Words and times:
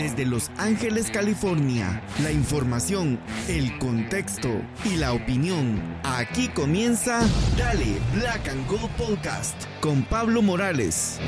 Desde 0.00 0.24
Los 0.24 0.50
Ángeles, 0.56 1.10
California, 1.10 2.02
la 2.22 2.32
información, 2.32 3.20
el 3.48 3.76
contexto 3.76 4.48
y 4.86 4.96
la 4.96 5.12
opinión. 5.12 5.78
Aquí 6.04 6.48
comienza 6.48 7.20
Dale 7.58 7.98
Black 8.14 8.48
and 8.48 8.66
Gold 8.66 8.88
Podcast 8.96 9.54
con 9.82 10.02
Pablo 10.04 10.40
Morales. 10.40 11.20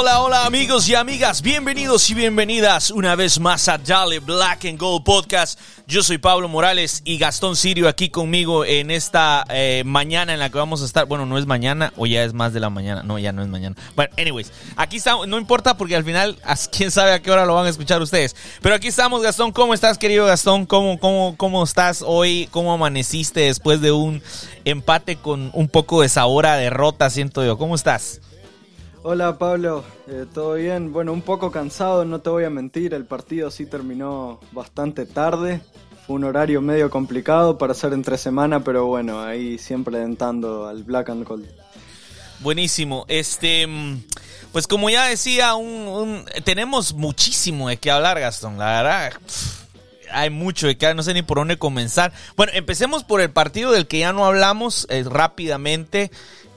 Hola, 0.00 0.20
hola 0.20 0.46
amigos 0.46 0.88
y 0.88 0.94
amigas, 0.94 1.42
bienvenidos 1.42 2.08
y 2.08 2.14
bienvenidas 2.14 2.90
una 2.90 3.14
vez 3.16 3.38
más 3.38 3.68
a 3.68 3.76
Dale 3.76 4.18
Black 4.20 4.64
and 4.64 4.78
Gold 4.78 5.04
Podcast. 5.04 5.60
Yo 5.86 6.02
soy 6.02 6.16
Pablo 6.16 6.48
Morales 6.48 7.02
y 7.04 7.18
Gastón 7.18 7.54
Sirio 7.54 7.86
aquí 7.86 8.08
conmigo 8.08 8.64
en 8.64 8.90
esta 8.90 9.44
eh, 9.50 9.82
mañana 9.84 10.32
en 10.32 10.38
la 10.38 10.48
que 10.48 10.56
vamos 10.56 10.80
a 10.80 10.86
estar. 10.86 11.04
Bueno, 11.04 11.26
no 11.26 11.36
es 11.36 11.44
mañana 11.44 11.92
o 11.98 12.06
ya 12.06 12.24
es 12.24 12.32
más 12.32 12.54
de 12.54 12.60
la 12.60 12.70
mañana. 12.70 13.02
No, 13.02 13.18
ya 13.18 13.32
no 13.32 13.42
es 13.42 13.48
mañana. 13.48 13.76
Bueno, 13.94 14.10
anyways, 14.16 14.50
aquí 14.74 14.96
estamos, 14.96 15.28
no 15.28 15.36
importa 15.36 15.76
porque 15.76 15.96
al 15.96 16.04
final, 16.04 16.38
quién 16.74 16.90
sabe 16.90 17.12
a 17.12 17.20
qué 17.20 17.30
hora 17.30 17.44
lo 17.44 17.54
van 17.54 17.66
a 17.66 17.68
escuchar 17.68 18.00
ustedes. 18.00 18.34
Pero 18.62 18.74
aquí 18.74 18.88
estamos, 18.88 19.20
Gastón. 19.20 19.52
¿Cómo 19.52 19.74
estás, 19.74 19.98
querido 19.98 20.24
Gastón? 20.24 20.64
¿Cómo, 20.64 20.98
cómo, 20.98 21.34
cómo 21.36 21.62
estás 21.62 22.02
hoy? 22.06 22.48
¿Cómo 22.52 22.72
amaneciste 22.72 23.40
después 23.40 23.82
de 23.82 23.92
un 23.92 24.22
empate 24.64 25.16
con 25.16 25.50
un 25.52 25.68
poco 25.68 26.00
de 26.00 26.08
sabor 26.08 26.46
a 26.46 26.56
derrota, 26.56 27.10
siento 27.10 27.44
yo? 27.44 27.58
¿Cómo 27.58 27.74
estás? 27.74 28.22
Hola 29.02 29.38
Pablo, 29.38 29.82
Eh, 30.08 30.26
¿todo 30.32 30.54
bien? 30.54 30.92
Bueno, 30.92 31.14
un 31.14 31.22
poco 31.22 31.50
cansado, 31.50 32.04
no 32.04 32.20
te 32.20 32.28
voy 32.28 32.44
a 32.44 32.50
mentir, 32.50 32.92
el 32.92 33.06
partido 33.06 33.50
sí 33.50 33.64
terminó 33.64 34.40
bastante 34.52 35.06
tarde, 35.06 35.62
fue 36.06 36.16
un 36.16 36.24
horario 36.24 36.60
medio 36.60 36.90
complicado 36.90 37.56
para 37.56 37.72
hacer 37.72 37.94
entre 37.94 38.18
semana, 38.18 38.62
pero 38.62 38.84
bueno, 38.86 39.22
ahí 39.22 39.56
siempre 39.56 39.98
dentando 39.98 40.68
al 40.68 40.84
Black 40.84 41.08
and 41.08 41.26
Gold. 41.26 41.48
Buenísimo. 42.40 43.06
Este, 43.08 43.66
mm, 43.66 44.02
pues 44.52 44.66
como 44.66 44.90
ya 44.90 45.06
decía, 45.06 45.54
un, 45.54 46.26
tenemos 46.44 46.92
muchísimo 46.92 47.70
de 47.70 47.78
qué 47.78 47.90
hablar, 47.90 48.20
Gastón. 48.20 48.58
La 48.58 48.82
verdad, 48.82 49.12
hay 50.12 50.30
mucho 50.30 50.66
de 50.66 50.76
qué 50.76 50.94
no 50.94 51.02
sé 51.02 51.14
ni 51.14 51.22
por 51.22 51.38
dónde 51.38 51.56
comenzar. 51.56 52.12
Bueno, 52.36 52.52
empecemos 52.54 53.04
por 53.04 53.20
el 53.20 53.30
partido 53.30 53.72
del 53.72 53.86
que 53.86 54.00
ya 54.00 54.12
no 54.12 54.26
hablamos 54.26 54.86
eh, 54.90 55.04
rápidamente. 55.08 56.10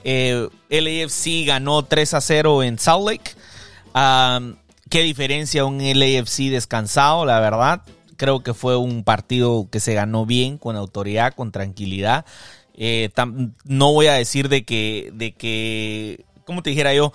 Eh, 0.04 0.50
LAFC 0.70 1.46
ganó 1.46 1.84
3 1.84 2.14
a 2.14 2.22
0 2.22 2.64
en 2.64 2.80
Salt 2.80 3.08
Lake. 3.08 3.32
Am, 3.94 4.58
qué 4.90 5.02
diferencia 5.02 5.66
un 5.66 5.78
LAFC 5.78 6.50
descansado, 6.50 7.26
la 7.26 7.40
verdad. 7.40 7.82
Creo 8.18 8.44
que 8.44 8.54
fue 8.54 8.78
un 8.78 9.04
partido 9.04 9.68
que 9.72 9.80
se 9.80 9.94
ganó 9.94 10.26
bien, 10.26 10.58
con 10.58 10.76
autoridad, 10.76 11.34
con 11.34 11.52
tranquilidad. 11.52 12.26
Eh, 12.76 13.10
no 13.66 13.94
voy 13.94 14.08
a 14.08 14.14
decir 14.14 14.50
de 14.50 14.66
que, 14.66 15.12
de 15.14 15.34
que, 15.34 16.26
¿cómo 16.46 16.64
te 16.64 16.72
dijera 16.72 16.94
yo? 16.94 17.14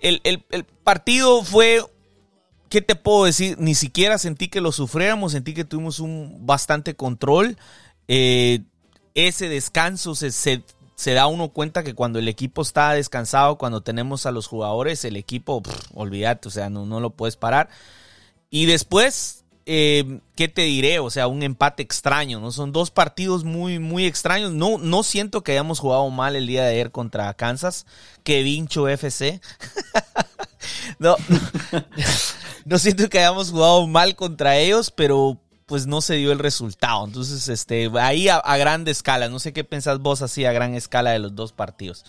El, 0.00 0.20
partido 0.82 1.42
fue, 1.44 1.82
¿qué 2.68 2.82
te 2.82 2.94
puedo 2.94 3.24
decir? 3.24 3.56
Ni 3.58 3.74
siquiera 3.74 4.18
sentí 4.18 4.48
que 4.48 4.60
lo 4.60 4.72
sufriéramos, 4.72 5.32
sentí 5.32 5.54
que 5.54 5.64
tuvimos 5.64 5.98
un 5.98 6.46
bastante 6.46 6.94
control. 6.94 7.56
Eh, 8.08 8.60
ese 9.14 9.48
descanso 9.48 10.14
se, 10.14 10.62
se 10.94 11.12
da 11.12 11.26
uno 11.26 11.48
cuenta 11.48 11.82
que 11.82 11.94
cuando 11.94 12.18
el 12.18 12.28
equipo 12.28 12.62
está 12.62 12.92
descansado, 12.92 13.58
cuando 13.58 13.82
tenemos 13.82 14.26
a 14.26 14.30
los 14.30 14.46
jugadores, 14.46 15.04
el 15.04 15.16
equipo, 15.16 15.62
pff, 15.62 15.90
olvídate, 15.94 16.48
o 16.48 16.50
sea, 16.50 16.70
no, 16.70 16.86
no 16.86 17.00
lo 17.00 17.10
puedes 17.10 17.36
parar. 17.36 17.68
Y 18.50 18.66
después, 18.66 19.44
eh, 19.66 20.20
¿qué 20.36 20.46
te 20.48 20.62
diré? 20.62 21.00
O 21.00 21.10
sea, 21.10 21.26
un 21.26 21.42
empate 21.42 21.82
extraño, 21.82 22.38
¿no? 22.38 22.52
Son 22.52 22.70
dos 22.70 22.90
partidos 22.90 23.42
muy, 23.42 23.80
muy 23.80 24.06
extraños. 24.06 24.52
No, 24.52 24.78
no 24.78 25.02
siento 25.02 25.42
que 25.42 25.52
hayamos 25.52 25.80
jugado 25.80 26.08
mal 26.10 26.36
el 26.36 26.46
día 26.46 26.62
de 26.64 26.70
ayer 26.70 26.90
contra 26.92 27.34
Kansas. 27.34 27.86
Que 28.22 28.42
vincho 28.42 28.88
FC. 28.88 29.40
no, 30.98 31.16
no, 31.28 31.40
no 32.64 32.78
siento 32.78 33.08
que 33.08 33.18
hayamos 33.18 33.50
jugado 33.50 33.86
mal 33.88 34.14
contra 34.14 34.58
ellos, 34.58 34.90
pero 34.90 35.40
pues 35.66 35.86
no 35.86 36.00
se 36.00 36.14
dio 36.14 36.32
el 36.32 36.38
resultado. 36.38 37.04
Entonces, 37.06 37.48
este, 37.48 37.90
ahí 37.98 38.28
a, 38.28 38.36
a 38.36 38.56
grande 38.56 38.90
escala. 38.90 39.28
No 39.28 39.38
sé 39.38 39.52
qué 39.52 39.64
pensás 39.64 39.98
vos 39.98 40.22
así 40.22 40.44
a 40.44 40.52
gran 40.52 40.74
escala 40.74 41.10
de 41.10 41.18
los 41.18 41.34
dos 41.34 41.52
partidos. 41.52 42.04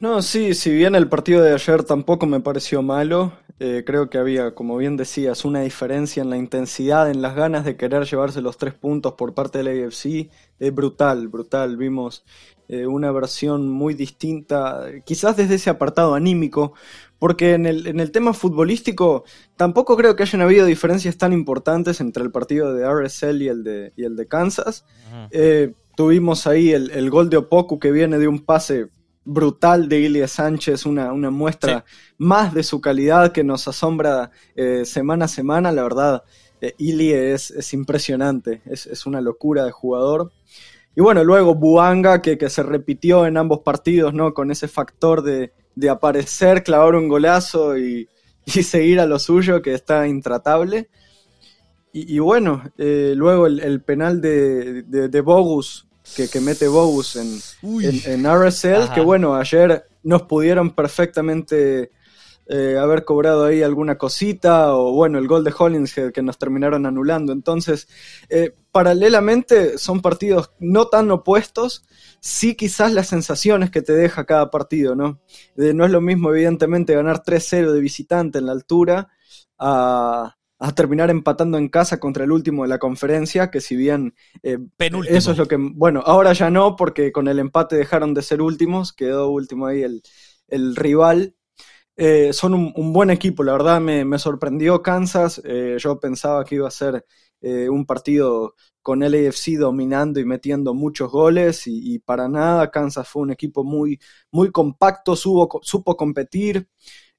No, 0.00 0.20
sí, 0.20 0.54
si 0.54 0.70
bien 0.70 0.94
el 0.96 1.08
partido 1.08 1.42
de 1.42 1.54
ayer 1.54 1.82
tampoco 1.84 2.26
me 2.26 2.40
pareció 2.40 2.82
malo, 2.82 3.32
eh, 3.58 3.84
creo 3.86 4.10
que 4.10 4.18
había, 4.18 4.54
como 4.54 4.76
bien 4.76 4.96
decías, 4.96 5.44
una 5.44 5.60
diferencia 5.60 6.22
en 6.22 6.28
la 6.30 6.36
intensidad, 6.36 7.10
en 7.10 7.22
las 7.22 7.34
ganas 7.34 7.64
de 7.64 7.76
querer 7.76 8.04
llevarse 8.04 8.42
los 8.42 8.58
tres 8.58 8.74
puntos 8.74 9.14
por 9.14 9.32
parte 9.32 9.62
del 9.62 9.86
AFC. 9.86 10.28
Es 10.58 10.74
brutal, 10.74 11.28
brutal. 11.28 11.76
Vimos 11.76 12.24
eh, 12.68 12.86
una 12.86 13.12
versión 13.12 13.70
muy 13.70 13.94
distinta, 13.94 14.84
quizás 15.06 15.36
desde 15.36 15.54
ese 15.54 15.70
apartado 15.70 16.14
anímico, 16.14 16.74
porque 17.24 17.54
en 17.54 17.64
el, 17.64 17.86
en 17.86 18.00
el 18.00 18.10
tema 18.10 18.34
futbolístico 18.34 19.24
tampoco 19.56 19.96
creo 19.96 20.14
que 20.14 20.24
hayan 20.24 20.42
habido 20.42 20.66
diferencias 20.66 21.16
tan 21.16 21.32
importantes 21.32 22.02
entre 22.02 22.22
el 22.22 22.30
partido 22.30 22.74
de 22.74 22.86
RSL 22.86 23.40
y 23.40 23.48
el 23.48 23.64
de, 23.64 23.94
y 23.96 24.04
el 24.04 24.14
de 24.14 24.28
Kansas. 24.28 24.84
Eh, 25.30 25.72
tuvimos 25.96 26.46
ahí 26.46 26.72
el, 26.72 26.90
el 26.90 27.08
gol 27.08 27.30
de 27.30 27.38
Opoku 27.38 27.78
que 27.78 27.92
viene 27.92 28.18
de 28.18 28.28
un 28.28 28.40
pase 28.40 28.88
brutal 29.24 29.88
de 29.88 30.00
Ilie 30.00 30.28
Sánchez, 30.28 30.84
una, 30.84 31.14
una 31.14 31.30
muestra 31.30 31.86
más 32.18 32.52
de 32.52 32.62
su 32.62 32.82
calidad 32.82 33.32
que 33.32 33.42
nos 33.42 33.66
asombra 33.68 34.30
eh, 34.54 34.84
semana 34.84 35.24
a 35.24 35.28
semana. 35.28 35.72
La 35.72 35.82
verdad, 35.82 36.24
eh, 36.60 36.74
Ilie 36.76 37.32
es, 37.32 37.50
es 37.52 37.72
impresionante, 37.72 38.60
es, 38.66 38.84
es 38.86 39.06
una 39.06 39.22
locura 39.22 39.64
de 39.64 39.70
jugador. 39.70 40.30
Y 40.94 41.00
bueno, 41.00 41.24
luego 41.24 41.54
Buanga, 41.54 42.20
que, 42.20 42.36
que 42.36 42.50
se 42.50 42.62
repitió 42.62 43.24
en 43.24 43.38
ambos 43.38 43.60
partidos, 43.60 44.12
¿no? 44.12 44.34
Con 44.34 44.50
ese 44.50 44.68
factor 44.68 45.22
de, 45.22 45.54
de 45.74 45.90
aparecer, 45.90 46.62
clavar 46.62 46.94
un 46.94 47.08
golazo 47.08 47.76
y, 47.78 48.08
y 48.44 48.62
seguir 48.62 49.00
a 49.00 49.06
lo 49.06 49.18
suyo, 49.18 49.62
que 49.62 49.74
está 49.74 50.06
intratable. 50.06 50.88
Y, 51.92 52.16
y 52.16 52.18
bueno, 52.18 52.62
eh, 52.78 53.14
luego 53.16 53.46
el, 53.46 53.60
el 53.60 53.80
penal 53.82 54.20
de, 54.20 54.82
de, 54.82 55.08
de 55.08 55.20
Bogus, 55.20 55.86
que, 56.16 56.28
que 56.28 56.40
mete 56.40 56.68
Bogus 56.68 57.16
en, 57.16 57.40
en, 57.62 58.24
en 58.24 58.34
RSL, 58.34 58.82
Ajá. 58.82 58.94
que 58.94 59.00
bueno, 59.00 59.34
ayer 59.36 59.84
nos 60.02 60.22
pudieron 60.22 60.70
perfectamente 60.70 61.90
eh, 62.46 62.76
haber 62.78 63.04
cobrado 63.04 63.44
ahí 63.44 63.62
alguna 63.62 63.96
cosita, 63.98 64.74
o 64.74 64.92
bueno, 64.92 65.18
el 65.18 65.26
gol 65.26 65.44
de 65.44 65.54
Hollingshead 65.56 66.12
que 66.12 66.22
nos 66.22 66.38
terminaron 66.38 66.86
anulando. 66.86 67.32
Entonces, 67.32 67.88
eh, 68.28 68.52
paralelamente 68.72 69.78
son 69.78 70.00
partidos 70.00 70.52
no 70.58 70.86
tan 70.88 71.10
opuestos, 71.10 71.84
sí 72.20 72.54
quizás 72.54 72.92
las 72.92 73.08
sensaciones 73.08 73.70
que 73.70 73.82
te 73.82 73.92
deja 73.92 74.24
cada 74.24 74.50
partido, 74.50 74.94
¿no? 74.94 75.20
No 75.56 75.84
es 75.84 75.90
lo 75.90 76.00
mismo, 76.00 76.30
evidentemente, 76.30 76.94
ganar 76.94 77.22
3-0 77.22 77.72
de 77.72 77.80
visitante 77.80 78.38
en 78.38 78.46
la 78.46 78.52
altura 78.52 79.08
a, 79.58 80.36
a 80.58 80.74
terminar 80.74 81.10
empatando 81.10 81.58
en 81.58 81.68
casa 81.68 82.00
contra 82.00 82.24
el 82.24 82.32
último 82.32 82.62
de 82.62 82.68
la 82.68 82.78
conferencia, 82.78 83.50
que 83.50 83.60
si 83.60 83.76
bien 83.76 84.14
eh, 84.42 84.58
Penúltimo. 84.76 85.18
eso 85.18 85.32
es 85.32 85.38
lo 85.38 85.46
que, 85.46 85.56
bueno, 85.58 86.02
ahora 86.06 86.32
ya 86.32 86.50
no, 86.50 86.76
porque 86.76 87.12
con 87.12 87.28
el 87.28 87.38
empate 87.38 87.76
dejaron 87.76 88.14
de 88.14 88.22
ser 88.22 88.40
últimos, 88.40 88.92
quedó 88.92 89.28
último 89.28 89.66
ahí 89.66 89.82
el, 89.82 90.02
el 90.48 90.74
rival. 90.76 91.34
Eh, 91.96 92.32
son 92.32 92.54
un, 92.54 92.92
buen 92.92 93.10
equipo, 93.10 93.44
la 93.44 93.52
verdad 93.52 93.80
me, 93.80 94.04
me 94.04 94.18
sorprendió 94.18 94.82
Kansas, 94.82 95.40
eh, 95.44 95.76
yo 95.78 96.00
pensaba 96.00 96.44
que 96.44 96.56
iba 96.56 96.66
a 96.66 96.70
ser 96.72 97.04
eh, 97.40 97.68
un 97.68 97.84
partido 97.86 98.54
con 98.80 99.00
LAFC 99.00 99.58
dominando 99.58 100.18
y 100.18 100.24
metiendo 100.24 100.72
muchos 100.74 101.10
goles 101.10 101.64
y, 101.66 101.98
para 101.98 102.26
nada, 102.28 102.70
Kansas 102.70 103.06
fue 103.06 103.22
un 103.22 103.32
equipo 103.32 103.64
muy, 103.64 104.00
muy 104.30 104.50
compacto, 104.50 105.14
supo, 105.14 105.60
supo 105.62 105.96
competir 105.96 106.68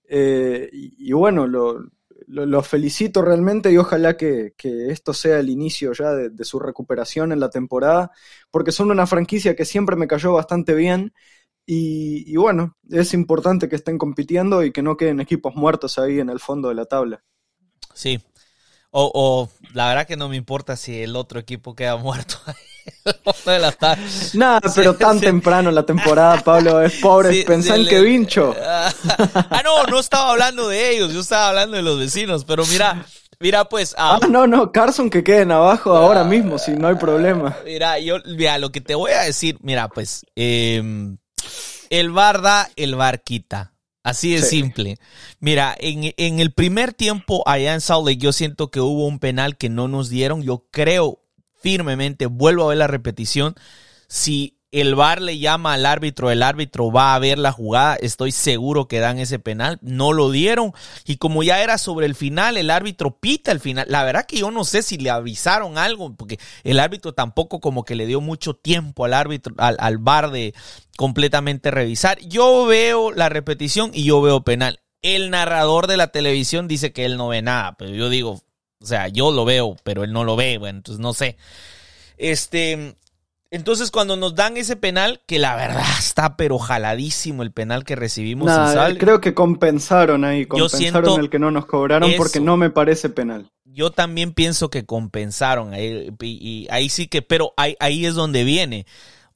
eh, 0.10 0.70
y, 0.74 1.12
bueno, 1.14 1.48
lo 1.48 2.62
felicito 2.64 3.22
realmente 3.22 3.72
y 3.72 3.78
ojalá 3.78 4.18
que, 4.18 4.54
que 4.58 4.90
esto 4.90 5.14
sea 5.14 5.40
el 5.40 5.50
inicio 5.50 5.94
ya 5.94 6.12
de, 6.14 6.30
de 6.32 6.44
su 6.44 6.60
recuperación 6.60 7.32
en 7.32 7.40
la 7.40 7.50
temporada, 7.52 8.12
porque 8.52 8.72
son 8.72 8.92
una 8.92 9.08
franquicia 9.08 9.56
que 9.56 9.66
siempre 9.66 9.96
me 9.96 10.08
cayó 10.08 10.34
bastante 10.34 10.74
bien 10.74 11.14
y, 11.66 12.32
y 12.32 12.36
bueno, 12.38 12.78
es 12.90 13.14
importante 13.14 13.68
que 13.68 13.76
estén 13.76 13.98
compitiendo 13.98 14.64
y 14.64 14.72
que 14.72 14.82
no 14.84 14.98
queden 14.98 15.20
equipos 15.20 15.56
muertos 15.56 15.98
ahí 15.98 16.20
en 16.20 16.30
el 16.30 16.40
fondo 16.40 16.70
de 16.70 16.76
la 16.76 16.86
tabla. 16.86 17.24
Sí. 17.94 18.20
O, 18.92 19.12
o 19.14 19.50
la 19.74 19.90
verdad 19.90 20.08
que 20.08 20.16
no 20.16 20.30
me 20.30 20.38
importa 20.38 20.76
si 20.76 21.02
el 21.02 21.16
otro 21.16 21.40
equipo 21.40 21.76
queda 21.76 21.98
muerto. 21.98 22.38
de 23.46 23.60
la 23.60 23.72
tarde. 23.72 24.04
Nada, 24.34 24.62
pero 24.76 24.96
tan 24.96 25.20
temprano 25.20 25.70
en 25.70 25.76
la 25.76 25.86
temporada, 25.86 26.42
Pablo, 26.44 26.82
es 26.82 27.00
pobre. 27.00 27.34
Sí, 27.34 27.46
en 27.48 27.88
que 27.88 28.02
vincho. 28.02 28.56
ah, 28.64 29.62
no, 29.64 29.86
no 29.88 30.00
estaba 30.00 30.32
hablando 30.32 30.70
de 30.70 30.92
ellos, 30.92 31.14
yo 31.14 31.22
estaba 31.22 31.50
hablando 31.50 31.78
de 31.78 31.84
los 31.84 32.00
vecinos, 32.00 32.46
pero 32.46 32.64
mira, 32.68 33.06
mira 33.40 33.66
pues, 33.68 33.96
ah, 33.98 34.20
Ah, 34.22 34.28
no, 34.28 34.46
no, 34.46 34.72
Carson 34.72 35.10
que 35.10 35.24
queden 35.24 35.52
abajo 35.52 35.96
ahora 35.96 36.24
mismo, 36.24 36.58
si 36.60 36.72
no 36.72 36.88
hay 36.88 36.96
problema. 36.96 37.58
mira, 37.66 38.00
yo, 38.00 38.18
mira, 38.26 38.58
lo 38.60 38.72
que 38.72 38.82
te 38.82 38.96
voy 38.96 39.12
a 39.12 39.22
decir, 39.22 39.58
mira, 39.62 39.88
pues, 39.90 40.26
eh, 40.36 41.16
El 42.00 42.12
bar 42.12 42.42
da, 42.42 42.70
el 42.76 42.96
bar 42.96 43.24
quita. 43.24 43.74
Así 44.04 44.34
de 44.34 44.42
simple. 44.42 44.98
Mira, 45.40 45.76
en, 45.80 46.14
en, 46.18 46.40
el 46.40 46.52
primer 46.52 46.94
tiempo 46.94 47.42
allá 47.48 47.74
en 47.74 47.82
Salt 47.82 48.06
Lake 48.06 48.18
yo 48.18 48.34
siento 48.34 48.70
que 48.70 48.80
hubo 48.80 49.08
un 49.08 49.18
penal 49.18 49.58
que 49.58 49.70
no 49.70 49.88
nos 49.88 50.10
dieron. 50.10 50.44
Yo 50.44 50.68
creo 50.72 51.24
firmemente, 51.56 52.28
vuelvo 52.28 52.66
a 52.66 52.68
ver 52.68 52.78
la 52.78 52.88
repetición, 52.88 53.56
si 54.08 54.55
el 54.76 54.96
VAR 54.96 55.22
le 55.22 55.40
llama 55.40 55.74
al 55.74 55.86
árbitro, 55.86 56.32
el 56.32 56.44
árbitro 56.44 56.92
va 56.92 57.16
a 57.16 57.20
ver 57.20 57.40
la 57.40 57.54
jugada, 57.54 57.96
estoy 57.96 58.34
seguro 58.34 58.90
que 58.90 59.00
dan 59.00 59.20
ese 59.20 59.40
penal, 59.40 59.80
no 59.82 60.12
lo 60.12 60.32
dieron 60.32 60.74
y 61.06 61.16
como 61.16 61.44
ya 61.44 61.64
era 61.64 61.78
sobre 61.78 62.06
el 62.06 62.14
final, 62.14 62.58
el 62.58 62.70
árbitro 62.70 63.18
pita 63.18 63.54
el 63.54 63.62
final. 63.62 63.86
La 63.90 64.04
verdad 64.04 64.26
que 64.26 64.38
yo 64.38 64.52
no 64.52 64.66
sé 64.66 64.82
si 64.82 64.98
le 64.98 65.10
avisaron 65.10 65.78
algo, 65.78 66.14
porque 66.14 66.40
el 66.66 66.82
árbitro 66.82 67.14
tampoco 67.14 67.62
como 67.62 67.86
que 67.86 67.96
le 67.96 68.06
dio 68.06 68.20
mucho 68.20 68.54
tiempo 68.54 69.06
al 69.06 69.14
árbitro, 69.14 69.56
al, 69.58 69.78
al 69.80 69.98
VAR 69.98 70.30
de 70.30 70.54
completamente 70.98 71.72
revisar. 71.72 72.20
Yo 72.20 72.66
veo 72.66 73.14
la 73.14 73.30
repetición 73.30 73.92
y 73.94 74.04
yo 74.04 74.22
veo 74.22 74.44
penal. 74.44 74.82
El 75.02 75.30
narrador 75.30 75.88
de 75.88 75.96
la 75.96 76.08
televisión 76.08 76.68
dice 76.68 76.92
que 76.92 77.06
él 77.06 77.16
no 77.16 77.30
ve 77.30 77.42
nada, 77.42 77.78
pero 77.78 77.92
yo 77.92 78.10
digo, 78.10 78.42
o 78.82 78.86
sea, 78.86 79.08
yo 79.08 79.32
lo 79.32 79.46
veo, 79.46 79.78
pero 79.84 80.04
él 80.04 80.12
no 80.12 80.26
lo 80.26 80.36
ve, 80.36 80.58
bueno, 80.58 80.80
entonces 80.80 81.00
no 81.00 81.14
sé. 81.14 81.38
Este, 82.18 82.98
entonces, 83.56 83.90
cuando 83.90 84.18
nos 84.18 84.36
dan 84.36 84.58
ese 84.58 84.76
penal, 84.76 85.22
que 85.26 85.40
la 85.40 85.56
verdad 85.56 85.86
está 85.98 86.36
pero 86.36 86.60
jaladísimo 86.60 87.42
el 87.42 87.54
penal 87.54 87.86
que 87.86 87.96
recibimos 87.96 88.52
Creo 88.98 89.22
que 89.22 89.34
compensaron 89.34 90.26
ahí, 90.26 90.46
compensaron 90.46 91.22
el 91.22 91.30
que 91.30 91.40
no 91.40 91.52
nos 91.52 91.66
cobraron 91.66 92.12
porque 92.18 92.42
no 92.42 92.58
me 92.58 92.70
parece 92.70 93.10
penal. 93.10 93.50
Yo 93.64 93.92
también 93.92 94.34
pienso 94.34 94.70
que 94.70 94.86
compensaron 94.86 95.74
ahí, 95.74 96.12
y, 96.22 96.68
ahí 96.70 96.90
sí 96.90 97.08
que, 97.08 97.22
pero 97.22 97.54
ahí, 97.56 97.78
ahí 97.80 98.06
es 98.06 98.14
donde 98.14 98.44
viene. 98.44 98.86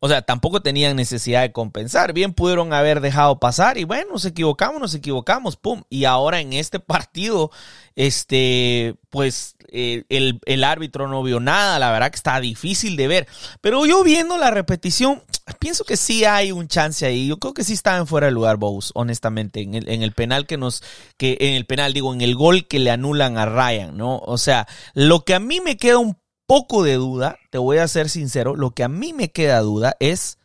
O 0.02 0.08
sea, 0.08 0.22
tampoco 0.22 0.62
tenían 0.62 0.96
necesidad 0.96 1.42
de 1.42 1.52
compensar. 1.52 2.14
Bien 2.14 2.34
pudieron 2.34 2.72
haber 2.72 3.02
dejado 3.02 3.40
pasar 3.40 3.78
y 3.78 3.84
bueno, 3.84 4.14
nos 4.14 4.26
equivocamos, 4.26 4.80
nos 4.80 4.96
equivocamos, 4.96 5.58
pum. 5.58 5.84
Y 5.90 6.06
ahora 6.06 6.40
en 6.40 6.54
este 6.54 6.80
partido, 6.80 7.52
este, 7.96 8.96
pues 9.10 9.56
eh, 9.72 10.06
el, 10.08 10.40
el, 10.46 10.64
árbitro 10.64 11.10
no 11.10 11.22
vio 11.22 11.42
nada. 11.42 11.80
La 11.80 11.92
verdad 11.92 12.12
que 12.12 12.16
está 12.16 12.40
difícil 12.40 12.96
de 12.96 13.08
ver. 13.10 13.28
Pero 13.60 13.86
yo 13.86 14.02
viendo 14.04 14.38
la 14.38 14.52
repetición, 14.52 15.22
pienso 15.60 15.84
que 15.84 15.98
sí 15.98 16.24
hay 16.24 16.54
un 16.54 16.70
chance 16.70 17.06
ahí. 17.06 17.28
Yo 17.28 17.38
creo 17.38 17.54
que 17.54 17.66
sí 17.66 17.78
en 17.84 18.08
fuera 18.08 18.28
de 18.28 18.32
lugar, 18.32 18.56
Bose, 18.56 18.92
honestamente. 18.96 19.62
En 19.62 19.76
el, 19.76 19.90
en 19.90 20.02
el 20.02 20.14
penal 20.14 20.46
que 20.46 20.56
nos, 20.58 20.82
que 21.18 21.38
en 21.42 21.56
el 21.56 21.66
penal, 21.66 21.92
digo, 21.92 22.14
en 22.14 22.22
el 22.22 22.36
gol 22.36 22.68
que 22.68 22.80
le 22.80 22.92
anulan 22.92 23.38
a 23.38 23.46
Ryan, 23.46 23.98
¿no? 23.98 24.20
O 24.20 24.38
sea, 24.38 24.66
lo 24.94 25.26
que 25.26 25.36
a 25.36 25.40
mí 25.40 25.60
me 25.60 25.76
queda 25.76 25.98
un 25.98 26.18
poco 26.50 26.82
de 26.82 26.96
duda, 26.96 27.38
te 27.52 27.60
voy 27.60 27.78
a 27.78 27.88
ser 27.88 28.10
sincero, 28.10 28.56
lo 28.56 28.72
que 28.72 28.84
a 28.84 28.88
mí 28.88 29.14
me 29.14 29.32
queda 29.32 29.60
duda 29.60 29.96
es, 30.00 30.40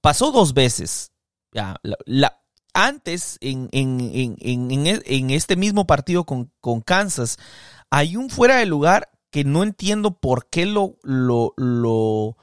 pasó 0.00 0.32
dos 0.32 0.54
veces. 0.54 1.12
Ya, 1.52 1.76
la, 2.04 2.42
antes, 2.74 3.38
en, 3.40 3.68
en, 3.70 4.00
en, 4.12 4.36
en, 4.40 5.30
este 5.30 5.54
mismo 5.54 5.86
partido 5.86 6.24
con, 6.24 6.50
con, 6.60 6.80
Kansas, 6.80 7.38
hay 7.90 8.16
un 8.16 8.28
fuera 8.28 8.56
de 8.56 8.66
lugar 8.66 9.08
que 9.30 9.44
no 9.44 9.62
entiendo 9.62 10.18
por 10.18 10.48
qué 10.48 10.66
lo, 10.66 10.96
lo, 11.04 11.54
lo, 11.56 12.36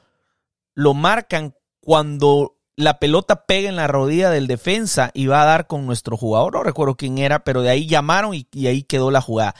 lo 0.74 0.94
marcan 0.94 1.54
cuando 1.80 2.56
la 2.74 2.98
pelota 2.98 3.44
pega 3.44 3.68
en 3.68 3.76
la 3.76 3.86
rodilla 3.86 4.30
del 4.30 4.46
defensa 4.46 5.10
y 5.12 5.26
va 5.26 5.42
a 5.42 5.46
dar 5.46 5.66
con 5.66 5.84
nuestro 5.84 6.16
jugador. 6.16 6.54
No 6.54 6.62
recuerdo 6.62 6.96
quién 6.96 7.18
era, 7.18 7.44
pero 7.44 7.60
de 7.60 7.68
ahí 7.68 7.86
llamaron 7.86 8.32
y 8.34 8.66
ahí 8.66 8.82
quedó 8.82 9.10
la 9.10 9.20
jugada. 9.20 9.54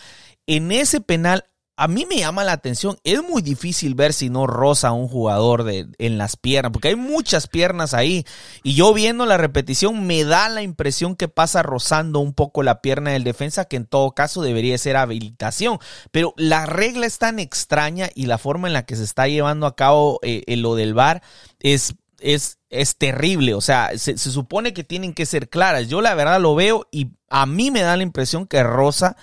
En 0.47 0.73
ese 0.73 1.03
penal 1.03 1.45
a 1.77 1.89
mí 1.89 2.07
me 2.07 2.19
llama 2.19 2.45
la 2.45 2.53
atención. 2.53 2.99
Es 3.03 3.23
muy 3.23 3.43
difícil 3.43 3.95
ver 3.95 4.13
si 4.13 4.29
no 4.29 4.47
roza 4.47 4.93
un 4.93 5.09
jugador 5.09 5.65
de, 5.65 5.87
en 5.99 6.19
las 6.19 6.37
piernas, 6.37 6.73
porque 6.73 6.89
hay 6.89 6.97
muchas 6.97 7.47
piernas 7.47 7.95
ahí. 7.95 8.25
Y 8.63 8.75
yo 8.75 8.93
viendo 8.93 9.27
la 9.27 9.39
repetición 9.39 10.07
me 10.07 10.25
da 10.25 10.49
la 10.49 10.63
impresión 10.63 11.17
que 11.17 11.29
pasa 11.29 11.63
rozando 11.63 12.21
un 12.21 12.35
poco 12.35 12.63
la 12.63 12.83
pierna 12.83 13.13
del 13.13 13.25
defensa, 13.25 13.65
que 13.65 13.77
en 13.77 13.87
todo 13.87 14.13
caso 14.13 14.43
debería 14.43 14.77
ser 14.79 14.97
habilitación. 14.97 15.79
Pero 16.11 16.35
la 16.37 16.67
regla 16.67 17.07
es 17.07 17.19
tan 17.19 17.39
extraña 17.39 18.11
y 18.15 18.27
la 18.27 18.39
forma 18.39 18.69
en 18.69 18.75
la 18.75 18.85
que 18.85 18.97
se 18.97 19.05
está 19.05 19.27
llevando 19.27 19.67
a 19.67 19.77
cabo 19.77 20.21
eh, 20.23 20.45
lo 20.57 20.75
del 20.75 20.95
VAR 20.95 21.23
es 21.61 21.95
es, 22.21 22.61
es, 22.71 22.97
terrible. 22.97 23.55
O 23.55 23.61
sea, 23.61 23.91
se, 23.97 24.17
se, 24.17 24.31
supone 24.31 24.73
que 24.73 24.85
tienen 24.85 25.13
que 25.13 25.27
ser 25.27 25.49
claras. 25.49 25.89
Yo 25.89 26.01
la 26.01 26.15
verdad 26.15 26.41
lo 26.41 26.55
veo 26.55 26.87
y 26.93 27.09
a 27.29 27.47
mí 27.47 27.73
me 27.73 27.81
da 27.81 27.97
la 27.97 28.05
impresión 28.05 28.47
que 28.47 28.63
Rosa 28.63 29.17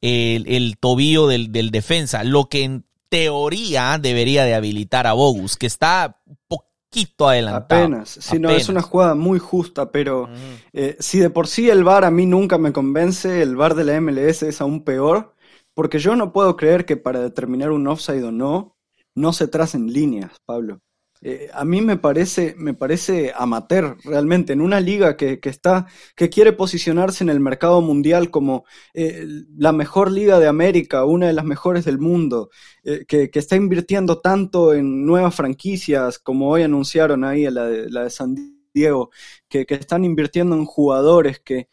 el, 0.00 0.76
tobillo 0.78 1.26
del, 1.26 1.70
defensa, 1.70 2.24
lo 2.24 2.48
que 2.48 2.64
en 2.64 2.84
teoría 3.08 3.98
debería 4.00 4.44
de 4.44 4.54
habilitar 4.54 5.06
a 5.06 5.12
Bogus, 5.12 5.56
que 5.56 5.66
está 5.66 6.20
un 6.26 6.38
poquito 6.48 7.28
adelantado. 7.28 7.82
Apenas, 7.82 8.08
si 8.08 8.38
no, 8.38 8.50
es 8.50 8.68
una 8.68 8.82
jugada 8.82 9.14
muy 9.14 9.38
justa, 9.38 9.90
pero 9.90 10.28
eh, 10.72 10.96
si 10.98 11.18
de 11.18 11.30
por 11.30 11.46
sí 11.46 11.70
el 11.70 11.84
VAR 11.84 12.04
a 12.04 12.10
mí 12.10 12.26
nunca 12.26 12.58
me 12.58 12.72
convence, 12.72 13.42
el 13.42 13.56
VAR 13.56 13.74
de 13.74 13.84
la 13.84 14.00
MLS 14.00 14.42
es 14.42 14.60
aún 14.60 14.82
peor, 14.82 15.34
porque 15.74 15.98
yo 15.98 16.16
no 16.16 16.32
puedo 16.32 16.56
creer 16.56 16.84
que 16.86 16.96
para 16.96 17.20
determinar 17.20 17.70
un 17.70 17.86
offside 17.86 18.24
o 18.24 18.32
no, 18.32 18.76
no 19.14 19.32
se 19.32 19.48
tracen 19.48 19.92
líneas, 19.92 20.32
Pablo. 20.44 20.80
Eh, 21.28 21.50
a 21.52 21.64
mí 21.64 21.80
me 21.80 21.96
parece, 21.96 22.54
me 22.56 22.72
parece 22.72 23.32
amateur 23.34 23.96
realmente, 24.04 24.52
en 24.52 24.60
una 24.60 24.78
liga 24.80 25.16
que, 25.16 25.40
está, 25.42 25.88
que 26.14 26.30
quiere 26.30 26.52
posicionarse 26.52 27.24
en 27.24 27.30
el 27.30 27.40
mercado 27.40 27.80
mundial 27.80 28.30
como 28.30 28.64
eh, 28.94 29.26
la 29.56 29.72
mejor 29.72 30.12
liga 30.12 30.38
de 30.38 30.46
América, 30.46 31.04
una 31.04 31.26
de 31.26 31.32
las 31.32 31.44
mejores 31.44 31.84
del 31.84 31.98
mundo, 31.98 32.50
eh, 32.84 33.06
que, 33.08 33.28
está 33.32 33.56
invirtiendo 33.56 34.20
tanto 34.20 34.72
en 34.72 35.04
nuevas 35.04 35.34
franquicias, 35.34 36.20
como 36.20 36.48
hoy 36.48 36.62
anunciaron 36.62 37.24
ahí 37.24 37.50
la 37.50 37.66
de, 37.66 37.90
la 37.90 38.04
de 38.04 38.10
San 38.10 38.36
Diego, 38.72 39.10
que, 39.48 39.66
que 39.66 39.74
están 39.74 40.04
invirtiendo 40.04 40.54
en 40.54 40.64
jugadores 40.64 41.40
que 41.40 41.68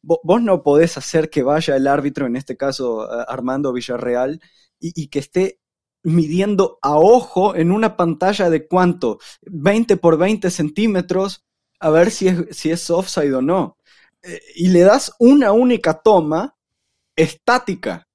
vos 0.00 0.40
no 0.40 0.62
podés 0.62 0.96
hacer 0.96 1.28
que 1.28 1.42
vaya 1.42 1.74
el 1.74 1.88
árbitro, 1.88 2.26
en 2.26 2.36
este 2.36 2.56
caso 2.56 3.10
Armando 3.28 3.72
Villarreal, 3.72 4.40
y, 4.78 4.92
y 4.94 5.08
que 5.08 5.18
esté 5.18 5.58
midiendo 6.06 6.78
a 6.82 6.96
ojo 6.96 7.56
en 7.56 7.72
una 7.72 7.96
pantalla 7.96 8.48
de 8.48 8.68
cuánto, 8.68 9.18
20 9.42 9.96
por 9.96 10.16
20 10.16 10.50
centímetros, 10.50 11.44
a 11.80 11.90
ver 11.90 12.12
si 12.12 12.28
es, 12.28 12.44
si 12.56 12.70
es 12.70 12.88
offside 12.90 13.34
o 13.34 13.42
no. 13.42 13.76
Eh, 14.22 14.40
y 14.54 14.68
le 14.68 14.82
das 14.82 15.12
una 15.18 15.50
única 15.50 15.94
toma 15.94 16.56
estática. 17.16 18.06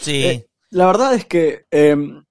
Sí. 0.00 0.24
Eh, 0.24 0.46
la 0.70 0.86
verdad 0.86 1.14
es 1.14 1.26
que 1.26 1.66
em, 1.70 2.24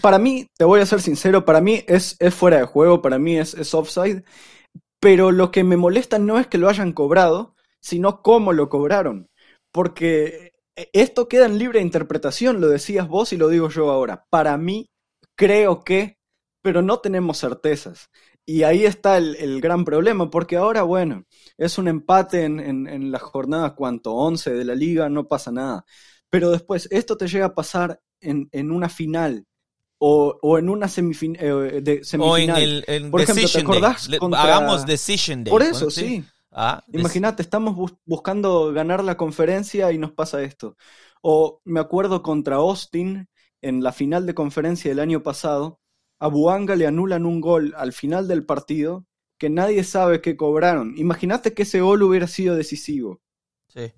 para 0.00 0.20
mí, 0.20 0.46
te 0.56 0.64
voy 0.64 0.80
a 0.80 0.86
ser 0.86 1.00
sincero, 1.00 1.44
para 1.44 1.60
mí 1.60 1.82
es, 1.88 2.14
es 2.20 2.32
fuera 2.32 2.58
de 2.58 2.64
juego, 2.64 3.02
para 3.02 3.18
mí 3.18 3.38
es, 3.38 3.54
es 3.54 3.74
offside, 3.74 4.22
pero 5.00 5.32
lo 5.32 5.50
que 5.50 5.64
me 5.64 5.76
molesta 5.76 6.20
no 6.20 6.38
es 6.38 6.46
que 6.46 6.58
lo 6.58 6.68
hayan 6.68 6.92
cobrado, 6.92 7.56
sino 7.80 8.22
cómo 8.22 8.52
lo 8.52 8.68
cobraron. 8.68 9.28
Porque 9.72 10.53
esto 10.76 11.28
queda 11.28 11.46
en 11.46 11.58
libre 11.58 11.80
interpretación, 11.80 12.60
lo 12.60 12.68
decías 12.68 13.08
vos 13.08 13.32
y 13.32 13.36
lo 13.36 13.48
digo 13.48 13.68
yo 13.68 13.90
ahora. 13.90 14.26
Para 14.30 14.56
mí, 14.56 14.90
creo 15.36 15.84
que, 15.84 16.18
pero 16.62 16.82
no 16.82 16.98
tenemos 16.98 17.38
certezas. 17.38 18.10
Y 18.46 18.62
ahí 18.62 18.84
está 18.84 19.16
el, 19.16 19.60
gran 19.60 19.84
problema, 19.84 20.30
porque 20.30 20.56
ahora, 20.56 20.82
bueno, 20.82 21.24
es 21.56 21.78
un 21.78 21.88
empate 21.88 22.44
en, 22.44 22.60
en, 22.60 23.10
la 23.10 23.18
jornada, 23.18 23.74
¿cuánto? 23.74 24.12
11 24.12 24.52
de 24.52 24.64
la 24.64 24.74
liga, 24.74 25.08
no 25.08 25.26
pasa 25.28 25.50
nada. 25.50 25.84
Pero 26.28 26.50
después, 26.50 26.86
esto 26.90 27.16
te 27.16 27.26
llega 27.26 27.46
a 27.46 27.54
pasar 27.54 28.00
en, 28.20 28.48
en 28.52 28.70
una 28.70 28.90
final 28.90 29.46
o, 29.98 30.36
o, 30.42 30.58
en 30.58 30.68
una 30.68 30.88
semifin 30.88 31.36
eh, 31.40 31.80
de 31.82 32.04
semifinal. 32.04 32.56
O 32.56 32.66
en 32.66 32.84
el 32.86 33.10
Por 33.10 33.22
ejemplo, 33.22 33.48
¿te 33.48 33.60
acordás? 33.60 34.10
Hagamos 34.20 34.84
Decision 34.84 35.44
Day. 35.44 35.50
Por 35.50 35.62
eso, 35.62 35.90
sí. 35.90 36.22
Ah, 36.56 36.84
Imagínate, 36.92 37.42
estamos 37.42 37.92
buscando 38.04 38.72
ganar 38.72 39.02
la 39.02 39.16
conferencia 39.16 39.90
y 39.90 39.98
nos 39.98 40.12
pasa 40.12 40.42
esto. 40.42 40.76
O 41.20 41.60
me 41.64 41.80
acuerdo 41.80 42.22
contra 42.22 42.56
Austin 42.56 43.28
en 43.60 43.82
la 43.82 43.92
final 43.92 44.24
de 44.24 44.34
conferencia 44.34 44.90
del 44.90 45.00
año 45.00 45.22
pasado, 45.22 45.80
a 46.20 46.28
Buanga 46.28 46.76
le 46.76 46.86
anulan 46.86 47.26
un 47.26 47.40
gol 47.40 47.74
al 47.76 47.92
final 47.92 48.28
del 48.28 48.46
partido 48.46 49.04
que 49.36 49.50
nadie 49.50 49.82
sabe 49.82 50.20
que 50.20 50.36
cobraron. 50.36 50.94
Imagínate 50.96 51.54
que 51.54 51.62
ese 51.62 51.80
gol 51.80 52.02
hubiera 52.04 52.28
sido 52.28 52.54
decisivo. 52.54 53.20
Sí. 53.68 53.92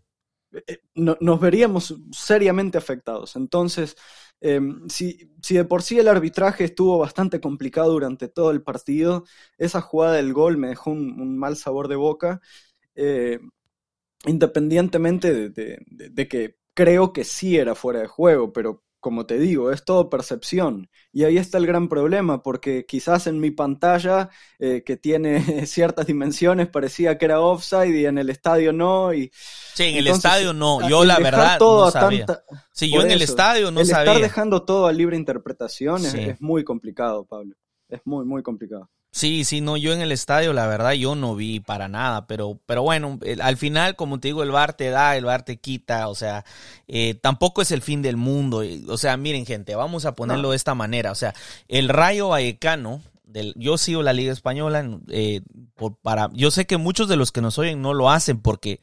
Eh, 0.67 0.79
nos 0.95 1.41
veríamos 1.41 1.95
seriamente 2.13 2.79
afectados. 2.79 3.37
Entonces, 3.37 3.97
Em, 4.41 4.89
si, 4.89 5.33
si, 5.43 5.55
de 5.55 5.65
por 5.65 5.83
sí 5.83 5.99
el 5.99 6.09
arbitraje 6.09 6.65
estuvo 6.65 6.99
bastante 6.99 7.41
complicado 7.41 7.93
durante 7.93 8.29
todo 8.29 8.51
el 8.51 8.63
partido, 8.63 9.25
esa 9.59 9.81
jugada 9.81 10.15
del 10.15 10.33
gol 10.35 10.59
me 10.59 10.69
dejó 10.69 10.91
un, 10.91 11.39
mal 11.39 11.57
sabor 11.57 11.89
de 11.89 11.97
boca, 11.97 12.41
eh, 12.95 13.41
independientemente 14.27 15.51
de, 15.51 16.29
que 16.29 16.57
creo 16.75 17.13
que 17.13 17.25
sí 17.25 17.57
era 17.59 17.75
fuera 17.75 18.01
de 18.01 18.09
juego, 18.09 18.53
pero 18.53 18.85
como 19.07 19.25
te 19.25 19.39
digo, 19.39 19.71
es 19.71 19.85
todo 19.85 20.11
percepción. 20.11 20.91
Y 21.13 21.23
ahí 21.23 21.39
está 21.39 21.59
el 21.59 21.67
gran 21.69 21.89
problema, 21.89 22.43
porque 22.43 22.87
quizás 22.87 23.29
en 23.29 23.39
mi 23.39 23.53
pantalla, 23.53 24.31
eh, 24.59 24.83
que 24.85 24.97
tiene 24.97 25.39
ciertas 25.69 26.09
dimensiones, 26.09 26.67
parecía 26.67 27.17
que 27.17 27.27
era 27.27 27.41
offside 27.41 27.95
y 27.95 28.05
en 28.05 28.19
el 28.19 28.31
estadio 28.31 28.73
no. 28.73 29.15
Y, 29.15 29.31
sí, 29.75 29.85
en 29.85 29.99
el 29.99 30.09
estadio 30.09 30.53
no. 30.53 30.89
Yo 30.89 31.05
la 31.05 31.21
verdad 31.21 31.57
no 31.61 31.89
sabía. 31.93 32.27
sí, 32.73 32.91
yo 32.91 33.01
en 33.03 33.13
el 33.13 33.23
estadio 33.23 33.71
no 33.71 33.83
el 33.83 33.87
sabía. 33.87 34.11
Estar 34.11 34.23
dejando 34.23 34.65
todo 34.65 34.89
a 34.89 34.93
libre 34.93 35.17
interpretación 35.17 36.05
es, 36.05 36.41
muy 36.41 36.65
complicado, 36.65 37.25
Pablo. 37.27 37.55
Es 37.89 38.01
muy, 38.05 38.25
muy 38.25 38.43
complicado. 38.43 38.91
Sí, 39.17 39.47
sí, 39.47 39.63
no, 39.63 39.79
yo 39.79 39.95
en 39.95 40.03
el 40.03 40.13
estadio, 40.13 40.53
la 40.53 40.67
verdad, 40.67 40.93
yo 40.93 41.15
no 41.15 41.35
vi 41.35 41.59
para 41.59 41.89
nada, 41.89 42.27
pero, 42.27 42.61
pero 42.67 42.83
bueno, 42.83 43.19
al 43.41 43.57
final, 43.57 43.97
como 43.97 44.21
te 44.21 44.29
digo, 44.29 44.43
el 44.43 44.51
bar 44.51 44.75
te 44.75 44.91
da, 44.91 45.17
el 45.17 45.25
bar 45.25 45.43
te 45.43 45.57
quita, 45.57 46.09
o 46.09 46.15
sea, 46.15 46.45
eh, 46.87 47.15
tampoco 47.15 47.63
es 47.63 47.71
el 47.71 47.81
fin 47.81 48.03
del 48.03 48.19
mundo, 48.19 48.63
o 48.89 48.99
sea, 48.99 49.17
miren 49.17 49.47
gente, 49.47 49.75
vamos 49.75 50.05
a 50.05 50.15
ponerlo 50.15 50.51
de 50.51 50.57
esta 50.57 50.75
manera, 50.75 51.13
o 51.13 51.15
sea, 51.15 51.33
el 51.67 51.89
Rayo 51.89 52.29
Vallecano, 52.29 53.01
del, 53.25 53.55
yo 53.57 53.79
sigo 53.79 54.03
la 54.03 54.13
Liga 54.13 54.35
Española, 54.35 54.87
eh, 55.09 55.41
por, 55.77 55.97
para, 55.97 56.29
yo 56.35 56.51
sé 56.51 56.67
que 56.67 56.77
muchos 56.77 57.09
de 57.09 57.17
los 57.17 57.33
que 57.33 57.41
nos 57.41 57.57
oyen 57.59 57.81
no 57.81 57.95
lo 57.95 58.11
hacen 58.11 58.43
porque 58.43 58.81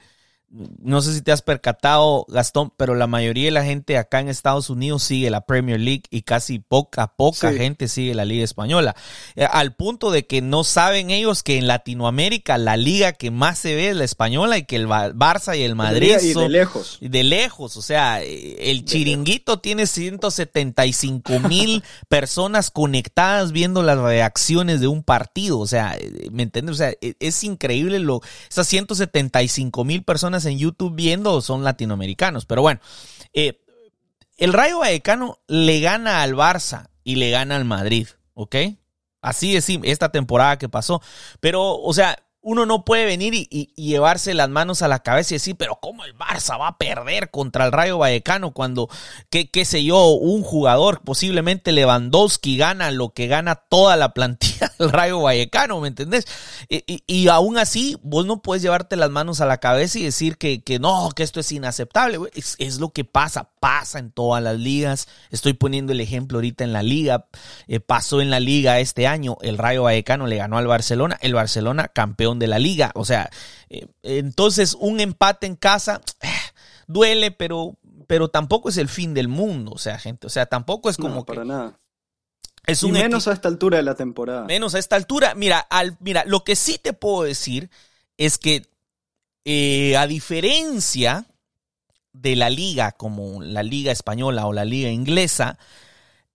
no 0.54 1.02
sé 1.02 1.16
si 1.16 1.22
te 1.24 1.32
has 1.32 1.42
percatado, 1.42 2.26
Gastón, 2.30 2.72
pero 2.78 2.94
la 2.94 3.08
mayoría 3.08 3.46
de 3.46 3.52
la 3.52 3.64
gente 3.64 3.98
acá 3.98 4.20
en 4.20 4.30
Estados 4.30 4.70
Unidos 4.70 5.02
sigue 5.02 5.32
la 5.32 5.42
Premier 5.42 5.80
League 5.80 6.04
y 6.12 6.22
casi 6.22 6.60
poca, 6.60 7.08
poca 7.16 7.52
gente 7.54 7.88
sigue 7.88 8.14
la 8.14 8.24
Liga 8.24 8.44
Española. 8.44 8.96
Eh, 9.36 9.48
al 9.50 9.76
punto 9.76 10.12
de 10.12 10.28
que 10.28 10.44
no 10.44 10.64
saben 10.64 11.10
ellos 11.10 11.42
que 11.42 11.58
en 11.58 11.66
Latinoamérica 11.66 12.60
la 12.60 12.78
liga 12.78 13.14
que 13.14 13.32
más 13.32 13.58
se 13.58 13.74
ve 13.74 13.90
es 13.90 13.96
la 13.96 14.04
española 14.04 14.60
y 14.60 14.66
que 14.66 14.76
el 14.76 14.88
Barça 14.88 15.58
y 15.58 15.64
el 15.64 15.74
Madrid 15.74 16.18
y 16.22 16.34
de 16.34 16.50
lejos. 16.50 17.00
De 17.02 17.24
lejos, 17.24 17.76
o 17.76 17.82
sea, 17.82 18.22
eh, 18.22 18.70
el 18.70 18.86
chiringuito 18.86 19.60
tiene 19.60 19.88
175 19.88 21.40
mil 21.40 21.84
personas 22.10 22.70
conectadas 22.70 23.54
viendo 23.54 23.82
las 23.82 23.98
reacciones 23.98 24.82
de 24.82 24.88
un 24.88 25.02
partido. 25.02 25.58
O 25.58 25.68
sea, 25.68 25.96
eh, 26.00 26.30
¿me 26.32 26.44
entiendes? 26.44 26.74
O 26.74 26.78
sea, 26.78 26.92
e, 27.02 27.16
es 27.20 27.44
increíble 27.44 27.98
lo, 27.98 28.22
esas 28.48 28.68
175 28.68 29.84
mil 29.84 30.04
personas 30.04 30.43
en 30.46 30.58
YouTube 30.58 30.96
viendo 30.96 31.42
son 31.42 31.64
latinoamericanos. 31.64 32.46
Pero 32.46 32.62
bueno, 32.62 32.80
eh, 33.34 33.62
el 34.38 34.54
Rayo 34.54 34.80
Vallecano 34.80 35.40
le 35.48 35.80
gana 35.80 36.22
al 36.22 36.34
Barça 36.34 36.90
y 37.04 37.16
le 37.16 37.30
gana 37.32 37.56
al 37.56 37.66
Madrid, 37.66 38.08
¿ok? 38.34 38.56
Así 39.22 39.56
es 39.56 39.70
esta 39.84 40.10
temporada 40.10 40.58
que 40.58 40.70
pasó. 40.70 41.02
Pero, 41.40 41.76
o 41.78 41.94
sea, 41.94 42.18
uno 42.44 42.66
no 42.66 42.86
puede 42.86 43.06
venir 43.06 43.34
y, 43.34 43.74
llevarse 43.76 44.34
las 44.34 44.50
manos 44.50 44.82
a 44.82 44.88
la 44.88 45.00
cabeza 45.00 45.34
y 45.34 45.38
decir, 45.38 45.56
pero 45.58 45.80
¿cómo 45.82 46.06
el 46.06 46.16
Barça 46.16 46.60
va 46.60 46.68
a 46.68 46.78
perder 46.78 47.32
contra 47.32 47.66
el 47.66 47.72
Rayo 47.72 47.98
Vallecano 47.98 48.52
cuando, 48.52 48.90
qué, 49.30 49.50
qué 49.50 49.66
sé 49.66 49.84
yo, 49.84 50.08
un 50.10 50.44
jugador, 50.44 51.02
posiblemente 51.02 51.72
Lewandowski, 51.72 52.58
gana 52.58 52.92
lo 52.92 53.10
que 53.10 53.28
gana 53.28 53.56
toda 53.56 53.96
la 53.96 54.14
plantilla 54.14 54.72
del 54.78 54.92
Rayo 54.92 55.22
Vallecano, 55.22 55.80
¿me 55.80 55.88
entendés? 55.88 56.26
Y, 56.70 57.28
aún 57.30 57.58
así, 57.58 57.98
vos 58.04 58.26
no 58.26 58.42
puedes 58.42 58.62
llevarte 58.62 58.96
las 58.96 59.10
manos 59.10 59.42
a 59.42 59.46
la 59.46 59.60
cabeza 59.60 60.00
y 60.00 60.04
decir 60.04 60.38
que, 60.38 60.62
que 60.62 60.80
no, 60.80 61.10
que 61.16 61.24
esto 61.24 61.40
es 61.40 61.52
inaceptable. 61.52 62.20
Es, 62.34 62.56
es, 62.60 62.80
lo 62.80 62.90
que 62.90 63.06
pasa, 63.06 63.50
pasa 63.64 63.98
en 63.98 64.12
todas 64.12 64.44
las 64.44 64.60
ligas. 64.60 65.08
Estoy 65.32 65.54
poniendo 65.54 65.94
el 65.94 66.02
ejemplo 66.02 66.40
ahorita 66.40 66.66
en 66.66 66.74
la 66.74 66.84
liga. 66.84 67.28
Eh, 67.68 67.80
pasó 67.80 68.20
en 68.20 68.30
la 68.30 68.42
liga 68.42 68.82
este 68.82 69.08
año, 69.08 69.38
el 69.40 69.58
Rayo 69.58 69.84
Vallecano 69.84 70.28
le 70.28 70.36
ganó 70.36 70.58
al 70.58 70.68
Barcelona, 70.68 71.18
el 71.22 71.34
Barcelona 71.34 71.88
campeón 71.88 72.40
de 72.40 72.48
la 72.48 72.60
liga. 72.60 72.92
O 72.94 73.06
sea, 73.06 73.30
eh, 73.70 73.88
entonces 74.02 74.76
un 74.78 75.00
empate 75.00 75.48
en 75.48 75.56
casa 75.56 76.02
eh, 76.20 76.28
duele, 76.88 77.32
pero, 77.32 77.78
pero 78.06 78.28
tampoco 78.28 78.68
es 78.68 78.76
el 78.76 78.90
fin 78.90 79.14
del 79.14 79.30
mundo. 79.30 79.72
O 79.72 79.78
sea, 79.78 79.98
gente, 79.98 80.28
o 80.28 80.30
sea, 80.30 80.46
tampoco 80.46 80.90
es 80.90 80.98
como 80.98 81.26
para 81.26 81.46
nada. 81.46 81.80
Es 82.66 82.84
un 82.84 82.92
menos 82.92 83.30
a 83.30 83.32
esta 83.32 83.48
altura 83.48 83.78
de 83.78 83.84
la 83.84 83.96
temporada. 83.96 84.44
Menos 84.44 84.76
a 84.76 84.80
esta 84.80 84.98
altura. 84.98 85.36
Mira, 85.36 85.60
al, 85.60 85.96
mira, 86.02 86.26
lo 86.26 86.44
que 86.44 86.58
sí 86.58 86.78
te 86.84 86.92
puedo 86.92 87.24
decir 87.24 87.70
es 88.18 88.38
que 88.38 88.68
eh, 89.46 89.96
a 89.96 90.06
diferencia 90.06 91.28
de 92.14 92.36
la 92.36 92.50
liga 92.50 92.92
como 92.94 93.42
la 93.42 93.64
liga 93.64 93.92
española 93.92 94.46
o 94.48 94.54
la 94.54 94.66
liga 94.66 94.90
inglesa, 94.90 95.58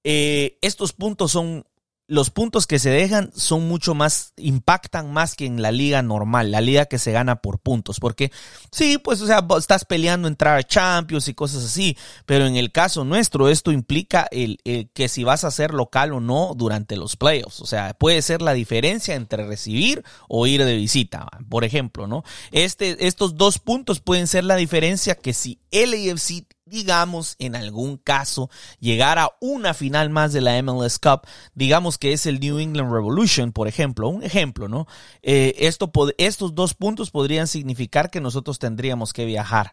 estos 0.02 0.92
puntos 0.92 1.32
son 1.32 1.66
los 2.08 2.30
puntos 2.30 2.66
que 2.66 2.78
se 2.78 2.88
dejan 2.88 3.30
son 3.36 3.68
mucho 3.68 3.94
más, 3.94 4.32
impactan 4.38 5.12
más 5.12 5.36
que 5.36 5.44
en 5.44 5.60
la 5.60 5.70
liga 5.70 6.00
normal, 6.00 6.50
la 6.50 6.62
liga 6.62 6.86
que 6.86 6.98
se 6.98 7.12
gana 7.12 7.42
por 7.42 7.58
puntos, 7.60 8.00
porque 8.00 8.32
sí, 8.72 8.96
pues, 8.96 9.20
o 9.20 9.26
sea, 9.26 9.46
estás 9.58 9.84
peleando 9.84 10.26
entrar 10.26 10.56
a 10.56 10.62
Champions 10.62 11.28
y 11.28 11.34
cosas 11.34 11.64
así, 11.64 11.98
pero 12.24 12.46
en 12.46 12.56
el 12.56 12.72
caso 12.72 13.04
nuestro 13.04 13.50
esto 13.50 13.72
implica 13.72 14.26
el, 14.30 14.58
que 14.94 15.08
si 15.08 15.22
vas 15.22 15.44
a 15.44 15.50
ser 15.50 15.74
local 15.74 16.14
o 16.14 16.20
no 16.20 16.54
durante 16.56 16.96
los 16.96 17.16
playoffs, 17.16 17.60
o 17.60 17.66
sea, 17.66 17.92
puede 17.92 18.22
ser 18.22 18.40
la 18.40 18.54
diferencia 18.54 19.14
entre 19.14 19.46
recibir 19.46 20.02
o 20.28 20.46
ir 20.46 20.64
de 20.64 20.76
visita, 20.76 21.28
por 21.50 21.62
ejemplo, 21.64 22.06
¿no? 22.06 22.24
Este, 22.52 23.06
estos 23.06 23.36
dos 23.36 23.58
puntos 23.58 24.00
pueden 24.00 24.26
ser 24.26 24.44
la 24.44 24.56
diferencia 24.56 25.14
que 25.14 25.34
si 25.34 25.60
LAFC 25.70 26.46
digamos, 26.68 27.37
en 27.38 27.56
algún 27.56 27.96
caso, 27.96 28.50
llegar 28.80 29.18
a 29.18 29.30
una 29.40 29.75
final 29.75 30.10
más 30.10 30.32
de 30.32 30.40
la 30.40 30.60
MLS 30.62 30.98
Cup, 30.98 31.22
digamos 31.54 31.98
que 31.98 32.12
es 32.12 32.26
el 32.26 32.40
New 32.40 32.58
England 32.58 32.92
Revolution, 32.92 33.52
por 33.52 33.68
ejemplo, 33.68 34.08
un 34.08 34.22
ejemplo, 34.22 34.68
¿no? 34.68 34.87
Eh, 35.22 35.54
esto, 35.58 35.90
estos 36.18 36.54
dos 36.54 36.75
puntos 36.75 37.10
podrían 37.10 37.46
significar 37.46 38.10
que 38.10 38.20
nosotros 38.20 38.58
tendríamos 38.58 39.12
que 39.12 39.25
viajar. 39.25 39.72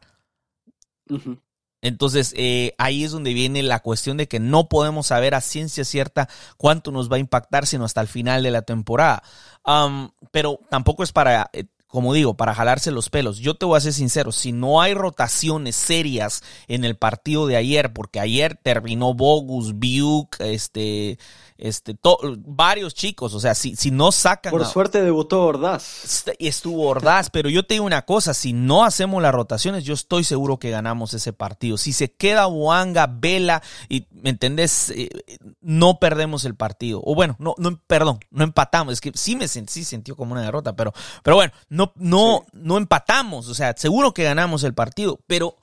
Entonces, 1.82 2.34
eh, 2.36 2.74
ahí 2.80 3.04
es 3.04 3.12
donde 3.12 3.34
viene 3.36 3.62
la 3.62 3.80
cuestión 3.80 4.18
de 4.18 4.28
que 4.28 4.40
no 4.40 4.68
podemos 4.70 5.06
saber 5.08 5.36
a 5.36 5.42
ciencia 5.42 5.86
cierta 5.86 6.28
cuánto 6.58 6.92
nos 6.92 7.12
va 7.12 7.18
a 7.18 7.20
impactar, 7.20 7.68
sino 7.68 7.86
hasta 7.86 8.02
el 8.02 8.08
final 8.08 8.42
de 8.42 8.50
la 8.50 8.64
temporada. 8.64 9.22
pero 10.32 10.60
tampoco 10.70 11.04
es 11.04 11.12
para 11.12 11.50
eh, 11.54 11.66
como 11.96 12.14
digo, 12.14 12.36
para 12.36 12.54
jalarse 12.54 12.92
los 12.92 13.10
pelos. 13.10 13.40
Yo 13.40 13.56
te 13.56 13.66
voy 13.66 13.78
a 13.78 13.80
ser 13.80 13.94
sincero, 13.94 14.34
si 14.34 14.52
no 14.52 14.82
hay 14.82 14.94
rotaciones 14.94 15.78
serias 15.78 16.44
en 16.68 16.84
el 16.84 16.98
partido 16.98 17.48
de 17.48 17.56
ayer, 17.56 17.94
porque 17.94 18.20
ayer 18.20 18.60
terminó 18.62 19.14
Bogus, 19.14 19.74
Buke, 19.74 20.54
este, 20.54 21.18
este, 21.58 21.96
varios 22.40 22.94
chicos, 22.94 23.34
o 23.34 23.40
sea, 23.40 23.56
si, 23.56 23.76
si 23.76 23.90
no 23.90 24.12
sacan... 24.12 24.52
Por 24.52 24.66
suerte 24.66 25.02
debutó 25.02 25.44
Ordaz. 25.46 26.04
Este, 26.04 26.36
estuvo 26.40 26.88
Ordaz, 26.88 27.30
pero 27.30 27.50
yo 27.50 27.66
te 27.66 27.76
digo 27.76 27.86
una 27.86 28.02
cosa, 28.04 28.34
si 28.34 28.52
no 28.52 28.84
hacemos 28.84 29.22
las 29.22 29.34
rotaciones, 29.34 29.86
yo 29.86 29.94
estoy 29.94 30.26
seguro 30.26 30.58
que 30.60 30.70
ganamos 30.70 31.14
ese 31.14 31.32
partido. 31.32 31.78
Si 31.78 31.94
se 31.94 32.12
queda 32.12 32.48
Wanga, 32.48 33.08
Vela, 33.08 33.64
y, 33.88 34.08
¿me 34.12 34.32
entendés? 34.32 34.90
Eh, 34.90 35.10
no 35.62 35.98
perdemos 36.00 36.44
el 36.44 36.56
partido. 36.56 37.02
O 37.06 37.16
bueno, 37.16 37.38
no, 37.40 37.56
no, 37.58 37.80
perdón, 37.88 38.20
no 38.32 38.44
empatamos. 38.44 38.94
Es 38.94 39.02
que 39.02 39.12
sí 39.16 39.36
me 39.36 39.48
sentí, 39.48 39.74
sí 39.74 39.84
sintió 39.86 40.16
como 40.16 40.34
una 40.34 40.42
derrota, 40.42 40.76
pero, 40.76 40.94
pero 41.24 41.38
bueno, 41.38 41.54
no, 41.70 41.94
no, 41.96 42.46
no 42.52 42.78
empatamos. 42.78 43.48
O 43.48 43.56
sea, 43.56 43.74
seguro 43.78 44.14
que 44.14 44.24
ganamos 44.24 44.64
el 44.64 44.74
partido, 44.74 45.20
pero 45.26 45.56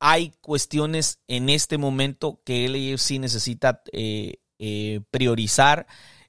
hay 0.00 0.32
cuestiones 0.40 1.18
en 1.26 1.48
este 1.48 1.76
momento 1.76 2.40
que 2.44 2.66
el 2.66 2.98
sí 2.98 3.18
necesita 3.18 3.82
eh, 3.92 4.34
eh, 4.58 5.00
priorizar, 5.10 5.86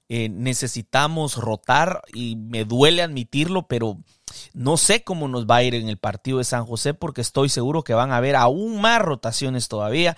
eh, 0.08 0.30
necesitamos 0.30 1.36
rotar 1.36 2.02
y 2.14 2.36
me 2.36 2.66
duele 2.66 3.02
admitirlo, 3.02 3.68
pero 3.68 3.98
no 4.54 4.78
sé 4.78 5.04
cómo 5.04 5.28
nos 5.28 5.46
va 5.46 5.58
a 5.58 5.64
ir 5.64 5.76
en 5.76 5.90
el 5.90 5.98
partido 5.98 6.40
de 6.40 6.44
San 6.44 6.66
José 6.66 6.94
porque 6.94 7.22
estoy 7.22 7.50
seguro 7.50 7.84
que 7.84 7.94
van 7.94 8.12
a 8.12 8.18
haber 8.18 8.36
aún 8.36 8.82
más 8.82 9.02
rotaciones 9.02 9.68
todavía, 9.68 10.18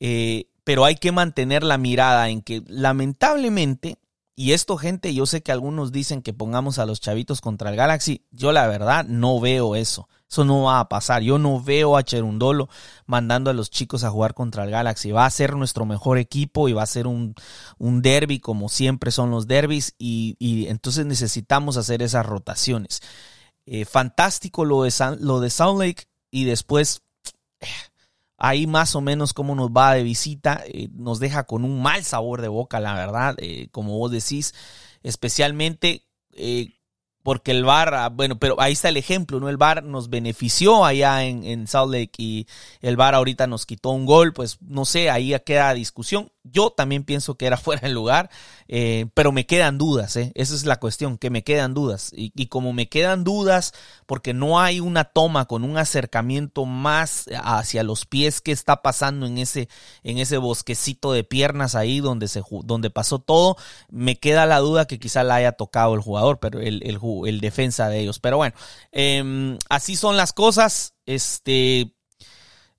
eh, 0.00 0.46
pero 0.64 0.84
hay 0.84 0.96
que 0.96 1.12
mantener 1.12 1.62
la 1.62 1.78
mirada 1.78 2.28
en 2.28 2.42
que 2.42 2.62
lamentablemente 2.66 3.98
y 4.38 4.52
esto, 4.52 4.76
gente, 4.76 5.12
yo 5.12 5.26
sé 5.26 5.42
que 5.42 5.50
algunos 5.50 5.90
dicen 5.90 6.22
que 6.22 6.32
pongamos 6.32 6.78
a 6.78 6.86
los 6.86 7.00
chavitos 7.00 7.40
contra 7.40 7.70
el 7.70 7.76
Galaxy. 7.76 8.24
Yo 8.30 8.52
la 8.52 8.68
verdad 8.68 9.04
no 9.04 9.40
veo 9.40 9.74
eso. 9.74 10.08
Eso 10.30 10.44
no 10.44 10.64
va 10.64 10.80
a 10.80 10.88
pasar. 10.88 11.22
Yo 11.22 11.38
no 11.38 11.60
veo 11.62 11.96
a 11.96 12.02
Cherundolo 12.02 12.68
mandando 13.06 13.50
a 13.50 13.54
los 13.54 13.70
chicos 13.70 14.04
a 14.04 14.10
jugar 14.10 14.34
contra 14.34 14.64
el 14.64 14.70
Galaxy. 14.70 15.10
Va 15.10 15.24
a 15.24 15.30
ser 15.30 15.56
nuestro 15.56 15.86
mejor 15.86 16.18
equipo 16.18 16.68
y 16.68 16.74
va 16.74 16.82
a 16.82 16.86
ser 16.86 17.06
un, 17.06 17.34
un 17.78 18.02
derby 18.02 18.38
como 18.38 18.68
siempre 18.68 19.10
son 19.10 19.30
los 19.30 19.46
derbis 19.46 19.94
y, 19.98 20.66
entonces 20.68 21.06
necesitamos 21.06 21.76
hacer 21.76 22.02
esas 22.02 22.26
rotaciones. 22.26 23.00
Eh, 23.64 23.84
fantástico 23.84 24.64
lo 24.64 24.82
de, 24.82 24.92
lo 25.20 25.40
de 25.40 25.50
Sound 25.50 25.80
Lake 25.80 26.04
y 26.30 26.44
después 26.44 27.02
ahí 28.38 28.66
más 28.66 28.94
o 28.94 29.00
menos 29.00 29.34
cómo 29.34 29.54
nos 29.54 29.70
va 29.70 29.94
de 29.94 30.02
visita, 30.04 30.62
eh, 30.66 30.88
nos 30.92 31.18
deja 31.18 31.44
con 31.44 31.64
un 31.64 31.82
mal 31.82 32.04
sabor 32.04 32.40
de 32.40 32.48
boca, 32.48 32.80
la 32.80 32.94
verdad, 32.94 33.34
eh, 33.38 33.68
como 33.72 33.98
vos 33.98 34.10
decís, 34.10 34.54
especialmente 35.02 36.06
eh, 36.32 36.77
porque 37.22 37.50
el 37.50 37.64
bar, 37.64 37.94
ah, 37.94 38.08
bueno, 38.08 38.38
pero 38.38 38.60
ahí 38.60 38.72
está 38.72 38.88
el 38.88 38.96
ejemplo, 38.96 39.40
¿no? 39.40 39.48
El 39.48 39.56
bar 39.56 39.84
nos 39.84 40.08
benefició 40.08 40.84
allá 40.84 41.24
en, 41.24 41.44
en 41.44 41.66
Salt 41.66 41.92
Lake 41.92 42.12
y 42.18 42.46
el 42.80 42.96
bar 42.96 43.14
ahorita 43.14 43.46
nos 43.46 43.66
quitó 43.66 43.90
un 43.90 44.06
gol, 44.06 44.32
pues 44.32 44.58
no 44.62 44.84
sé, 44.84 45.10
ahí 45.10 45.34
queda 45.44 45.74
discusión. 45.74 46.30
Yo 46.50 46.70
también 46.70 47.04
pienso 47.04 47.36
que 47.36 47.46
era 47.46 47.56
fuera 47.58 47.82
de 47.82 47.94
lugar, 47.94 48.30
eh, 48.68 49.06
pero 49.14 49.32
me 49.32 49.46
quedan 49.46 49.78
dudas, 49.78 50.16
¿eh? 50.16 50.32
esa 50.34 50.54
es 50.54 50.66
la 50.66 50.76
cuestión, 50.76 51.18
que 51.18 51.30
me 51.30 51.44
quedan 51.44 51.74
dudas. 51.74 52.10
Y, 52.14 52.46
como 52.48 52.72
me 52.72 52.88
quedan 52.88 53.24
dudas, 53.24 53.74
porque 54.06 54.32
no 54.32 54.60
hay 54.60 54.80
una 54.80 55.04
toma 55.04 55.44
con 55.46 55.64
un 55.64 55.76
acercamiento 55.76 56.64
más 56.64 57.26
hacia 57.42 57.82
los 57.82 58.06
pies 58.06 58.40
que 58.40 58.52
está 58.52 58.82
pasando 58.82 59.26
en 59.26 59.38
ese, 59.38 59.68
en 60.02 60.18
ese 60.18 60.38
bosquecito 60.38 61.12
de 61.12 61.24
piernas 61.24 61.74
ahí 61.74 62.00
donde, 62.00 62.28
se, 62.28 62.42
donde 62.64 62.90
pasó 62.90 63.18
todo, 63.18 63.56
me 63.90 64.18
queda 64.18 64.46
la 64.46 64.58
duda 64.58 64.86
que 64.86 64.98
quizá 64.98 65.24
la 65.24 65.36
haya 65.36 65.52
tocado 65.52 65.94
el 65.94 66.00
jugador, 66.00 66.38
pero 66.40 66.60
el, 66.60 66.82
el, 66.82 66.98
el 67.26 67.40
defensa 67.40 67.88
de 67.88 68.00
ellos. 68.00 68.18
Pero 68.18 68.38
bueno, 68.38 68.54
em, 68.92 69.58
así 69.68 69.96
son 69.96 70.16
las 70.16 70.32
cosas. 70.32 70.94
Este, 71.06 71.94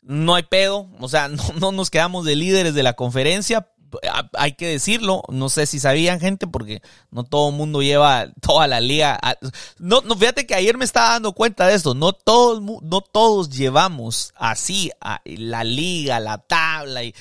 no 0.09 0.33
hay 0.33 0.41
pedo, 0.41 0.89
o 0.99 1.07
sea, 1.07 1.29
no, 1.59 1.71
nos 1.71 1.91
quedamos 1.91 2.25
de 2.25 2.35
líderes 2.35 2.73
de 2.73 2.81
la 2.81 2.93
conferencia, 2.93 3.69
hay 4.33 4.53
que 4.53 4.67
decirlo, 4.67 5.23
no 5.29 5.49
sé 5.49 5.67
si 5.67 5.79
sabían 5.79 6.19
gente, 6.19 6.47
porque 6.47 6.81
no 7.11 7.23
todo 7.23 7.49
el 7.49 7.55
mundo 7.55 7.83
lleva 7.83 8.27
toda 8.41 8.67
la 8.67 8.81
liga. 8.81 9.19
no, 9.77 10.01
no, 10.01 10.15
fíjate 10.15 10.47
que 10.47 10.55
ayer 10.55 10.77
me 10.77 10.85
estaba 10.85 11.11
dando 11.11 11.33
cuenta 11.33 11.67
de 11.67 11.75
esto, 11.75 11.93
no 11.93 12.13
todos, 12.13 12.59
no 12.61 13.01
todos 13.01 13.51
llevamos 13.51 14.33
así 14.35 14.91
a 14.99 15.21
la 15.25 15.63
liga, 15.63 16.19
la 16.19 16.39
tabla. 16.39 17.03
Y, 17.03 17.13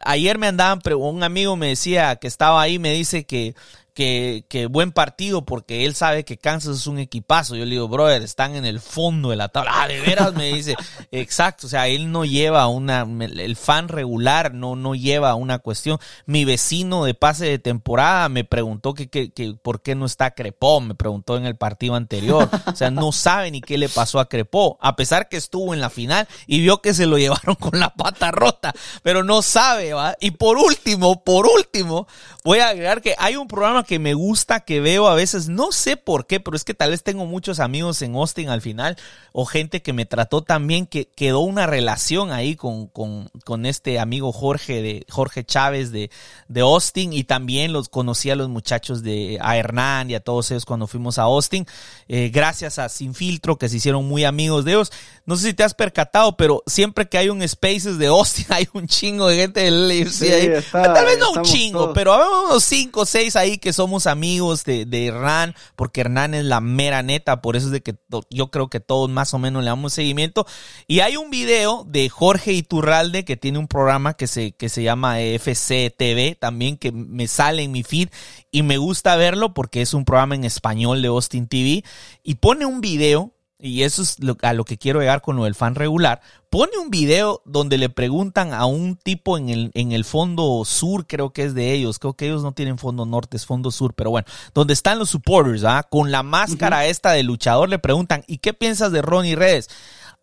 ayer 0.00 0.38
me 0.38 0.46
andaban, 0.46 0.80
un 0.96 1.24
amigo 1.24 1.56
me 1.56 1.68
decía 1.68 2.14
que 2.16 2.28
estaba 2.28 2.62
ahí, 2.62 2.78
me 2.78 2.92
dice 2.92 3.24
que 3.24 3.56
que, 4.00 4.66
buen 4.70 4.92
partido 4.92 5.44
porque 5.44 5.84
él 5.84 5.94
sabe 5.94 6.24
que 6.24 6.38
Kansas 6.38 6.78
es 6.78 6.86
un 6.86 6.98
equipazo. 6.98 7.56
Yo 7.56 7.64
le 7.64 7.72
digo, 7.72 7.88
brother, 7.88 8.22
están 8.22 8.56
en 8.56 8.64
el 8.64 8.80
fondo 8.80 9.30
de 9.30 9.36
la 9.36 9.48
tabla. 9.48 9.72
Ah, 9.74 9.88
de 9.88 10.00
veras 10.00 10.32
me 10.32 10.52
dice, 10.52 10.74
exacto, 11.10 11.66
o 11.66 11.70
sea, 11.70 11.88
él 11.88 12.10
no 12.10 12.24
lleva 12.24 12.66
una, 12.68 13.02
el 13.02 13.56
fan 13.56 13.88
regular 13.88 14.54
no, 14.54 14.76
no 14.76 14.94
lleva 14.94 15.34
una 15.34 15.58
cuestión. 15.58 15.98
Mi 16.24 16.44
vecino 16.44 17.04
de 17.04 17.14
pase 17.14 17.46
de 17.46 17.58
temporada 17.58 18.28
me 18.28 18.44
preguntó 18.44 18.94
que, 18.94 19.08
que, 19.08 19.32
que 19.32 19.54
por 19.54 19.82
qué 19.82 19.94
no 19.94 20.06
está 20.06 20.30
Crepó, 20.30 20.80
me 20.80 20.94
preguntó 20.94 21.36
en 21.36 21.44
el 21.44 21.56
partido 21.56 21.94
anterior. 21.94 22.48
O 22.66 22.76
sea, 22.76 22.90
no 22.90 23.12
sabe 23.12 23.50
ni 23.50 23.60
qué 23.60 23.76
le 23.76 23.88
pasó 23.88 24.18
a 24.20 24.28
Crepó, 24.28 24.78
a 24.80 24.96
pesar 24.96 25.28
que 25.28 25.36
estuvo 25.36 25.74
en 25.74 25.80
la 25.80 25.90
final 25.90 26.26
y 26.46 26.60
vio 26.60 26.80
que 26.80 26.94
se 26.94 27.06
lo 27.06 27.18
llevaron 27.18 27.54
con 27.56 27.78
la 27.78 27.90
pata 27.90 28.30
rota, 28.30 28.72
pero 29.02 29.24
no 29.24 29.42
sabe, 29.42 29.92
¿va? 29.92 30.16
Y 30.20 30.32
por 30.32 30.56
último, 30.56 31.22
por 31.22 31.46
último, 31.46 32.06
voy 32.44 32.60
a 32.60 32.68
agregar 32.68 33.02
que 33.02 33.14
hay 33.18 33.36
un 33.36 33.48
programa 33.48 33.84
que 33.89 33.89
me 33.98 34.14
gusta, 34.14 34.60
que 34.60 34.80
veo 34.80 35.08
a 35.08 35.14
veces, 35.14 35.48
no 35.48 35.72
sé 35.72 35.96
por 35.96 36.26
qué, 36.26 36.40
pero 36.40 36.56
es 36.56 36.64
que 36.64 36.74
tal 36.74 36.90
vez 36.90 37.02
tengo 37.02 37.26
muchos 37.26 37.60
amigos 37.60 38.00
en 38.02 38.14
Austin 38.14 38.48
al 38.48 38.60
final, 38.60 38.96
o 39.32 39.44
gente 39.44 39.82
que 39.82 39.92
me 39.92 40.06
trató 40.06 40.42
también, 40.42 40.86
que 40.86 41.06
quedó 41.06 41.40
una 41.40 41.66
relación 41.66 42.32
ahí 42.32 42.56
con, 42.56 42.86
con, 42.86 43.30
con 43.44 43.66
este 43.66 43.98
amigo 43.98 44.32
Jorge, 44.32 44.82
de 44.82 45.06
Jorge 45.08 45.44
Chávez 45.44 45.92
de, 45.92 46.10
de 46.48 46.60
Austin, 46.60 47.12
y 47.12 47.24
también 47.24 47.72
los 47.72 47.88
conocí 47.88 48.30
a 48.30 48.36
los 48.36 48.48
muchachos 48.48 49.02
de 49.02 49.38
a 49.40 49.56
Hernán 49.56 50.10
y 50.10 50.14
a 50.14 50.20
todos 50.20 50.50
ellos 50.50 50.64
cuando 50.64 50.86
fuimos 50.86 51.18
a 51.18 51.22
Austin, 51.22 51.66
eh, 52.08 52.30
gracias 52.32 52.78
a 52.78 52.88
Sin 52.88 53.14
Filtro, 53.14 53.56
que 53.56 53.68
se 53.68 53.76
hicieron 53.76 54.06
muy 54.06 54.24
amigos 54.24 54.64
de 54.64 54.72
ellos. 54.72 54.92
No 55.26 55.36
sé 55.36 55.48
si 55.48 55.54
te 55.54 55.62
has 55.62 55.74
percatado, 55.74 56.36
pero 56.36 56.62
siempre 56.66 57.08
que 57.08 57.18
hay 57.18 57.28
un 57.28 57.46
Spaces 57.46 57.98
de 57.98 58.06
Austin, 58.06 58.46
hay 58.50 58.68
un 58.72 58.86
chingo 58.86 59.28
de 59.28 59.36
gente 59.36 59.60
del 59.60 59.90
ahí. 59.90 60.64
tal 60.72 61.04
vez 61.04 61.18
no 61.18 61.32
un 61.32 61.42
chingo, 61.42 61.92
pero 61.92 62.14
hay 62.14 62.22
unos 62.46 62.64
cinco 62.64 63.00
o 63.02 63.06
seis 63.06 63.36
ahí 63.36 63.58
que 63.58 63.69
somos 63.72 64.06
amigos 64.06 64.64
de, 64.64 64.84
de 64.84 65.06
Hernán, 65.06 65.54
porque 65.76 66.02
Hernán 66.02 66.34
es 66.34 66.44
la 66.44 66.60
mera 66.60 67.02
neta, 67.02 67.40
por 67.40 67.56
eso 67.56 67.66
es 67.66 67.72
de 67.72 67.82
que 67.82 67.96
yo 68.30 68.50
creo 68.50 68.68
que 68.68 68.80
todos 68.80 69.10
más 69.10 69.34
o 69.34 69.38
menos 69.38 69.62
le 69.62 69.70
damos 69.70 69.92
seguimiento. 69.92 70.46
Y 70.86 71.00
hay 71.00 71.16
un 71.16 71.30
video 71.30 71.84
de 71.88 72.08
Jorge 72.08 72.52
Iturralde 72.52 73.24
que 73.24 73.36
tiene 73.36 73.58
un 73.58 73.68
programa 73.68 74.14
que 74.14 74.26
se, 74.26 74.52
que 74.52 74.68
se 74.68 74.82
llama 74.82 75.20
FC 75.20 75.94
TV, 75.96 76.36
también 76.38 76.76
que 76.76 76.92
me 76.92 77.28
sale 77.28 77.62
en 77.62 77.72
mi 77.72 77.82
feed 77.82 78.08
y 78.50 78.62
me 78.62 78.78
gusta 78.78 79.16
verlo 79.16 79.54
porque 79.54 79.82
es 79.82 79.94
un 79.94 80.04
programa 80.04 80.34
en 80.34 80.44
español 80.44 81.02
de 81.02 81.08
Austin 81.08 81.48
TV 81.48 81.84
y 82.22 82.34
pone 82.36 82.66
un 82.66 82.80
video 82.80 83.32
y 83.60 83.82
eso 83.82 84.02
es 84.02 84.16
a 84.42 84.52
lo 84.52 84.64
que 84.64 84.78
quiero 84.78 85.00
llegar 85.00 85.22
con 85.22 85.36
lo 85.36 85.44
del 85.44 85.54
fan 85.54 85.74
regular, 85.74 86.20
pone 86.48 86.78
un 86.78 86.90
video 86.90 87.42
donde 87.44 87.78
le 87.78 87.88
preguntan 87.88 88.52
a 88.52 88.66
un 88.66 88.96
tipo 88.96 89.38
en 89.38 89.50
el, 89.50 89.70
en 89.74 89.92
el 89.92 90.04
fondo 90.04 90.64
sur, 90.64 91.06
creo 91.06 91.32
que 91.32 91.44
es 91.44 91.54
de 91.54 91.72
ellos, 91.72 91.98
creo 91.98 92.14
que 92.14 92.26
ellos 92.26 92.42
no 92.42 92.52
tienen 92.52 92.78
fondo 92.78 93.06
norte, 93.06 93.36
es 93.36 93.46
fondo 93.46 93.70
sur, 93.70 93.94
pero 93.94 94.10
bueno, 94.10 94.26
donde 94.54 94.72
están 94.72 94.98
los 94.98 95.10
supporters, 95.10 95.64
¿ah? 95.64 95.86
con 95.88 96.10
la 96.10 96.22
máscara 96.22 96.86
esta 96.86 97.12
de 97.12 97.22
luchador, 97.22 97.68
le 97.68 97.78
preguntan, 97.78 98.24
¿y 98.26 98.38
qué 98.38 98.52
piensas 98.52 98.92
de 98.92 99.02
Ronnie 99.02 99.36
Redes? 99.36 99.68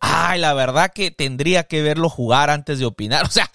Ay, 0.00 0.38
la 0.38 0.54
verdad 0.54 0.92
que 0.94 1.10
tendría 1.10 1.64
que 1.64 1.82
verlo 1.82 2.08
jugar 2.08 2.50
antes 2.50 2.78
de 2.78 2.86
opinar. 2.86 3.26
O 3.28 3.30
sea, 3.30 3.50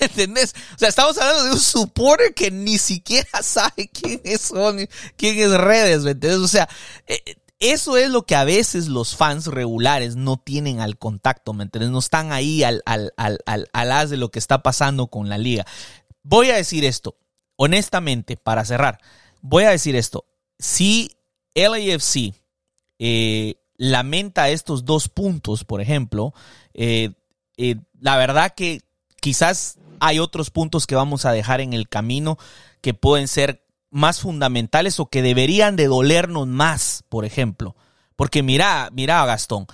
¿entendés? 0.00 0.54
O 0.74 0.78
sea, 0.78 0.88
estamos 0.88 1.16
hablando 1.18 1.44
de 1.44 1.52
un 1.52 1.60
supporter 1.60 2.34
que 2.34 2.50
ni 2.50 2.78
siquiera 2.78 3.28
sabe 3.42 3.88
quién 3.92 4.20
es 4.24 4.50
Ronnie, 4.50 4.88
quién 5.16 5.38
es 5.38 5.50
Redes, 5.52 6.02
¿me 6.02 6.12
entiendes? 6.12 6.40
O 6.40 6.48
sea, 6.48 6.68
eh, 7.06 7.36
eso 7.60 7.98
es 7.98 8.08
lo 8.08 8.24
que 8.24 8.34
a 8.34 8.44
veces 8.44 8.88
los 8.88 9.14
fans 9.14 9.46
regulares 9.46 10.16
no 10.16 10.38
tienen 10.38 10.80
al 10.80 10.96
contacto, 10.96 11.52
¿me 11.52 11.64
entiendes? 11.64 11.90
No 11.90 11.98
están 11.98 12.32
ahí 12.32 12.62
al, 12.62 12.82
al, 12.86 13.12
as 13.72 14.10
de 14.10 14.16
lo 14.16 14.30
que 14.30 14.38
está 14.38 14.62
pasando 14.62 15.08
con 15.08 15.28
la 15.28 15.36
liga. 15.36 15.66
Voy 16.22 16.50
a 16.50 16.56
decir 16.56 16.86
esto, 16.86 17.16
honestamente, 17.56 18.38
para 18.38 18.64
cerrar, 18.64 18.98
voy 19.42 19.64
a 19.64 19.70
decir 19.70 19.94
esto. 19.94 20.24
Si 20.58 21.12
LAFC 21.54 22.34
eh, 22.98 23.56
lamenta 23.76 24.48
estos 24.48 24.86
dos 24.86 25.10
puntos, 25.10 25.64
por 25.64 25.82
ejemplo, 25.82 26.32
eh, 26.72 27.12
eh, 27.58 27.76
la 27.98 28.16
verdad 28.16 28.54
que 28.54 28.80
quizás 29.20 29.78
hay 30.00 30.18
otros 30.18 30.50
puntos 30.50 30.86
que 30.86 30.94
vamos 30.94 31.26
a 31.26 31.32
dejar 31.32 31.60
en 31.60 31.74
el 31.74 31.90
camino 31.90 32.38
que 32.80 32.94
pueden 32.94 33.28
ser 33.28 33.66
más 33.90 34.20
fundamentales 34.20 35.00
o 35.00 35.06
que 35.06 35.22
deberían 35.22 35.76
de 35.76 35.86
dolernos 35.86 36.46
más, 36.46 37.04
por 37.08 37.24
ejemplo. 37.24 37.76
Porque 38.16 38.42
mira, 38.42 38.90
mira 38.92 39.24
Gastón, 39.24 39.66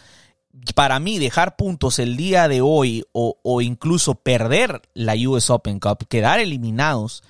para 0.74 0.98
mí 1.00 1.18
dejar 1.18 1.56
puntos 1.56 1.98
el 1.98 2.16
día 2.16 2.48
de 2.48 2.60
hoy 2.60 3.04
o, 3.12 3.38
o, 3.42 3.60
incluso 3.60 4.14
perder 4.14 4.82
la 4.94 5.14
US 5.28 5.50
Open 5.50 5.80
Cup, 5.80 6.06
quedar 6.08 6.40
eliminados 6.40 7.22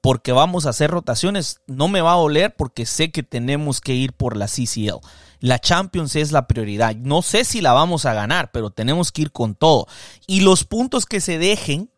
porque 0.00 0.32
vamos 0.32 0.66
a 0.66 0.70
hacer 0.70 0.90
rotaciones, 0.90 1.60
no 1.66 1.88
me 1.88 2.02
va 2.02 2.12
a 2.12 2.16
doler 2.16 2.54
porque 2.56 2.84
sé 2.84 3.10
que 3.10 3.22
tenemos 3.22 3.80
que 3.80 3.94
ir 3.94 4.12
por 4.12 4.36
la 4.36 4.46
CCL. 4.46 5.00
La 5.40 5.58
Champions 5.58 6.16
es 6.16 6.32
la 6.32 6.46
prioridad. 6.46 6.94
No 6.96 7.22
sé 7.22 7.44
si 7.44 7.60
la 7.60 7.72
vamos 7.72 8.04
a 8.04 8.12
ganar, 8.14 8.50
pero 8.50 8.70
tenemos 8.70 9.12
que 9.12 9.22
ir 9.22 9.32
con 9.32 9.54
todo. 9.54 9.86
Y 10.26 10.40
los 10.40 10.64
puntos 10.64 11.06
que 11.06 11.20
se 11.20 11.38
dejen 11.38 11.90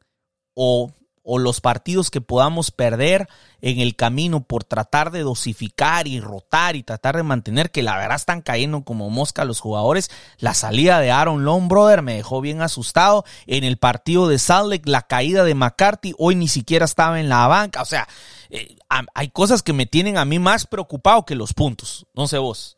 o 0.54 0.92
o 1.26 1.38
los 1.38 1.60
partidos 1.60 2.10
que 2.10 2.20
podamos 2.20 2.70
perder 2.70 3.28
en 3.60 3.80
el 3.80 3.96
camino 3.96 4.44
por 4.44 4.62
tratar 4.62 5.10
de 5.10 5.20
dosificar 5.20 6.06
y 6.06 6.20
rotar 6.20 6.76
y 6.76 6.84
tratar 6.84 7.16
de 7.16 7.24
mantener 7.24 7.72
que 7.72 7.82
la 7.82 7.96
verdad 7.96 8.14
están 8.14 8.42
cayendo 8.42 8.84
como 8.84 9.10
mosca 9.10 9.44
los 9.44 9.58
jugadores. 9.58 10.08
La 10.38 10.54
salida 10.54 11.00
de 11.00 11.10
Aaron 11.10 11.44
Long, 11.44 11.68
brother, 11.68 12.02
me 12.02 12.14
dejó 12.14 12.40
bien 12.40 12.62
asustado. 12.62 13.24
En 13.46 13.64
el 13.64 13.76
partido 13.76 14.28
de 14.28 14.38
Salt 14.38 14.86
la 14.86 15.02
caída 15.02 15.42
de 15.42 15.56
McCarthy, 15.56 16.14
hoy 16.16 16.36
ni 16.36 16.46
siquiera 16.46 16.84
estaba 16.84 17.18
en 17.18 17.28
la 17.28 17.46
banca. 17.48 17.82
O 17.82 17.86
sea, 17.86 18.06
eh, 18.48 18.76
hay 19.12 19.28
cosas 19.30 19.64
que 19.64 19.72
me 19.72 19.86
tienen 19.86 20.18
a 20.18 20.24
mí 20.24 20.38
más 20.38 20.66
preocupado 20.66 21.24
que 21.24 21.34
los 21.34 21.52
puntos. 21.52 22.06
No 22.14 22.28
sé 22.28 22.38
vos. 22.38 22.76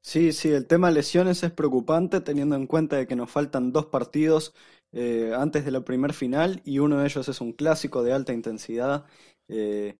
Sí, 0.00 0.32
sí, 0.32 0.50
el 0.50 0.66
tema 0.66 0.92
lesiones 0.92 1.42
es 1.42 1.50
preocupante 1.50 2.20
teniendo 2.20 2.54
en 2.54 2.68
cuenta 2.68 2.94
de 2.96 3.08
que 3.08 3.16
nos 3.16 3.28
faltan 3.28 3.72
dos 3.72 3.86
partidos 3.86 4.54
eh, 4.98 5.34
antes 5.36 5.66
de 5.66 5.70
la 5.72 5.82
primer 5.84 6.14
final 6.14 6.62
y 6.64 6.78
uno 6.78 6.98
de 6.98 7.04
ellos 7.04 7.28
es 7.28 7.42
un 7.42 7.52
clásico 7.52 8.02
de 8.02 8.14
alta 8.14 8.32
intensidad. 8.32 9.04
Eh, 9.46 9.98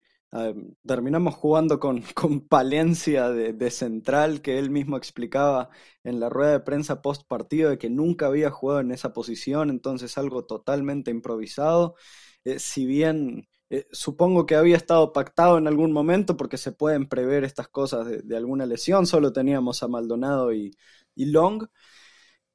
terminamos 0.87 1.35
jugando 1.35 1.79
con, 1.79 2.01
con 2.15 2.41
Palencia 2.49 3.29
de, 3.31 3.71
central, 3.71 4.41
que 4.41 4.59
él 4.59 4.71
mismo 4.71 4.97
explicaba 4.97 5.69
en 6.03 6.19
la 6.19 6.31
rueda 6.31 6.53
de 6.53 6.61
prensa 6.61 7.03
post 7.03 7.27
partido 7.29 7.69
de 7.71 7.79
que 7.79 7.91
nunca 7.91 8.27
había 8.27 8.51
jugado 8.51 8.81
en 8.81 8.91
esa 8.91 9.13
posición, 9.13 9.69
entonces 9.69 10.17
algo 10.17 10.47
totalmente 10.47 11.11
improvisado. 11.11 11.97
Eh, 12.45 12.59
si 12.59 12.87
bien 12.87 13.49
supongo 13.91 14.47
que 14.47 14.55
había 14.55 14.77
estado 14.77 15.13
pactado 15.13 15.59
en 15.59 15.67
algún 15.67 15.93
momento 15.93 16.37
porque 16.37 16.57
se 16.57 16.73
pueden 16.73 17.09
prever 17.09 17.45
estas 17.45 17.69
cosas 17.69 18.07
de, 18.07 18.37
alguna 18.37 18.65
lesión, 18.65 19.07
solo 19.07 19.33
teníamos 19.33 19.83
a 19.83 19.89
Maldonado 19.89 20.53
y, 20.55 20.71
Long. 21.17 21.67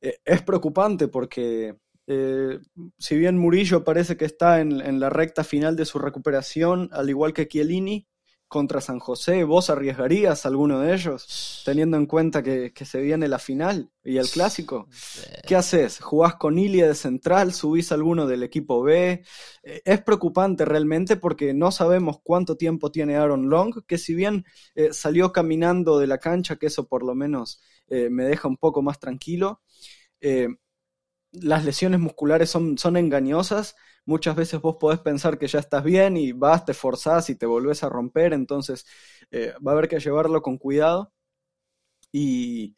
es 0.01 0.41
preocupante 0.43 1.07
porque 1.07 1.75
eh, 2.07 2.59
si 2.97 3.17
bien 3.17 3.37
Murillo 3.37 3.83
parece 3.83 4.17
que 4.17 4.25
está 4.25 4.59
en, 4.59 4.99
la 4.99 5.09
recta 5.09 5.43
final 5.43 5.75
de 5.75 5.85
su 5.85 5.99
recuperación, 5.99 6.89
al 6.91 7.09
igual 7.09 7.33
que 7.33 7.47
Chiellini, 7.47 8.07
contra 8.47 8.81
San 8.81 8.99
José, 8.99 9.45
¿vos 9.45 9.69
arriesgarías 9.69 10.45
alguno 10.45 10.81
de 10.81 10.93
ellos? 10.93 11.61
Teniendo 11.63 11.95
en 11.95 12.05
cuenta 12.05 12.43
que, 12.43 12.73
se 12.83 12.99
viene 12.99 13.29
la 13.29 13.39
final 13.39 13.89
y 14.03 14.17
el 14.17 14.27
clásico. 14.27 14.89
¿Qué 15.47 15.55
haces? 15.55 16.01
¿Jugás 16.01 16.35
con 16.35 16.59
Ilia 16.59 16.85
de 16.85 16.95
central? 16.95 17.53
¿Subís 17.53 17.93
alguno 17.93 18.27
del 18.27 18.43
equipo 18.43 18.83
B? 18.83 19.23
Eh, 19.63 19.81
es 19.85 20.01
preocupante 20.01 20.65
realmente 20.65 21.15
porque 21.15 21.53
no 21.53 21.71
sabemos 21.71 22.17
cuánto 22.21 22.57
tiempo 22.57 22.91
tiene 22.91 23.15
Aaron 23.15 23.49
Long, 23.49 23.85
que 23.87 23.97
si 23.97 24.15
bien 24.15 24.43
eh, 24.75 24.89
salió 24.91 25.31
caminando 25.31 25.97
de 25.97 26.07
la 26.07 26.17
cancha, 26.17 26.57
que 26.57 26.65
eso 26.65 26.89
por 26.89 27.03
lo 27.03 27.15
menos 27.15 27.61
me 27.87 28.23
deja 28.23 28.47
un 28.47 28.55
poco 28.55 28.81
más 28.81 28.99
tranquilo 28.99 29.61
las 31.31 31.65
lesiones 31.65 31.99
musculares 31.99 32.49
son, 32.49 32.77
son 32.77 32.97
engañosas. 32.97 33.75
Muchas 34.05 34.35
veces 34.35 34.61
vos 34.61 34.77
podés 34.79 34.99
pensar 34.99 35.37
que 35.37 35.47
ya 35.47 35.59
estás 35.59 35.83
bien 35.83 36.17
y 36.17 36.31
vas, 36.31 36.65
te 36.65 36.73
forzás 36.73 37.29
y 37.29 37.35
te 37.35 37.45
volvés 37.45 37.83
a 37.83 37.89
romper, 37.89 38.33
entonces 38.33 38.85
eh, 39.31 39.53
va 39.65 39.71
a 39.71 39.75
haber 39.75 39.87
que 39.87 39.99
llevarlo 39.99 40.41
con 40.41 40.57
cuidado. 40.57 41.13
Y, 42.11 42.75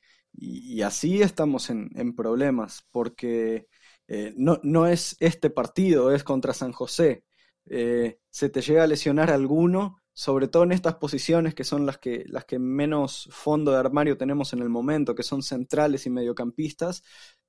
así 0.83 1.21
estamos 1.21 1.69
en, 1.69 2.15
problemas, 2.15 2.85
porque 2.91 3.67
eh, 4.07 4.33
no, 4.37 4.59
no, 4.63 4.87
es 4.87 5.15
este 5.19 5.49
partido, 5.49 6.11
es 6.13 6.23
contra 6.23 6.53
San 6.53 6.71
José. 6.71 7.23
Eh, 7.65 8.19
se 8.29 8.49
te 8.49 8.61
llega 8.61 8.83
a 8.83 8.87
lesionar 8.87 9.31
alguno, 9.31 9.97
sobre 10.13 10.47
todo 10.47 10.63
en 10.63 10.71
estas 10.71 10.95
posiciones 10.95 11.55
que 11.55 11.63
son 11.63 11.85
las 11.85 11.97
que, 11.97 12.25
las 12.27 12.45
que 12.45 12.59
menos 12.59 13.29
fondo 13.31 13.71
de 13.71 13.79
armario 13.79 14.17
tenemos 14.17 14.53
en 14.53 14.59
el 14.59 14.69
momento, 14.69 15.15
que 15.15 15.23
son 15.23 15.41
centrales 15.43 16.05
y 16.05 16.09
mediocampistas, 16.09 17.03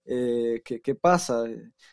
eh, 0.05 0.63
¿qué, 0.65 0.95
pasa? 0.95 1.45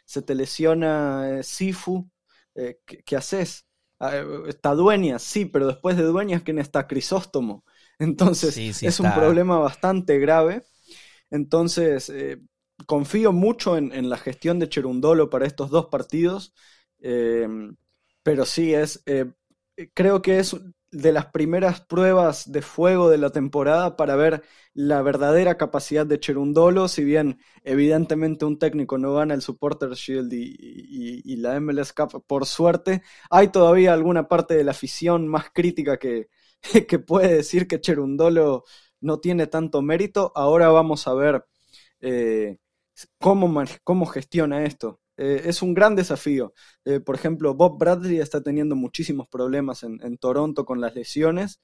¿Se 0.06 0.22
te 0.22 0.36
lesiona 0.36 1.40
eh, 1.40 1.44
Sifu? 1.44 2.10
Eh, 2.56 2.80
¿qué, 2.86 3.16
haces? 3.16 3.66
Ah, 4.00 4.24
está 4.48 4.74
Dueñas, 4.74 5.22
sí, 5.22 5.46
pero 5.46 5.68
después 5.68 5.96
de 5.96 6.04
Dueñas, 6.04 6.44
¿quién 6.44 6.60
está? 6.60 6.88
Crisóstomo. 6.88 7.64
Entonces, 8.00 8.58
es 8.58 9.00
un 9.00 9.14
problema 9.14 9.60
bastante 9.60 10.20
grave. 10.20 10.64
Entonces, 11.30 12.10
eh, 12.10 12.42
confío 12.88 13.32
mucho 13.32 13.78
en, 13.78 14.10
la 14.10 14.18
gestión 14.18 14.60
de 14.60 14.70
Cherundolo 14.70 15.30
para 15.30 15.46
estos 15.46 15.70
dos 15.70 15.86
partidos. 15.88 16.54
Pero 17.00 18.46
sí, 18.46 18.74
es, 18.74 19.04
creo 19.94 20.22
que 20.22 20.40
es 20.40 20.56
de 20.92 21.12
las 21.14 21.28
primeras 21.28 21.82
pruebas 21.82 22.52
de 22.52 22.62
fuego 22.62 23.10
de 23.10 23.18
la 23.18 23.30
temporada 23.30 23.96
para 23.96 24.16
ver 24.16 24.44
la 24.74 25.02
verdadera 25.02 25.58
capacidad 25.58 26.06
de 26.06 26.20
Cherundolo, 26.20 26.88
si 26.88 27.04
bien 27.04 27.40
evidentemente 27.64 28.46
un 28.46 28.60
técnico 28.60 28.98
no 28.98 29.14
gana 29.14 29.34
el 29.34 29.42
Supporter 29.42 29.92
Shield 29.92 30.32
y, 30.34 31.36
la 31.38 31.60
MLS 31.60 31.94
Cup 31.94 32.24
por 32.28 32.46
suerte, 32.46 33.04
hay 33.30 33.50
todavía 33.50 33.94
alguna 33.94 34.28
parte 34.28 34.56
de 34.56 34.64
la 34.64 34.72
afición 34.72 35.28
más 35.28 35.52
crítica 35.54 35.98
que, 35.98 36.30
que 36.88 37.00
puede 37.00 37.36
decir 37.36 37.68
que 37.68 37.82
Cherundolo 37.82 38.66
no 39.00 39.20
tiene 39.20 39.48
tanto 39.48 39.82
mérito. 39.82 40.32
Ahora 40.36 40.70
vamos 40.70 41.08
a 41.08 41.14
ver 41.14 41.46
eh, 42.02 42.58
cómo, 43.20 43.64
cómo 43.84 44.06
gestiona 44.06 44.64
esto. 44.66 45.02
Eh, 45.22 45.44
es 45.50 45.62
un 45.62 45.76
gran 45.76 45.96
desafío. 45.96 46.54
Eh, 46.84 47.00
por 47.00 47.14
ejemplo, 47.16 47.54
Bob 47.54 47.78
Bradley 47.78 48.20
está 48.20 48.42
teniendo 48.42 48.76
muchísimos 48.76 49.28
problemas 49.28 49.84
en, 49.84 50.18
Toronto 50.18 50.66
con 50.66 50.82
las 50.82 50.96
lesiones 50.96 51.62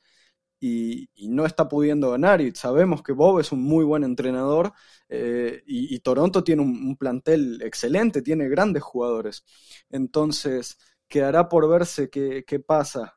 y, 0.59 1.09
no 1.29 1.45
está 1.45 1.67
pudiendo 1.67 2.11
ganar. 2.11 2.41
Y 2.41 2.51
sabemos 2.55 3.03
que 3.03 3.13
Bob 3.13 3.39
es 3.39 3.51
un 3.51 3.63
muy 3.63 3.83
buen 3.85 4.03
entrenador 4.03 4.73
eh, 5.09 5.63
y, 5.65 5.99
Toronto 6.01 6.43
tiene 6.43 6.61
un, 6.61 6.97
plantel 6.97 7.61
excelente, 7.63 8.21
tiene 8.21 8.47
grandes 8.49 8.83
jugadores. 8.83 9.43
Entonces, 9.89 10.77
quedará 11.07 11.49
por 11.49 11.67
verse 11.69 12.09
qué, 12.11 12.43
qué 12.45 12.59
pasa. 12.59 13.15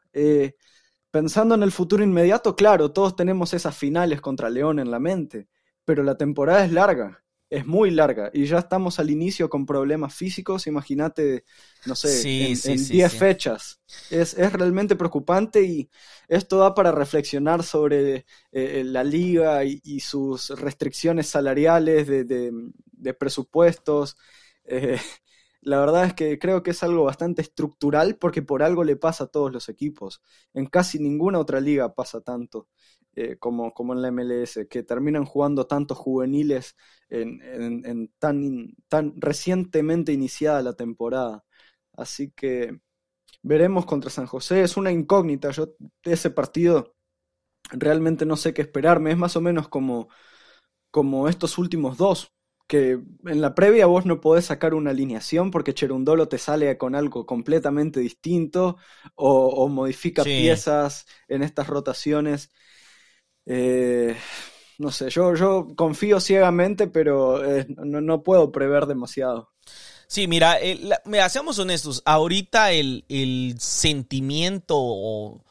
pensando 1.10 1.54
en 1.54 1.62
el 1.62 1.72
futuro 1.72 2.02
inmediato, 2.04 2.56
claro, 2.56 2.92
todos 2.92 3.16
tenemos 3.16 3.52
esas 3.54 3.76
finales 3.76 4.20
contra 4.20 4.50
León 4.50 4.78
en 4.78 4.90
la 4.90 5.00
mente, 5.00 5.48
pero 5.84 6.02
la 6.02 6.16
temporada 6.16 6.64
es 6.64 6.72
larga 6.72 7.22
es 7.50 7.66
muy 7.66 7.90
larga 7.90 8.30
y 8.32 8.46
ya 8.46 8.60
estamos 8.60 9.00
al 9.00 9.10
inicio 9.10 9.50
con 9.50 9.66
problemas 9.66 10.14
físicos, 10.14 10.68
imagínate, 10.68 11.44
no 11.84 11.96
sé, 11.96 12.52
en 12.52 12.88
10 12.88 13.12
fechas. 13.12 13.80
Es, 14.08 14.36
realmente 14.52 14.94
preocupante 14.94 15.62
y 15.62 15.90
esto 16.28 16.58
da 16.58 16.74
para 16.74 16.92
reflexionar 16.92 17.64
sobre 17.64 18.24
eh, 18.52 18.84
la 18.86 19.02
liga 19.02 19.64
y, 19.64 19.98
sus 19.98 20.50
restricciones 20.50 21.26
salariales 21.26 22.06
de, 22.06 23.14
presupuestos. 23.18 24.16
Eh, 24.64 25.00
la 25.60 25.80
verdad 25.80 26.04
es 26.04 26.14
que 26.14 26.38
creo 26.38 26.62
que 26.62 26.70
es 26.70 26.82
algo 26.84 27.04
bastante 27.04 27.42
estructural 27.42 28.16
porque 28.16 28.42
por 28.42 28.62
algo 28.62 28.84
le 28.84 28.96
pasa 28.96 29.24
a 29.24 29.26
todos 29.26 29.52
los 29.52 29.68
equipos. 29.68 30.22
En 30.54 30.66
casi 30.66 31.00
ninguna 31.00 31.40
otra 31.40 31.60
liga 31.60 31.94
pasa 31.94 32.20
tanto. 32.20 32.68
Eh, 33.16 33.36
como, 33.38 33.74
como 33.74 33.92
en 33.92 34.02
la 34.02 34.08
MLS, 34.08 34.68
que 34.68 34.84
terminan 34.84 35.24
jugando 35.24 35.66
tantos 35.66 35.98
juveniles 35.98 36.76
en, 37.08 38.12
tan, 38.18 38.74
tan 38.88 39.14
recientemente 39.16 40.12
iniciada 40.12 40.62
la 40.62 40.74
temporada. 40.74 41.44
Así 41.92 42.30
que 42.30 42.78
veremos 43.42 43.84
contra 43.86 44.10
San 44.10 44.26
José. 44.26 44.62
Es 44.62 44.76
una 44.76 44.92
incógnita. 44.92 45.50
Yo 45.50 45.74
de 46.04 46.12
ese 46.12 46.30
partido 46.30 46.94
realmente 47.70 48.26
no 48.26 48.36
sé 48.36 48.54
qué 48.54 48.62
esperarme. 48.62 49.10
Es 49.10 49.18
más 49.18 49.36
o 49.36 49.40
menos 49.40 49.68
como, 49.68 50.08
como 50.90 51.28
estos 51.28 51.58
últimos 51.58 51.98
dos. 51.98 52.32
Que 52.68 53.00
en 53.24 53.40
la 53.40 53.56
previa 53.56 53.86
vos 53.86 54.06
no 54.06 54.20
podés 54.20 54.44
sacar 54.44 54.74
una 54.74 54.90
alineación 54.90 55.50
porque 55.50 55.74
Cherundolo 55.74 56.28
te 56.28 56.38
sale 56.38 56.78
con 56.78 56.94
algo 56.94 57.26
completamente 57.26 57.98
distinto 57.98 58.76
o, 59.16 59.68
modifica 59.68 60.22
piezas 60.22 61.06
en 61.26 61.42
estas 61.42 61.66
rotaciones. 61.66 62.52
Eh, 63.52 64.16
no 64.78 64.92
sé, 64.92 65.10
yo, 65.10 65.34
yo 65.34 65.74
confío 65.74 66.20
ciegamente, 66.20 66.86
pero 66.86 67.44
eh, 67.44 67.66
no, 67.68 68.22
puedo 68.22 68.52
prever 68.52 68.86
demasiado. 68.86 69.50
Sí, 70.06 70.28
mira, 70.28 70.56
me 71.04 71.20
hacemos 71.20 71.58
honestos, 71.58 72.00
ahorita 72.04 72.70
el, 72.70 73.56
sentimiento 73.58 74.76
o, 74.78 75.44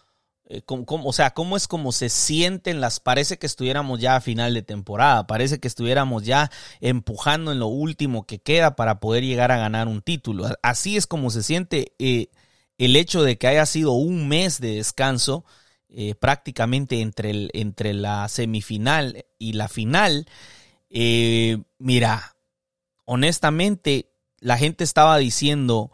eh, 0.45 0.61
o 0.65 1.13
sea, 1.13 1.31
cómo 1.31 1.57
es 1.57 1.67
como 1.67 1.91
se 1.91 2.07
sienten 2.07 2.79
las, 2.79 3.01
parece 3.01 3.37
que 3.37 3.47
estuviéramos 3.47 3.99
ya 3.99 4.15
a 4.15 4.21
final 4.21 4.53
de 4.53 4.61
temporada, 4.61 5.27
parece 5.27 5.59
que 5.59 5.67
estuviéramos 5.67 6.23
ya 6.23 6.49
empujando 6.79 7.51
en 7.51 7.59
lo 7.59 7.67
último 7.67 8.25
que 8.25 8.39
queda 8.39 8.77
para 8.77 9.01
poder 9.01 9.25
llegar 9.25 9.51
a 9.51 9.57
ganar 9.57 9.89
un 9.89 10.01
título. 10.01 10.47
Así 10.61 10.95
es 10.95 11.05
como 11.05 11.31
se 11.31 11.43
siente 11.43 11.93
el 11.99 12.95
hecho 12.95 13.23
de 13.23 13.37
que 13.37 13.47
haya 13.47 13.65
sido 13.65 13.91
un 13.91 14.29
mes 14.29 14.61
de 14.61 14.75
descanso 14.75 15.43
eh, 15.91 16.15
prácticamente 16.15 17.01
entre, 17.01 17.31
el, 17.31 17.49
entre 17.53 17.93
la 17.93 18.27
semifinal 18.29 19.25
y 19.37 19.53
la 19.53 19.67
final, 19.67 20.27
eh, 20.89 21.57
mira, 21.77 22.35
honestamente, 23.05 24.11
la 24.39 24.57
gente 24.57 24.83
estaba 24.83 25.17
diciendo, 25.17 25.91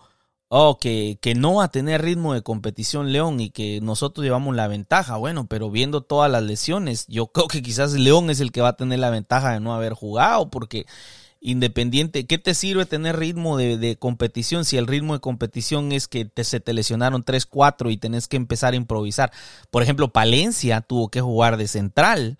oh, 0.49 0.79
que, 0.79 1.17
que, 1.21 1.35
no 1.35 1.55
va 1.55 1.65
a 1.65 1.71
tener 1.71 2.01
ritmo 2.01 2.33
de 2.33 2.41
competición 2.41 3.11
León 3.11 3.39
y 3.39 3.49
que 3.49 3.79
nosotros 3.81 4.23
llevamos 4.23 4.55
la 4.55 4.67
ventaja. 4.67 5.17
Bueno, 5.17 5.47
pero 5.47 5.71
viendo 5.71 6.01
todas 6.01 6.29
las 6.29 6.43
lesiones, 6.43 7.07
yo 7.07 7.27
creo 7.33 7.47
que 7.47 7.61
quizás 7.61 7.93
León 7.93 8.29
es 8.29 8.39
el 8.39 8.51
que 8.51 8.61
va 8.61 8.69
a 8.69 8.77
tener 8.77 8.99
la 8.99 9.09
ventaja 9.09 9.51
de 9.53 9.59
no 9.59 9.73
haber 9.73 9.93
jugado, 9.93 10.49
porque 10.49 10.85
Independiente, 11.47 12.25
¿qué 12.25 12.39
te 12.39 12.55
sirve 12.55 12.87
tener 12.87 13.19
ritmo 13.19 13.55
de, 13.57 13.97
competición 13.99 14.65
si 14.65 14.77
el 14.77 14.87
ritmo 14.87 15.13
de 15.13 15.19
competición 15.19 15.91
es 15.91 16.07
que 16.07 16.25
te, 16.25 16.43
se 16.43 16.59
te 16.59 16.73
lesionaron 16.73 17.23
3, 17.23 17.45
4 17.45 17.91
y 17.91 17.97
tenés 17.97 18.27
que 18.27 18.35
empezar 18.35 18.73
a 18.73 18.77
improvisar? 18.77 19.31
Por 19.69 19.83
ejemplo, 19.83 20.11
Palencia 20.11 20.81
tuvo 20.81 21.09
que 21.09 21.21
jugar 21.21 21.57
de 21.57 21.67
central 21.67 22.39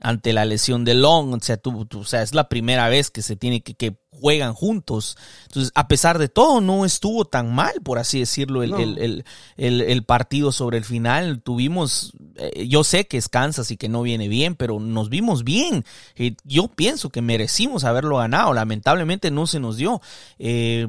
ante 0.00 0.32
la 0.32 0.44
lesión 0.46 0.84
de 0.84 0.94
Long, 0.94 1.32
o 1.32 1.40
sea, 1.40 1.60
o 1.64 2.04
sea, 2.04 2.22
es 2.22 2.34
la 2.34 2.48
primera 2.48 2.88
vez 2.88 3.12
que 3.12 3.22
se 3.22 3.36
tiene 3.36 3.62
que 3.62 3.96
juegan 4.20 4.54
juntos. 4.54 5.16
Entonces, 5.46 5.72
a 5.74 5.88
pesar 5.88 6.18
de 6.18 6.28
todo, 6.28 6.60
no 6.60 6.84
estuvo 6.84 7.24
tan 7.24 7.54
mal, 7.54 7.74
por 7.82 7.98
así 7.98 8.20
decirlo, 8.20 8.62
el, 8.62 9.24
el, 9.56 10.02
partido 10.04 10.52
sobre 10.52 10.78
el 10.78 10.84
final. 10.84 11.42
Tuvimos, 11.42 12.12
eh, 12.36 12.68
yo 12.68 12.84
sé 12.84 13.06
que 13.06 13.16
es 13.16 13.28
Kansas 13.28 13.70
y 13.70 13.76
que 13.76 13.88
no 13.88 14.02
viene 14.02 14.28
bien, 14.28 14.54
pero 14.54 14.78
nos 14.78 15.08
vimos 15.08 15.44
bien. 15.44 15.84
Eh, 16.16 16.36
yo 16.44 16.68
pienso 16.68 17.10
que 17.10 17.22
merecimos 17.22 17.84
haberlo 17.84 18.18
ganado. 18.18 18.52
Lamentablemente 18.52 19.30
no 19.30 19.46
se 19.46 19.60
nos 19.60 19.76
dio. 19.76 20.00
Eh, 20.38 20.86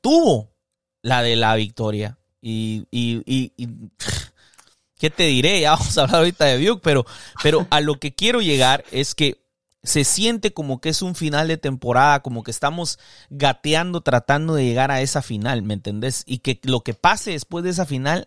tuvo 0.00 0.50
la 1.02 1.22
de 1.22 1.36
la 1.36 1.54
victoria. 1.54 2.18
Y, 2.40 2.86
y, 2.90 3.22
y, 3.24 3.52
y 3.56 3.68
¿qué 4.98 5.10
te 5.10 5.24
diré? 5.24 5.60
Ya 5.60 5.72
vamos 5.72 5.96
a 5.96 6.02
hablar 6.02 6.16
ahorita 6.16 6.44
de 6.46 6.58
Buick, 6.58 6.82
pero, 6.82 7.06
pero 7.42 7.66
a 7.70 7.80
lo 7.80 7.98
que 7.98 8.14
quiero 8.14 8.40
llegar 8.40 8.84
es 8.90 9.14
que 9.14 9.43
se 9.84 10.04
siente 10.04 10.52
como 10.52 10.80
que 10.80 10.88
es 10.88 11.02
un 11.02 11.14
final 11.14 11.46
de 11.46 11.58
temporada, 11.58 12.20
como 12.20 12.42
que 12.42 12.50
estamos 12.50 12.98
gateando 13.30 14.00
tratando 14.00 14.54
de 14.54 14.64
llegar 14.64 14.90
a 14.90 15.02
esa 15.02 15.22
final, 15.22 15.62
¿me 15.62 15.74
entendés? 15.74 16.24
Y 16.26 16.38
que 16.38 16.58
lo 16.64 16.80
que 16.80 16.94
pase 16.94 17.32
después 17.32 17.62
de 17.64 17.70
esa 17.70 17.84
final, 17.84 18.26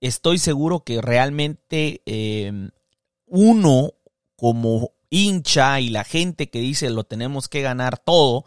estoy 0.00 0.38
seguro 0.38 0.84
que 0.84 1.02
realmente 1.02 2.02
eh, 2.06 2.70
uno 3.26 3.94
como 4.36 4.92
hincha 5.10 5.80
y 5.80 5.88
la 5.90 6.04
gente 6.04 6.50
que 6.50 6.60
dice 6.60 6.88
lo 6.90 7.04
tenemos 7.04 7.48
que 7.48 7.62
ganar 7.62 7.98
todo, 7.98 8.44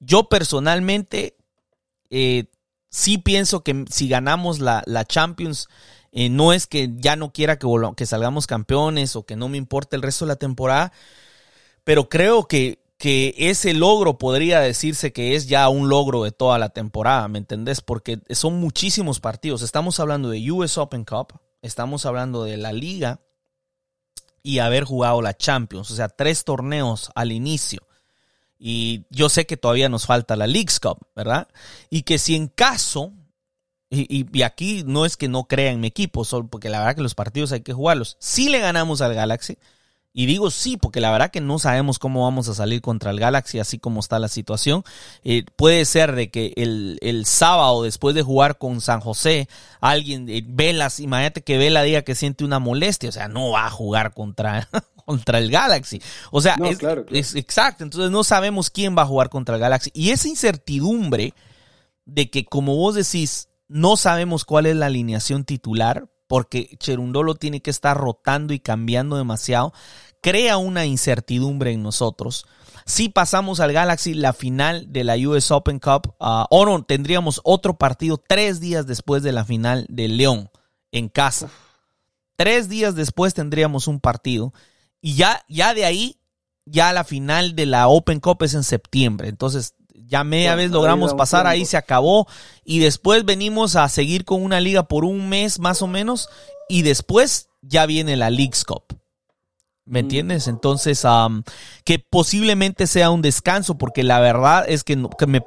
yo 0.00 0.28
personalmente 0.30 1.36
eh, 2.08 2.46
sí 2.88 3.18
pienso 3.18 3.62
que 3.62 3.84
si 3.90 4.08
ganamos 4.08 4.60
la, 4.60 4.82
la 4.86 5.04
Champions, 5.04 5.68
eh, 6.12 6.30
no 6.30 6.54
es 6.54 6.66
que 6.66 6.90
ya 6.96 7.16
no 7.16 7.32
quiera 7.32 7.58
que, 7.58 7.68
que 7.96 8.06
salgamos 8.06 8.46
campeones 8.46 9.14
o 9.16 9.26
que 9.26 9.36
no 9.36 9.50
me 9.50 9.58
importe 9.58 9.96
el 9.96 10.02
resto 10.02 10.24
de 10.24 10.30
la 10.30 10.36
temporada, 10.36 10.92
pero 11.86 12.08
creo 12.08 12.48
que, 12.48 12.82
que 12.98 13.32
ese 13.38 13.72
logro 13.72 14.18
podría 14.18 14.58
decirse 14.58 15.12
que 15.12 15.36
es 15.36 15.46
ya 15.46 15.68
un 15.68 15.88
logro 15.88 16.24
de 16.24 16.32
toda 16.32 16.58
la 16.58 16.70
temporada, 16.70 17.28
¿me 17.28 17.38
entendés? 17.38 17.80
Porque 17.80 18.18
son 18.30 18.58
muchísimos 18.58 19.20
partidos. 19.20 19.62
Estamos 19.62 20.00
hablando 20.00 20.30
de 20.30 20.50
US 20.50 20.78
Open 20.78 21.04
Cup, 21.04 21.38
estamos 21.62 22.04
hablando 22.04 22.42
de 22.42 22.56
la 22.56 22.72
liga 22.72 23.20
y 24.42 24.58
haber 24.58 24.82
jugado 24.82 25.22
la 25.22 25.36
Champions, 25.36 25.92
o 25.92 25.94
sea, 25.94 26.08
tres 26.08 26.42
torneos 26.42 27.12
al 27.14 27.30
inicio. 27.30 27.86
Y 28.58 29.04
yo 29.10 29.28
sé 29.28 29.46
que 29.46 29.56
todavía 29.56 29.88
nos 29.88 30.06
falta 30.06 30.34
la 30.34 30.48
League's 30.48 30.80
Cup, 30.80 31.06
¿verdad? 31.14 31.46
Y 31.88 32.02
que 32.02 32.18
si 32.18 32.34
en 32.34 32.48
caso, 32.48 33.12
y, 33.90 34.26
y, 34.36 34.42
aquí 34.42 34.82
no 34.84 35.06
es 35.06 35.16
que 35.16 35.28
no 35.28 35.44
crea 35.44 35.70
en 35.70 35.78
mi 35.78 35.86
equipo, 35.86 36.24
solo 36.24 36.48
porque 36.48 36.68
la 36.68 36.80
verdad 36.80 36.96
que 36.96 37.02
los 37.02 37.14
partidos 37.14 37.52
hay 37.52 37.60
que 37.60 37.72
jugarlos. 37.72 38.16
Si 38.18 38.48
le 38.48 38.58
ganamos 38.58 39.02
al 39.02 39.14
Galaxy, 39.14 39.56
y 40.18 40.24
digo 40.24 40.50
sí, 40.50 40.78
porque 40.78 41.02
la 41.02 41.10
verdad 41.10 41.30
que 41.30 41.42
no 41.42 41.58
sabemos 41.58 41.98
cómo 41.98 42.24
vamos 42.24 42.48
a 42.48 42.54
salir 42.54 42.80
contra 42.80 43.10
el 43.10 43.20
Galaxy, 43.20 43.58
así 43.58 43.78
como 43.78 44.00
está 44.00 44.18
la 44.18 44.28
situación. 44.28 44.82
Eh, 45.24 45.44
puede 45.56 45.84
ser 45.84 46.14
de 46.14 46.30
que 46.30 46.54
el, 46.56 46.96
el, 47.02 47.26
sábado, 47.26 47.82
después 47.82 48.14
de 48.14 48.22
jugar 48.22 48.56
con 48.56 48.80
San 48.80 49.00
José, 49.00 49.46
alguien, 49.78 50.26
eh, 50.30 50.42
Velas, 50.42 51.00
imagínate 51.00 51.42
que 51.42 51.58
Vela 51.58 51.82
diga 51.82 52.00
que 52.00 52.14
siente 52.14 52.46
una 52.46 52.58
molestia, 52.58 53.10
o 53.10 53.12
sea, 53.12 53.28
no 53.28 53.50
va 53.50 53.66
a 53.66 53.70
jugar 53.70 54.14
contra, 54.14 54.70
contra 55.04 55.36
el 55.36 55.50
Galaxy. 55.50 56.00
O 56.30 56.40
sea, 56.40 56.56
es, 56.64 56.78
es 57.10 57.34
exacto, 57.34 57.84
entonces 57.84 58.10
no 58.10 58.24
sabemos 58.24 58.70
quién 58.70 58.96
va 58.96 59.02
a 59.02 59.06
jugar 59.06 59.28
contra 59.28 59.56
el 59.56 59.60
Galaxy. 59.60 59.90
Y 59.92 60.12
esa 60.12 60.28
incertidumbre 60.28 61.34
de 62.06 62.30
que, 62.30 62.46
como 62.46 62.74
vos 62.74 62.94
decís, 62.94 63.50
no 63.68 63.98
sabemos 63.98 64.46
cuál 64.46 64.64
es 64.64 64.76
la 64.76 64.86
alineación 64.86 65.44
titular 65.44 66.08
porque 66.26 66.76
Cherundolo 66.78 67.34
tiene 67.34 67.60
que 67.60 67.70
estar 67.70 67.96
rotando 67.96 68.52
y 68.52 68.60
cambiando 68.60 69.16
demasiado. 69.16 69.72
Crea 70.26 70.56
una 70.56 70.86
incertidumbre 70.86 71.70
en 71.70 71.84
nosotros. 71.84 72.46
Si 72.84 73.08
pasamos 73.08 73.60
al 73.60 73.72
Galaxy 73.72 74.12
la 74.12 74.32
final 74.32 74.92
de 74.92 75.04
la 75.04 75.14
US 75.14 75.52
Open 75.52 75.78
Cup, 75.78 76.16
uh, 76.18 76.46
o 76.50 76.66
no, 76.66 76.82
tendríamos 76.82 77.40
otro 77.44 77.78
partido 77.78 78.18
tres 78.18 78.58
días 78.58 78.88
después 78.88 79.22
de 79.22 79.30
la 79.30 79.44
final 79.44 79.86
de 79.88 80.08
León 80.08 80.50
en 80.90 81.08
casa. 81.10 81.48
Tres 82.34 82.68
días 82.68 82.96
después 82.96 83.34
tendríamos 83.34 83.86
un 83.86 84.00
partido. 84.00 84.52
Y 85.00 85.14
ya, 85.14 85.44
ya 85.48 85.74
de 85.74 85.84
ahí, 85.84 86.18
ya 86.64 86.92
la 86.92 87.04
final 87.04 87.54
de 87.54 87.66
la 87.66 87.86
Open 87.86 88.18
Cup 88.18 88.42
es 88.42 88.54
en 88.54 88.64
septiembre. 88.64 89.28
Entonces, 89.28 89.76
ya 89.94 90.24
media 90.24 90.56
vez 90.56 90.72
logramos 90.72 91.14
pasar, 91.14 91.46
ahí 91.46 91.64
se 91.64 91.76
acabó. 91.76 92.26
Y 92.64 92.80
después 92.80 93.24
venimos 93.24 93.76
a 93.76 93.88
seguir 93.88 94.24
con 94.24 94.42
una 94.42 94.58
liga 94.58 94.88
por 94.88 95.04
un 95.04 95.28
mes 95.28 95.60
más 95.60 95.82
o 95.82 95.86
menos. 95.86 96.28
Y 96.68 96.82
después 96.82 97.48
ya 97.62 97.86
viene 97.86 98.16
la 98.16 98.28
League's 98.30 98.64
Cup. 98.64 99.05
¿Me 99.88 100.00
entiendes? 100.00 100.48
Entonces, 100.48 101.06
que 101.84 102.00
posiblemente 102.00 102.88
sea 102.88 103.10
un 103.10 103.22
descanso, 103.22 103.78
porque 103.78 104.02
la 104.02 104.18
verdad 104.18 104.64
es 104.66 104.82
que, 104.82 104.96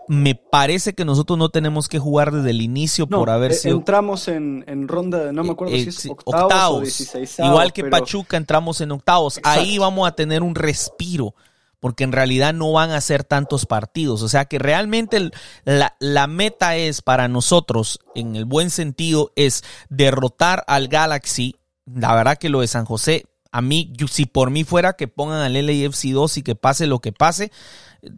me, 0.07 0.35
parece 0.35 0.93
que 0.93 1.03
nosotros 1.03 1.37
no 1.37 1.49
tenemos 1.49 1.89
que 1.89 1.99
jugar 1.99 2.31
desde 2.31 2.51
el 2.51 2.61
inicio 2.61 3.05
por 3.05 3.29
haber 3.29 3.51
eh, 3.51 3.55
sido. 3.55 3.75
Entramos 3.75 4.29
en, 4.29 4.87
ronda, 4.87 5.25
de, 5.25 5.33
no 5.33 5.43
me 5.43 5.51
acuerdo 5.51 5.75
si 5.75 5.89
es 5.89 6.05
eh, 6.05 6.11
octavos, 6.23 7.13
Igual 7.37 7.73
que 7.73 7.83
Pachuca, 7.83 8.37
entramos 8.37 8.79
en 8.79 8.93
octavos. 8.93 9.41
Ahí 9.43 9.77
vamos 9.77 10.07
a 10.07 10.13
tener 10.13 10.41
un 10.41 10.55
respiro, 10.55 11.35
porque 11.81 12.05
en 12.05 12.13
realidad 12.13 12.53
no 12.53 12.71
van 12.71 12.91
a 12.91 13.01
ser 13.01 13.25
tantos 13.25 13.65
partidos. 13.65 14.21
O 14.21 14.29
sea 14.29 14.45
que 14.45 14.57
realmente 14.57 15.31
la, 15.65 15.97
la 15.99 16.27
meta 16.27 16.77
es 16.77 17.01
para 17.01 17.27
nosotros, 17.27 17.99
en 18.15 18.37
el 18.37 18.45
buen 18.45 18.69
sentido, 18.69 19.33
es 19.35 19.65
derrotar 19.89 20.63
al 20.67 20.87
Galaxy. 20.87 21.57
La 21.85 22.15
verdad 22.15 22.37
que 22.37 22.47
lo 22.47 22.61
de 22.61 22.67
San 22.67 22.85
José 22.85 23.25
a 23.51 23.61
mí, 23.61 23.93
si 24.11 24.25
por 24.25 24.51
mí 24.51 24.63
fuera 24.63 24.93
que 24.93 25.07
pongan 25.07 25.41
al 25.41 25.53
LAFC 25.53 26.11
2 26.11 26.37
y 26.37 26.43
que 26.43 26.55
pase 26.55 26.87
lo 26.87 26.99
que 26.99 27.11
pase, 27.11 27.51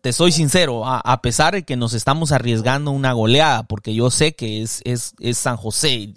te 0.02 0.14
soy 0.14 0.32
sincero, 0.32 0.84
a, 0.86 1.22
pesar 1.22 1.54
de 1.54 1.64
que 1.64 1.76
nos 1.76 1.94
estamos 1.94 2.32
arriesgando 2.32 2.92
una 2.92 3.14
goleada, 3.14 3.64
porque 3.64 3.96
yo 3.96 4.12
sé 4.12 4.36
que 4.36 4.62
es, 4.62 4.82
es, 4.84 5.16
es 5.20 5.38
San 5.38 5.58
José, 5.58 6.14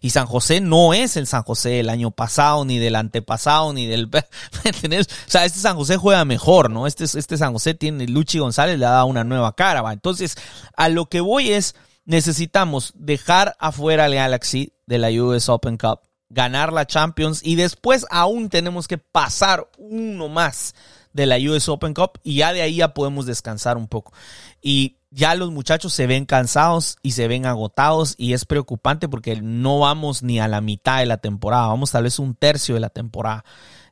y, 0.00 0.10
San 0.10 0.26
José 0.26 0.60
no 0.60 0.92
es 0.92 1.16
el 1.16 1.26
San 1.26 1.42
José 1.42 1.70
del 1.70 1.88
año 1.88 2.10
pasado, 2.10 2.64
ni 2.64 2.78
del 2.78 2.96
antepasado, 2.96 3.72
ni 3.72 3.86
del... 3.86 4.08
¿me 4.88 5.00
O 5.00 5.04
sea, 5.26 5.44
este 5.44 5.60
San 5.60 5.76
José 5.76 5.96
juega 5.96 6.24
mejor, 6.24 6.70
¿no? 6.70 6.86
Este, 6.86 7.04
este 7.04 7.36
San 7.36 7.52
José 7.52 7.74
tiene, 7.74 8.08
Luchi 8.08 8.38
González 8.38 8.78
le 8.78 8.86
ha 8.86 8.90
dado 8.90 9.06
una 9.06 9.24
nueva 9.24 9.54
cara, 9.54 9.82
¿va? 9.82 9.92
Entonces, 9.92 10.36
a 10.76 10.88
lo 10.88 11.06
que 11.06 11.20
voy 11.20 11.52
es, 11.52 11.76
necesitamos 12.06 12.92
dejar 12.96 13.56
afuera 13.60 14.06
al 14.06 14.14
Galaxy 14.14 14.72
de 14.86 14.98
la 14.98 15.10
US 15.10 15.48
Open 15.48 15.76
Cup, 15.76 16.00
ganar 16.28 16.72
la 16.72 16.86
Champions 16.86 17.40
y 17.44 17.54
después 17.54 18.06
aún 18.10 18.48
tenemos 18.48 18.88
que 18.88 18.98
pasar 18.98 19.68
uno 19.78 20.28
más 20.28 20.74
de 21.12 21.26
la 21.26 21.38
US 21.38 21.68
Open 21.68 21.94
Cup 21.94 22.20
y 22.22 22.36
ya 22.36 22.52
de 22.52 22.62
ahí 22.62 22.76
ya 22.76 22.94
podemos 22.94 23.26
descansar 23.26 23.76
un 23.76 23.88
poco. 23.88 24.12
Y 24.60 24.96
ya 25.10 25.34
los 25.34 25.50
muchachos 25.50 25.92
se 25.94 26.06
ven 26.06 26.26
cansados 26.26 26.98
y 27.02 27.12
se 27.12 27.26
ven 27.26 27.46
agotados 27.46 28.14
y 28.18 28.34
es 28.34 28.44
preocupante 28.44 29.08
porque 29.08 29.40
no 29.40 29.78
vamos 29.78 30.22
ni 30.22 30.40
a 30.40 30.48
la 30.48 30.60
mitad 30.60 30.98
de 30.98 31.06
la 31.06 31.16
temporada, 31.16 31.68
vamos 31.68 31.92
tal 31.92 32.02
vez 32.02 32.18
un 32.18 32.34
tercio 32.34 32.74
de 32.74 32.80
la 32.80 32.90
temporada. 32.90 33.44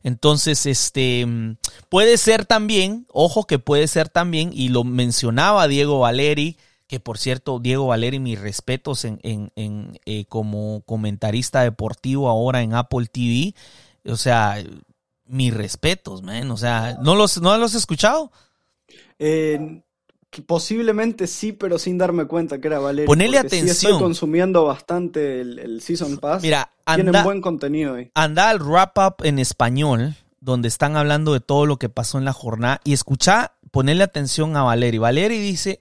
Entonces, 0.02 0.66
este 0.66 1.26
puede 1.88 2.18
ser 2.18 2.44
también, 2.44 3.06
ojo 3.10 3.46
que 3.46 3.58
puede 3.58 3.88
ser 3.88 4.10
también, 4.10 4.50
y 4.52 4.68
lo 4.68 4.84
mencionaba 4.84 5.66
Diego 5.66 6.00
Valeri, 6.00 6.58
que 6.86 7.00
por 7.00 7.18
cierto, 7.18 7.58
Diego 7.58 7.86
Valeri, 7.86 8.18
mis 8.18 8.40
respetos 8.40 9.04
en, 9.04 9.18
en, 9.22 9.98
eh, 10.04 10.26
como 10.26 10.82
comentarista 10.86 11.62
deportivo 11.62 12.28
ahora 12.28 12.62
en 12.62 12.74
Apple 12.74 13.06
TV. 13.06 13.54
O 14.06 14.16
sea, 14.16 14.62
mis 15.26 15.54
respetos, 15.54 16.22
man. 16.22 16.50
O 16.50 16.56
sea, 16.56 16.98
¿no 17.02 17.14
los, 17.14 17.40
no 17.40 17.56
los 17.56 17.72
has 17.72 17.80
escuchado? 17.80 18.30
Eh, 19.18 19.82
posiblemente 20.46 21.26
sí, 21.26 21.52
pero 21.52 21.78
sin 21.78 21.96
darme 21.96 22.26
cuenta 22.26 22.60
que 22.60 22.68
era 22.68 22.78
Valeri. 22.78 23.06
Ponele 23.06 23.38
atención. 23.38 23.70
estoy 23.70 23.98
consumiendo 23.98 24.64
bastante 24.64 25.40
el, 25.40 25.80
Season 25.80 26.18
Pass. 26.18 26.42
Mira, 26.42 26.70
anda, 26.84 27.02
tienen 27.02 27.24
buen 27.24 27.40
contenido 27.40 27.94
ahí. 27.94 28.10
Anda 28.14 28.50
al 28.50 28.60
wrap 28.60 28.98
up 28.98 29.24
en 29.24 29.38
español, 29.38 30.16
donde 30.40 30.68
están 30.68 30.96
hablando 30.96 31.32
de 31.32 31.40
todo 31.40 31.64
lo 31.64 31.78
que 31.78 31.88
pasó 31.88 32.18
en 32.18 32.26
la 32.26 32.32
jornada, 32.34 32.80
y 32.84 32.92
escucha, 32.92 33.52
ponele 33.70 34.04
atención 34.04 34.56
a 34.56 34.62
Valeri. 34.62 34.98
Valeri 34.98 35.38
dice 35.38 35.80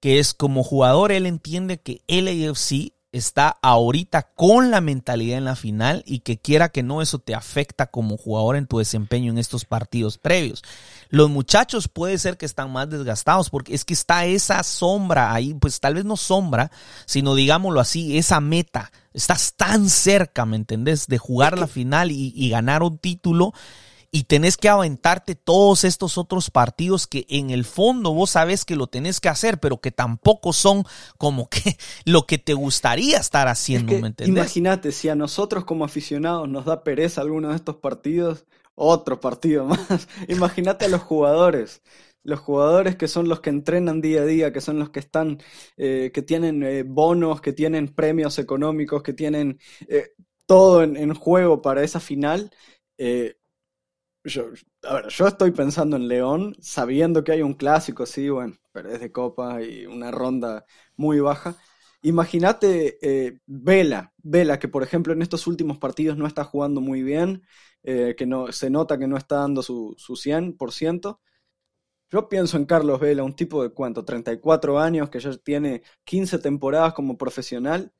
que 0.00 0.18
es 0.18 0.34
como 0.34 0.64
jugador, 0.64 1.12
él 1.12 1.26
entiende 1.26 1.78
que 1.80 2.02
LAFC 2.08 2.92
está 3.12 3.58
ahorita 3.60 4.30
con 4.34 4.70
la 4.70 4.80
mentalidad 4.80 5.38
en 5.38 5.44
la 5.44 5.56
final 5.56 6.04
y 6.06 6.20
que 6.20 6.38
quiera 6.38 6.68
que 6.68 6.82
no, 6.82 7.02
eso 7.02 7.18
te 7.18 7.34
afecta 7.34 7.86
como 7.86 8.16
jugador 8.16 8.56
en 8.56 8.66
tu 8.66 8.78
desempeño 8.78 9.32
en 9.32 9.38
estos 9.38 9.64
partidos 9.64 10.18
previos. 10.18 10.62
Los 11.08 11.28
muchachos 11.28 11.88
puede 11.88 12.18
ser 12.18 12.36
que 12.36 12.46
están 12.46 12.72
más 12.72 12.88
desgastados 12.88 13.50
porque 13.50 13.74
es 13.74 13.84
que 13.84 13.94
está 13.94 14.26
esa 14.26 14.62
sombra 14.62 15.34
ahí, 15.34 15.54
pues 15.54 15.80
tal 15.80 15.94
vez 15.94 16.04
no 16.04 16.16
sombra, 16.16 16.70
sino 17.04 17.34
digámoslo 17.34 17.80
así, 17.80 18.16
esa 18.16 18.40
meta. 18.40 18.92
Estás 19.12 19.54
tan 19.56 19.88
cerca, 19.88 20.46
¿me 20.46 20.54
entendés? 20.54 21.08
De 21.08 21.18
jugar 21.18 21.58
la 21.58 21.66
final 21.66 22.12
y, 22.12 22.32
y 22.36 22.48
ganar 22.48 22.84
un 22.84 22.98
título 22.98 23.52
y 24.12 24.24
tenés 24.24 24.56
que 24.56 24.68
aventarte 24.68 25.36
todos 25.36 25.84
estos 25.84 26.18
otros 26.18 26.50
partidos 26.50 27.06
que 27.06 27.26
en 27.28 27.50
el 27.50 27.64
fondo 27.64 28.12
vos 28.12 28.30
sabés 28.30 28.64
que 28.64 28.74
lo 28.74 28.88
tenés 28.88 29.20
que 29.20 29.28
hacer, 29.28 29.60
pero 29.60 29.80
que 29.80 29.92
tampoco 29.92 30.52
son 30.52 30.84
como 31.16 31.48
que 31.48 31.76
lo 32.04 32.26
que 32.26 32.38
te 32.38 32.54
gustaría 32.54 33.18
estar 33.18 33.46
haciendo. 33.48 33.94
Imagínate, 34.24 34.92
si 34.92 35.08
a 35.08 35.14
nosotros 35.14 35.64
como 35.64 35.84
aficionados 35.84 36.48
nos 36.48 36.64
da 36.64 36.82
pereza 36.82 37.20
alguno 37.20 37.50
de 37.50 37.56
estos 37.56 37.76
partidos, 37.76 38.46
otro 38.74 39.20
partido 39.20 39.64
más. 39.66 40.08
imagínate 40.28 40.86
a 40.86 40.88
los 40.88 41.02
jugadores. 41.02 41.82
Los 42.22 42.40
jugadores 42.40 42.96
que 42.96 43.08
son 43.08 43.28
los 43.28 43.40
que 43.40 43.48
entrenan 43.48 44.02
día 44.02 44.22
a 44.22 44.26
día, 44.26 44.52
que 44.52 44.60
son 44.60 44.78
los 44.78 44.90
que 44.90 45.00
están, 45.00 45.38
eh, 45.78 46.10
que 46.12 46.20
tienen 46.20 46.62
eh, 46.62 46.82
bonos, 46.82 47.40
que 47.40 47.54
tienen 47.54 47.88
premios 47.88 48.38
económicos, 48.38 49.02
que 49.02 49.14
tienen 49.14 49.58
eh, 49.88 50.10
todo 50.44 50.82
en, 50.82 50.98
en, 50.98 51.14
juego 51.14 51.62
para 51.62 51.82
esa 51.82 51.98
final. 51.98 52.50
Yo, 54.24 54.50
a 54.82 54.94
ver, 54.94 55.08
yo 55.08 55.26
estoy 55.28 55.50
pensando 55.50 55.96
en 55.96 56.06
León, 56.06 56.54
sabiendo 56.60 57.24
que 57.24 57.32
hay 57.32 57.42
un 57.42 57.54
clásico, 57.54 58.04
sí, 58.04 58.28
bueno, 58.28 58.54
pero 58.72 58.90
es 58.90 59.00
de 59.00 59.10
copa 59.12 59.62
y 59.62 59.86
una 59.86 60.10
ronda 60.10 60.66
muy 60.96 61.20
baja. 61.20 61.56
Imagínate 62.02 62.98
eh, 63.02 63.40
Vela, 63.46 64.12
Vela, 64.18 64.58
que 64.58 64.68
por 64.68 64.82
ejemplo 64.82 65.12
en 65.14 65.22
estos 65.22 65.46
últimos 65.46 65.78
partidos 65.78 66.18
no 66.18 66.26
está 66.26 66.44
jugando 66.44 66.80
muy 66.82 67.02
bien, 67.02 67.42
eh, 67.82 68.14
que 68.16 68.26
no, 68.26 68.52
se 68.52 68.68
nota 68.68 68.98
que 68.98 69.06
no 69.06 69.16
está 69.16 69.36
dando 69.36 69.62
su, 69.62 69.94
su 69.96 70.16
100%. 70.16 71.20
Yo 72.10 72.28
pienso 72.28 72.56
en 72.58 72.66
Carlos 72.66 73.00
Vela, 73.00 73.22
un 73.24 73.36
tipo 73.36 73.62
de 73.62 73.70
cuánto, 73.70 74.04
34 74.04 74.78
años, 74.80 75.10
que 75.10 75.20
ya 75.20 75.36
tiene 75.38 75.82
15 76.04 76.38
temporadas 76.38 76.94
como 76.94 77.16
profesional 77.18 77.92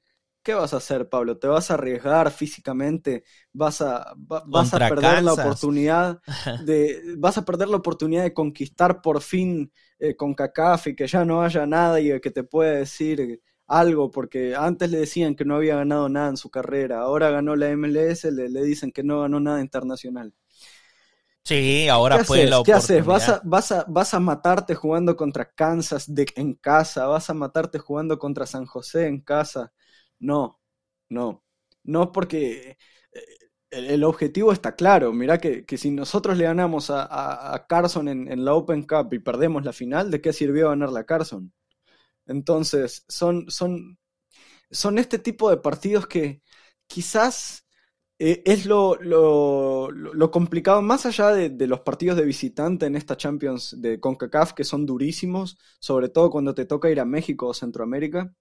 ¿Qué 0.42 0.54
vas 0.54 0.72
a 0.72 0.78
hacer, 0.78 1.08
Pablo? 1.08 1.38
¿Te 1.38 1.46
vas 1.46 1.70
a 1.70 1.74
arriesgar 1.74 2.30
físicamente? 2.30 3.24
¿Vas 3.52 3.82
a, 3.82 4.14
vas 4.16 4.72
a 4.72 4.78
perder 4.78 5.22
la 5.22 5.34
oportunidad 5.34 6.20
de, 6.64 7.14
vas 7.18 7.36
a 7.36 7.44
perder 7.44 7.68
la 7.68 7.76
oportunidad 7.76 8.22
de 8.22 8.32
conquistar 8.32 9.02
por 9.02 9.20
fin 9.20 9.70
eh, 9.98 10.16
con 10.16 10.34
CACAF 10.34 10.88
y 10.88 10.96
que 10.96 11.06
ya 11.06 11.24
no 11.26 11.42
haya 11.42 11.66
nada 11.66 12.00
y 12.00 12.18
que 12.20 12.30
te 12.30 12.42
pueda 12.42 12.72
decir 12.72 13.42
algo? 13.66 14.10
Porque 14.10 14.54
antes 14.56 14.90
le 14.90 15.00
decían 15.00 15.34
que 15.34 15.44
no 15.44 15.56
había 15.56 15.76
ganado 15.76 16.08
nada 16.08 16.30
en 16.30 16.36
su 16.38 16.50
carrera, 16.50 17.00
ahora 17.00 17.30
ganó 17.30 17.54
la 17.54 17.68
MLS, 17.68 18.24
le, 18.32 18.48
le 18.48 18.62
dicen 18.62 18.92
que 18.92 19.02
no 19.02 19.20
ganó 19.20 19.40
nada 19.40 19.60
internacional. 19.60 20.32
Sí, 21.44 21.88
ahora 21.88 22.18
fue 22.20 22.46
la 22.46 22.60
oportunidad. 22.60 22.62
¿Qué 22.62 22.72
haces? 22.72 23.04
¿Vas 23.04 23.28
a, 23.28 23.40
vas, 23.44 23.72
a, 23.72 23.84
¿Vas 23.88 24.14
a 24.14 24.20
matarte 24.20 24.74
jugando 24.74 25.16
contra 25.16 25.50
Kansas 25.50 26.12
de, 26.14 26.26
en 26.36 26.54
casa? 26.54 27.06
¿Vas 27.06 27.28
a 27.30 27.34
matarte 27.34 27.78
jugando 27.78 28.18
contra 28.18 28.46
San 28.46 28.66
José 28.66 29.06
en 29.06 29.20
casa? 29.20 29.72
No, 30.20 30.60
no, 31.08 31.44
no 31.84 32.12
porque 32.12 32.78
eh, 33.12 33.24
el, 33.70 34.04
objetivo 34.04 34.52
está 34.52 34.76
claro. 34.76 35.12
Mirá 35.12 35.38
que, 35.38 35.64
si 35.78 35.90
nosotros 35.90 36.36
le 36.38 36.44
ganamos 36.44 36.90
a, 36.90 37.66
Carson 37.68 38.08
en, 38.08 38.44
la 38.44 38.54
Open 38.54 38.84
Cup 38.86 39.12
y 39.14 39.18
perdemos 39.20 39.64
la 39.64 39.72
final, 39.72 40.10
¿de 40.10 40.20
qué 40.20 40.32
sirvió 40.32 40.70
ganar 40.70 40.90
la 40.92 41.04
Carson? 41.04 41.52
Entonces, 42.26 43.04
son, 43.08 43.50
son, 43.50 43.98
son 44.70 44.98
este 44.98 45.18
tipo 45.18 45.50
de 45.50 45.58
partidos 45.58 46.06
que 46.06 46.42
quizás 46.86 47.66
eh, 48.18 48.42
es 48.46 48.66
lo, 48.66 48.96
lo, 49.00 50.30
complicado, 50.30 50.82
más 50.82 51.06
allá 51.06 51.30
de, 51.32 51.50
de, 51.50 51.66
los 51.66 51.80
partidos 51.80 52.16
de 52.18 52.24
visitante 52.26 52.86
en 52.86 52.96
esta 52.96 53.16
Champions 53.16 53.76
de 53.80 54.00
CONCACAF, 54.00 54.52
que 54.54 54.64
son 54.64 54.86
durísimos, 54.86 55.58
sobre 55.80 56.08
todo 56.10 56.30
cuando 56.30 56.54
te 56.54 56.66
toca 56.66 56.90
ir 56.90 57.00
a 57.00 57.04
México 57.06 57.48
o 57.48 57.54
Centroamérica 57.54 58.34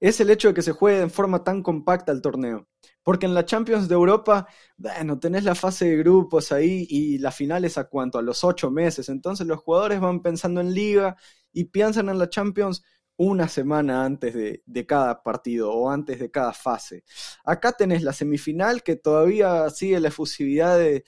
es 0.00 0.20
el 0.20 0.30
hecho 0.30 0.48
de 0.48 0.54
que 0.54 0.62
se 0.62 0.72
juegue 0.72 1.00
en 1.00 1.10
forma 1.10 1.42
tan 1.44 1.62
compacta 1.62 2.12
el 2.12 2.22
torneo. 2.22 2.68
Porque 3.02 3.26
en 3.26 3.34
la 3.34 3.44
Champions 3.44 3.88
de 3.88 3.94
Europa, 3.94 4.46
bueno, 4.76 5.18
tenés 5.18 5.44
la 5.44 5.54
fase 5.54 5.86
de 5.86 5.96
grupos 5.98 6.52
ahí 6.52 6.86
y 6.88 7.18
la 7.18 7.30
final 7.30 7.64
es 7.64 7.78
a 7.78 7.84
cuánto, 7.84 8.18
a 8.18 8.22
los 8.22 8.42
ocho 8.44 8.70
meses. 8.70 9.08
Entonces 9.08 9.46
los 9.46 9.60
jugadores 9.60 10.00
van 10.00 10.22
pensando 10.22 10.60
en 10.60 10.74
liga 10.74 11.16
y 11.52 11.64
piensan 11.64 12.08
en 12.08 12.18
la 12.18 12.28
Champions 12.28 12.82
una 13.16 13.48
semana 13.48 14.04
antes 14.04 14.34
de, 14.34 14.86
cada 14.86 15.22
partido 15.22 15.72
o 15.72 15.90
antes 15.90 16.18
de 16.18 16.30
cada 16.30 16.52
fase. 16.52 17.04
Acá 17.44 17.72
tenés 17.72 18.02
la 18.02 18.12
semifinal 18.12 18.82
que 18.82 18.96
todavía 18.96 19.68
sigue 19.70 19.98
la 20.00 20.08
efusividad 20.08 20.78
de, 20.78 21.04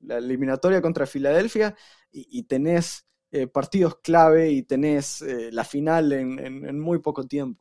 la 0.00 0.18
eliminatoria 0.18 0.82
contra 0.82 1.06
Filadelfia 1.06 1.76
y, 2.10 2.42
tenés 2.44 3.06
eh, 3.32 3.46
partidos 3.46 3.96
clave 4.02 4.50
y 4.50 4.62
tenés 4.62 5.22
eh, 5.22 5.50
la 5.52 5.64
final 5.64 6.12
en, 6.12 6.78
muy 6.80 6.98
poco 7.00 7.26
tiempo. 7.26 7.60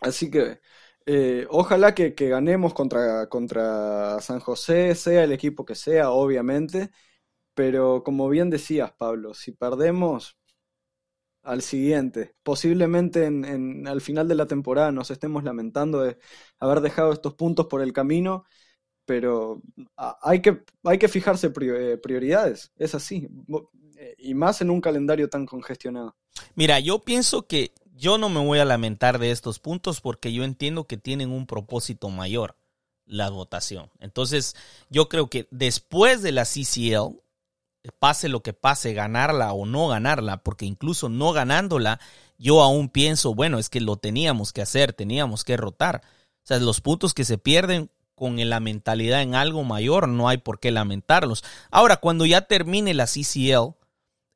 Así 0.00 0.30
que 0.30 0.60
eh, 1.06 1.46
ojalá 1.50 1.94
que, 1.94 2.10
ganemos 2.12 2.74
contra, 2.74 3.28
contra 3.28 4.20
San 4.20 4.40
José, 4.40 4.94
sea 4.94 5.24
el 5.24 5.32
equipo 5.32 5.64
que 5.64 5.74
sea, 5.74 6.10
obviamente. 6.10 6.90
Pero 7.54 8.04
como 8.04 8.28
bien 8.28 8.50
decías, 8.50 8.92
Pablo, 8.92 9.34
si 9.34 9.52
perdemos, 9.52 10.38
al 11.42 11.62
siguiente. 11.62 12.34
Posiblemente 12.42 13.26
en, 13.26 13.86
al 13.88 14.00
final 14.00 14.28
de 14.28 14.34
la 14.34 14.46
temporada 14.46 14.92
nos 14.92 15.10
estemos 15.10 15.44
lamentando 15.44 16.02
de 16.02 16.18
haber 16.60 16.80
dejado 16.80 17.12
estos 17.12 17.34
puntos 17.34 17.66
por 17.66 17.82
el 17.82 17.92
camino, 17.92 18.44
pero 19.06 19.62
hay 19.96 20.42
que, 20.42 20.62
hay 20.84 20.98
que 20.98 21.08
fijarse 21.08 21.50
prioridades, 21.50 22.72
es 22.76 22.94
así, 22.94 23.28
y 24.18 24.34
más 24.34 24.60
en 24.60 24.70
un 24.70 24.80
calendario 24.80 25.28
tan 25.28 25.46
congestionado. 25.46 26.14
Mira, 26.54 26.80
yo 26.80 27.00
pienso 27.00 27.46
que 27.46 27.72
yo 27.96 28.16
no 28.18 28.28
me 28.28 28.44
voy 28.44 28.60
a 28.60 28.64
lamentar 28.64 29.18
de 29.18 29.30
estos 29.30 29.58
puntos 29.58 30.00
porque 30.00 30.32
yo 30.32 30.44
entiendo 30.44 30.84
que 30.84 30.96
tienen 30.96 31.30
un 31.30 31.46
propósito 31.46 32.10
mayor, 32.10 32.56
la 33.06 33.28
votación. 33.30 33.90
Entonces, 33.98 34.54
yo 34.88 35.08
creo 35.08 35.28
que 35.28 35.48
después 35.50 36.22
de 36.22 36.32
la 36.32 36.44
CCL, 36.44 37.18
pase 37.98 38.28
lo 38.28 38.42
que 38.42 38.52
pase, 38.52 38.92
ganarla 38.92 39.52
o 39.52 39.66
no 39.66 39.88
ganarla, 39.88 40.42
porque 40.42 40.66
incluso 40.66 41.08
no 41.08 41.32
ganándola, 41.32 42.00
yo 42.38 42.62
aún 42.62 42.88
pienso, 42.88 43.34
bueno, 43.34 43.58
es 43.58 43.68
que 43.68 43.80
lo 43.80 43.96
teníamos 43.96 44.52
que 44.52 44.62
hacer, 44.62 44.92
teníamos 44.92 45.42
que 45.42 45.56
rotar. 45.56 46.02
O 46.04 46.46
sea, 46.48 46.58
los 46.58 46.80
puntos 46.80 47.14
que 47.14 47.24
se 47.24 47.38
pierden 47.38 47.90
con 48.14 48.36
la 48.48 48.60
mentalidad 48.60 49.22
en 49.22 49.34
algo 49.34 49.64
mayor, 49.64 50.08
no 50.08 50.28
hay 50.28 50.38
por 50.38 50.60
qué 50.60 50.70
lamentarlos. 50.70 51.44
Ahora, 51.70 51.98
cuando 51.98 52.26
ya 52.26 52.42
termine 52.42 52.94
la 52.94 53.06
CCL, 53.06 53.77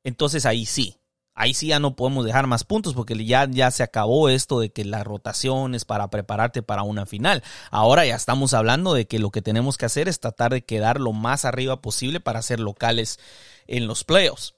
entonces 0.03 0.45
ahí 0.45 0.65
sí, 0.65 0.97
ahí 1.35 1.53
sí 1.53 1.67
ya 1.67 1.79
no 1.79 1.95
podemos 1.95 2.25
dejar 2.25 2.47
más 2.47 2.63
puntos 2.63 2.93
porque 2.93 3.25
ya, 3.25 3.47
ya 3.49 3.71
se 3.71 3.83
acabó 3.83 4.29
esto 4.29 4.59
de 4.59 4.71
que 4.71 4.85
la 4.85 5.03
rotación 5.03 5.75
es 5.75 5.85
para 5.85 6.09
prepararte 6.09 6.61
para 6.61 6.83
una 6.83 7.05
final. 7.05 7.43
Ahora 7.71 8.05
ya 8.05 8.15
estamos 8.15 8.53
hablando 8.53 8.93
de 8.93 9.07
que 9.07 9.19
lo 9.19 9.31
que 9.31 9.41
tenemos 9.41 9.77
que 9.77 9.85
hacer 9.85 10.07
es 10.07 10.19
tratar 10.19 10.53
de 10.53 10.63
quedar 10.63 10.99
lo 10.99 11.13
más 11.13 11.45
arriba 11.45 11.81
posible 11.81 12.19
para 12.19 12.41
ser 12.41 12.59
locales 12.59 13.19
en 13.67 13.87
los 13.87 14.03
playoffs. 14.03 14.55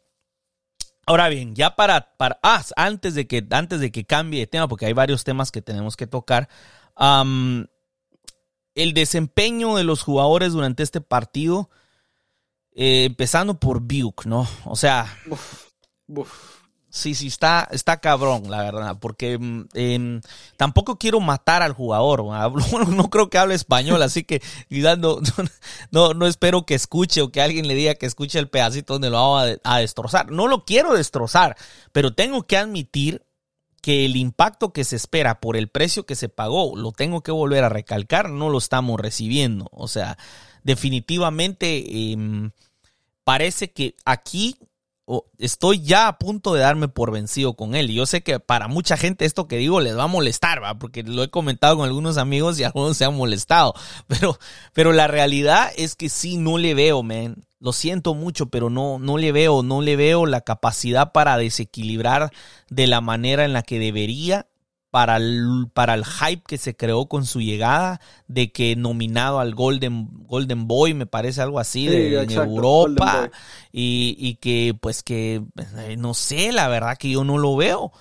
Ahora 1.07 1.29
bien, 1.29 1.55
ya 1.55 1.75
para, 1.75 2.15
para 2.17 2.39
ah, 2.41 2.63
antes 2.75 3.13
de 3.13 3.27
que 3.27 3.45
antes 3.51 3.79
de 3.79 3.91
que 3.91 4.05
cambie 4.05 4.39
de 4.39 4.47
tema, 4.47 4.67
porque 4.67 4.87
hay 4.87 4.93
varios 4.93 5.23
temas 5.23 5.51
que 5.51 5.61
tenemos 5.61 5.95
que 5.95 6.07
tocar. 6.07 6.49
el 6.97 8.93
desempeño 8.93 9.75
de 9.75 9.83
los 9.83 10.01
jugadores 10.01 10.53
durante 10.53 10.83
este 10.83 11.01
partido, 11.01 11.69
eh, 12.75 13.05
empezando 13.05 13.59
por 13.59 13.79
Buke, 13.79 14.27
¿no? 14.27 14.47
O 14.65 14.75
sea, 14.75 15.17
Sí, 16.95 17.13
sí, 17.13 17.27
está, 17.27 17.67
está 17.71 17.99
cabrón, 17.99 18.49
la 18.49 18.63
verdad, 18.63 18.97
porque 19.01 19.37
mm, 19.37 20.21
tampoco 20.55 20.97
quiero 20.97 21.19
matar 21.19 21.61
al 21.61 21.73
jugador. 21.73 22.23
no 22.89 23.09
creo 23.09 23.29
que 23.29 23.37
hable 23.37 23.53
español, 23.53 24.01
así 24.01 24.23
que 24.23 24.41
no, 24.69 25.19
no, 25.91 26.13
no, 26.13 26.25
espero 26.25 26.65
que 26.65 26.73
escuche 26.73 27.21
o 27.21 27.33
que 27.33 27.41
alguien 27.41 27.67
le 27.67 27.75
diga 27.75 27.95
que 27.95 28.05
escuche 28.05 28.39
el 28.39 28.47
pedacito 28.47 28.93
donde 28.93 29.09
lo 29.09 29.31
va 29.31 29.57
a, 29.61 29.79
destrozar. 29.79 30.31
No 30.31 30.47
lo 30.47 30.63
quiero 30.63 30.93
destrozar, 30.93 31.57
pero 31.91 32.13
tengo 32.13 32.47
que 32.47 32.55
admitir 32.55 33.25
que 33.81 34.05
el 34.05 34.15
impacto 34.15 34.71
que 34.71 34.85
se 34.85 34.95
espera 34.95 35.41
por 35.41 35.57
el 35.57 35.67
precio 35.67 36.05
que 36.05 36.15
se 36.15 36.29
pagó, 36.29 36.77
lo 36.77 36.93
tengo 36.93 37.23
que 37.23 37.33
volver 37.33 37.65
a 37.65 37.69
recalcar, 37.69 38.29
no 38.29 38.47
lo 38.47 38.57
estamos 38.57 39.01
recibiendo. 39.01 39.67
O 39.73 39.89
sea, 39.89 40.17
definitivamente 40.63 42.13
em, 42.13 42.51
parece 43.25 43.71
que 43.71 43.95
aquí 44.05 44.55
estoy 45.37 45.81
ya 45.81 46.07
a 46.07 46.17
punto 46.17 46.53
de 46.53 46.61
darme 46.61 46.87
por 46.87 47.11
vencido 47.11 47.55
con 47.55 47.75
él. 47.75 47.91
Y 47.91 47.95
yo 47.95 48.05
sé 48.05 48.21
que 48.21 48.39
para 48.39 48.67
mucha 48.67 48.97
gente 48.97 49.25
esto 49.25 49.47
que 49.47 49.57
digo 49.57 49.79
les 49.79 49.97
va 49.97 50.03
a 50.03 50.07
molestar, 50.07 50.63
¿va? 50.63 50.79
porque 50.79 51.03
lo 51.03 51.23
he 51.23 51.29
comentado 51.29 51.77
con 51.77 51.85
algunos 51.85 52.17
amigos 52.17 52.59
y 52.59 52.63
algunos 52.63 52.97
se 52.97 53.05
han 53.05 53.15
molestado. 53.15 53.73
Pero, 54.07 54.39
pero 54.73 54.93
la 54.93 55.07
realidad 55.07 55.71
es 55.75 55.95
que 55.95 56.09
sí, 56.09 56.37
no 56.37 56.57
le 56.57 56.73
veo, 56.73 57.03
man. 57.03 57.43
Lo 57.59 57.73
siento 57.73 58.13
mucho, 58.13 58.47
pero 58.47 58.69
no, 58.69 58.99
no 58.99 59.17
le 59.17 59.31
veo, 59.31 59.63
no 59.63 59.81
le 59.81 59.95
veo 59.95 60.25
la 60.25 60.41
capacidad 60.41 61.11
para 61.11 61.37
desequilibrar 61.37 62.31
de 62.69 62.87
la 62.87 63.01
manera 63.01 63.43
en 63.43 63.53
la 63.53 63.63
que 63.63 63.79
debería 63.79 64.47
para 64.95 65.17
el, 65.17 65.67
para 65.73 65.93
el 65.93 66.05
hype 66.05 66.43
que 66.47 66.57
se 66.57 66.73
creó 66.73 67.07
con 67.07 67.25
su 67.25 67.41
llegada, 67.41 67.99
de 68.29 68.53
que 68.53 68.77
nominado 68.77 69.41
al 69.41 69.53
Golden, 69.53 70.07
Golden 70.25 70.69
Boy, 70.69 70.93
me 70.93 71.05
parece 71.05 71.41
algo 71.41 71.59
así, 71.59 71.85
de, 71.85 72.23
Europa, 72.23 73.29
y, 73.73 74.15
y, 74.17 74.35
que 74.35 74.73
pues 74.79 75.03
que, 75.03 75.43
eh, 75.79 75.97
no 75.97 76.13
sé, 76.13 76.53
la 76.53 76.69
verdad 76.69 76.95
que 76.97 77.09
yo 77.09 77.25
no 77.25 77.37
lo 77.37 77.57
veo, 77.57 77.91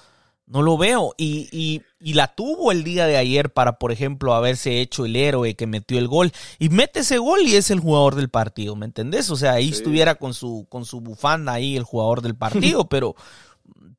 no 0.47 0.63
lo 0.63 0.79
veo, 0.79 1.15
y, 1.17 1.49
y, 1.51 1.83
y, 1.99 2.15
la 2.15 2.33
tuvo 2.33 2.71
el 2.71 2.85
día 2.85 3.09
de 3.09 3.17
ayer 3.17 3.53
para, 3.53 3.81
por 3.81 3.91
ejemplo, 3.91 4.33
haberse 4.33 4.81
hecho 4.81 5.05
el 5.05 5.17
héroe 5.17 5.57
que 5.57 5.67
metió 5.67 5.99
el 5.99 6.07
gol, 6.07 6.31
y 6.61 6.69
mete 6.69 7.01
ese 7.01 7.19
gol 7.19 7.41
y 7.43 7.57
es 7.57 7.73
el 7.73 7.81
jugador 7.81 8.15
del 8.15 8.29
partido, 8.29 8.77
¿me 8.77 8.87
entendés? 8.87 9.33
O 9.33 9.37
sea, 9.37 9.55
ahí 9.55 9.71
estuviera 9.71 10.15
con 10.15 10.33
su, 10.33 10.69
con 10.69 10.85
su 10.85 11.01
bufanda 11.01 11.55
ahí 11.55 11.77
el 11.77 11.83
jugador 11.83 12.23
del 12.23 12.37
partido, 12.37 12.85
pero, 12.89 13.17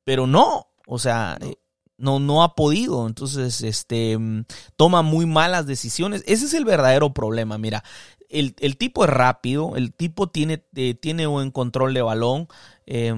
pero 0.06 0.28
no, 0.28 0.68
o 0.88 0.98
sea, 0.98 1.38
no, 1.42 1.58
no 1.98 2.44
ha 2.44 2.56
podido. 2.56 3.08
Entonces, 3.08 3.62
este, 3.62 4.18
mm, 4.18 4.46
toma 4.76 5.02
muy 5.02 5.26
malas 5.26 5.66
decisiones. 5.66 6.24
Ese 6.28 6.46
es 6.46 6.54
el 6.54 6.66
verdadero 6.66 7.14
problema. 7.14 7.58
Mira, 7.58 7.84
el, 8.30 8.78
tipo 8.78 9.04
es 9.04 9.10
rápido, 9.10 9.76
el 9.76 9.94
tipo 9.94 10.28
tiene, 10.28 10.64
eh, 10.76 10.94
tiene 10.96 11.28
buen 11.28 11.52
control 11.52 11.94
de 11.94 12.02
balón. 12.02 12.48
Eh, 12.86 13.14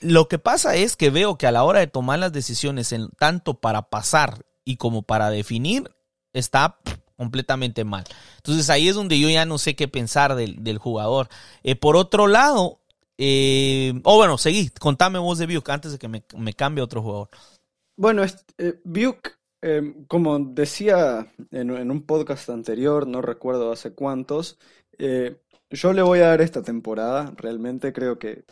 lo 0.00 0.28
que 0.28 0.38
pasa 0.38 0.76
es 0.76 0.96
que 0.96 1.10
veo 1.10 1.36
que 1.36 1.46
a 1.46 1.52
la 1.52 1.64
hora 1.64 1.80
de 1.80 1.86
tomar 1.86 2.18
las 2.18 2.32
decisiones, 2.32 2.92
en, 2.92 3.08
tanto 3.18 3.54
para 3.54 3.82
pasar 3.82 4.44
y 4.64 4.76
como 4.76 5.02
para 5.02 5.30
definir, 5.30 5.90
está 6.32 6.78
completamente 7.16 7.84
mal. 7.84 8.04
Entonces 8.36 8.70
ahí 8.70 8.88
es 8.88 8.94
donde 8.94 9.18
yo 9.18 9.28
ya 9.28 9.44
no 9.44 9.58
sé 9.58 9.76
qué 9.76 9.88
pensar 9.88 10.34
del, 10.34 10.78
jugador. 10.78 11.28
Eh, 11.62 11.76
por 11.76 11.96
otro 11.96 12.26
lado, 12.26 12.62
o 12.64 14.00
oh, 14.04 14.16
bueno, 14.16 14.38
seguí, 14.38 14.70
contame 14.70 15.18
vos 15.18 15.38
de 15.38 15.46
Biuk 15.46 15.68
antes 15.68 15.92
de 15.92 15.98
que 15.98 16.08
me, 16.08 16.24
me 16.36 16.54
cambie 16.54 16.82
otro 16.82 17.02
jugador. 17.02 17.28
Bueno, 17.96 18.24
eh, 18.58 18.80
em, 19.62 20.04
como 20.06 20.38
decía 20.38 21.32
en, 21.50 21.90
un 21.90 22.06
podcast 22.06 22.50
anterior, 22.50 23.06
no 23.06 23.22
recuerdo 23.22 23.72
hace 23.72 23.94
cuántos, 23.94 24.58
eh, 24.98 25.36
yo 25.70 25.92
le 25.92 26.02
voy 26.02 26.20
a 26.20 26.28
dar 26.28 26.40
esta 26.40 26.62
temporada. 26.62 27.32
Realmente 27.36 27.92
creo 27.92 28.18
que, 28.18 28.44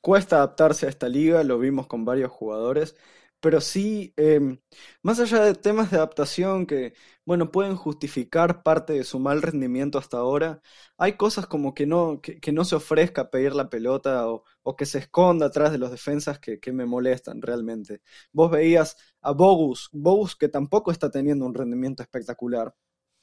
cuesta 0.00 0.36
adaptarse 0.36 0.86
a 0.86 0.88
esta 0.88 1.08
liga, 1.08 1.44
lo 1.44 1.58
vimos 1.58 1.86
con 1.86 2.04
varios 2.04 2.30
jugadores. 2.30 2.96
Pero 3.40 3.60
sí, 3.60 4.12
em, 4.16 4.58
más 5.02 5.18
allá 5.20 5.42
de 5.42 5.54
temas 5.54 5.90
de 5.90 5.96
adaptación 5.96 6.66
que, 6.66 6.94
bueno, 7.24 7.50
pueden 7.50 7.76
justificar 7.76 8.62
parte 8.62 8.92
de 8.92 9.04
su 9.04 9.18
mal 9.18 9.42
rendimiento 9.42 9.98
hasta 9.98 10.18
ahora, 10.18 10.60
hay 10.98 11.14
cosas 11.16 11.46
como 11.46 11.74
que 11.74 11.86
no, 11.86 12.20
que, 12.20 12.52
no 12.52 12.64
se 12.64 12.76
ofrezca 12.76 13.22
a 13.22 13.30
pedir 13.30 13.54
la 13.54 13.70
pelota 13.70 14.28
o, 14.28 14.44
que 14.76 14.86
se 14.86 14.98
esconda 14.98 15.46
atrás 15.46 15.72
de 15.72 15.78
los 15.78 15.90
defensas 15.90 16.38
que, 16.38 16.60
me 16.72 16.86
molestan 16.86 17.42
realmente. 17.42 18.02
Vos 18.32 18.50
veías 18.50 18.96
a 19.20 19.32
Bogus, 19.32 19.88
Bogus 19.92 20.36
que 20.36 20.48
tampoco 20.48 20.90
está 20.92 21.10
teniendo 21.10 21.46
un 21.46 21.54
rendimiento 21.54 22.02
espectacular. 22.02 22.74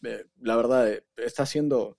Eh, 0.03 0.25
la 0.41 0.55
verdad, 0.55 0.91
eh, 0.91 1.05
está 1.17 1.45
siendo 1.45 1.97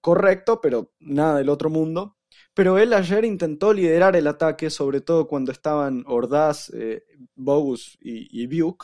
correcto, 0.00 0.60
pero 0.60 0.92
nada 1.00 1.38
del 1.38 1.48
otro 1.48 1.70
mundo. 1.70 2.16
Pero 2.54 2.78
él 2.78 2.92
ayer 2.92 3.24
intentó 3.24 3.72
liderar 3.72 4.14
el 4.14 4.28
ataque, 4.28 4.70
sobre 4.70 5.00
todo 5.00 5.26
cuando 5.26 5.50
estaban 5.50 6.04
Ordaz, 6.06 6.70
eh, 6.70 7.04
Bogus 7.34 7.98
y, 8.00 8.44
y 8.44 8.74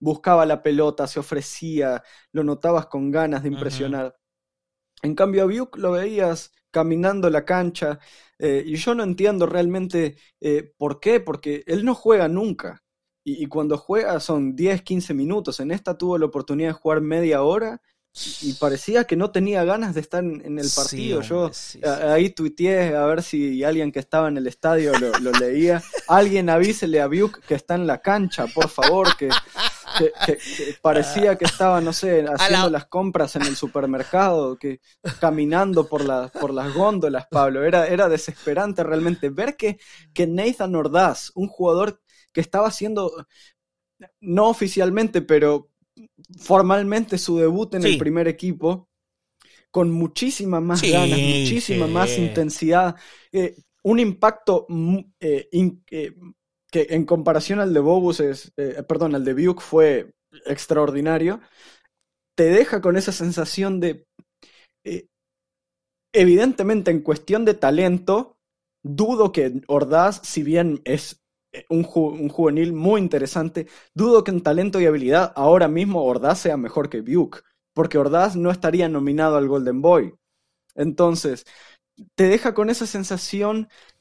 Buscaba 0.00 0.46
la 0.46 0.62
pelota, 0.62 1.06
se 1.06 1.20
ofrecía, 1.20 2.02
lo 2.32 2.42
notabas 2.42 2.86
con 2.86 3.10
ganas 3.10 3.42
de 3.42 3.50
impresionar. 3.50 4.16
En 5.02 5.14
cambio, 5.14 5.42
a 5.42 5.46
Buick 5.46 5.76
lo 5.76 5.92
veías 5.92 6.52
caminando 6.70 7.28
la 7.30 7.44
cancha 7.44 8.00
eh, 8.38 8.64
y 8.66 8.76
yo 8.76 8.94
no 8.94 9.04
entiendo 9.04 9.46
realmente 9.46 10.16
eh, 10.40 10.72
por 10.76 10.98
qué, 10.98 11.20
porque 11.20 11.62
él 11.66 11.84
no 11.84 11.94
juega 11.94 12.28
nunca. 12.28 12.82
Y, 13.24 13.44
y, 13.44 13.46
cuando 13.46 13.78
juega 13.78 14.18
son 14.18 14.56
10, 14.56 14.82
15 14.82 15.14
minutos. 15.14 15.60
En 15.60 15.70
esta 15.70 15.96
tuvo 15.96 16.18
la 16.18 16.26
oportunidad 16.26 16.70
de 16.70 16.74
jugar 16.74 17.00
media 17.02 17.42
hora 17.42 17.80
y 18.42 18.52
parecía 18.54 19.04
que 19.04 19.16
no 19.16 19.30
tenía 19.30 19.64
ganas 19.64 19.94
de 19.94 20.00
estar 20.00 20.22
en 20.22 20.58
el 20.58 20.68
partido. 20.74 21.22
Yo 21.22 21.50
ahí 22.08 22.30
tuiteé 22.30 22.94
a 22.94 23.06
ver 23.06 23.22
si 23.22 23.64
alguien 23.64 23.90
que 23.90 24.00
estaba 24.00 24.28
en 24.28 24.36
el 24.36 24.46
estadio 24.46 24.92
lo, 24.98 25.32
leía. 25.32 25.82
Alguien 26.08 26.50
avísele 26.50 27.00
a 27.00 27.06
Buke 27.06 27.40
que 27.46 27.54
está 27.54 27.74
en 27.74 27.86
la 27.86 28.02
cancha, 28.02 28.46
por 28.46 28.68
favor, 28.68 29.16
que 29.16 29.30
que, 30.26 30.38
parecía 30.80 31.36
que 31.36 31.44
estaba, 31.44 31.80
no 31.80 31.92
sé, 31.92 32.24
haciendo 32.26 32.70
las 32.70 32.86
compras 32.86 33.36
en 33.36 33.42
el 33.42 33.56
supermercado, 33.56 34.56
que 34.56 34.80
caminando 35.20 35.88
por, 35.88 36.02
por 36.32 36.52
las 36.52 36.74
góndolas, 36.74 37.26
Pablo. 37.30 37.64
Era, 37.64 37.86
era 37.86 38.08
desesperante 38.08 38.82
realmente 38.82 39.30
ver 39.30 39.56
que, 39.56 39.78
que 40.12 40.26
Nathan 40.26 40.74
Ordaz, 40.74 41.32
un 41.34 41.48
jugador 41.48 42.00
que 42.32 42.40
estaba 42.40 42.68
haciendo, 42.68 43.26
no 44.20 44.48
oficialmente, 44.48 45.22
pero 45.22 45.71
formalmente 46.38 47.18
su 47.18 47.38
debut 47.38 47.74
en 47.74 47.84
el 47.84 47.98
primer 47.98 48.28
equipo, 48.28 48.88
con 49.70 49.90
muchísima 49.90 50.60
más 50.60 50.82
ganas, 50.82 51.18
muchísima 51.18 51.86
más 51.86 52.16
intensidad, 52.18 52.96
eh, 53.32 53.56
un 53.84 53.98
impacto 53.98 54.66
eh, 55.18 55.48
eh, 55.50 56.14
que 56.70 56.86
en 56.90 57.04
comparación 57.04 57.58
al 57.58 57.74
de 57.74 57.80
Bobus, 57.80 58.20
es, 58.20 58.52
perdón, 58.86 59.14
al 59.14 59.24
de 59.24 59.34
Buke 59.34 59.62
fue 59.62 60.14
extraordinario, 60.46 61.40
te 62.34 62.44
deja 62.44 62.80
con 62.80 62.96
esa 62.96 63.12
sensación 63.12 63.80
de, 63.80 64.06
evidentemente 66.12 66.90
en 66.90 67.00
cuestión 67.00 67.44
de 67.44 67.54
talento, 67.54 68.38
dudo 68.82 69.32
que 69.32 69.62
Ordaz, 69.66 70.20
si 70.22 70.42
bien 70.42 70.80
es 70.84 71.21
un, 71.68 71.86
un, 71.94 72.28
juvenil 72.28 72.72
muy 72.72 73.00
interesante. 73.00 73.66
Dudo 73.94 74.24
que 74.24 74.30
en 74.30 74.42
talento 74.42 74.80
y 74.80 74.86
habilidad 74.86 75.32
ahora 75.36 75.68
mismo 75.68 76.04
Ordaz 76.04 76.40
sea 76.40 76.56
mejor 76.56 76.88
que 76.88 77.00
Buke, 77.02 77.40
porque 77.74 77.98
Ordaz 77.98 78.36
no 78.36 78.50
estaría 78.50 78.88
nominado 78.88 79.36
al 79.36 79.48
Golden 79.48 79.82
Boy. 79.82 80.14
Entonces, 80.74 81.44
te 82.14 82.28
deja 82.28 82.54
con 82.54 82.70
esa 82.70 82.86
sensación 82.86 83.68
eh, 83.68 83.91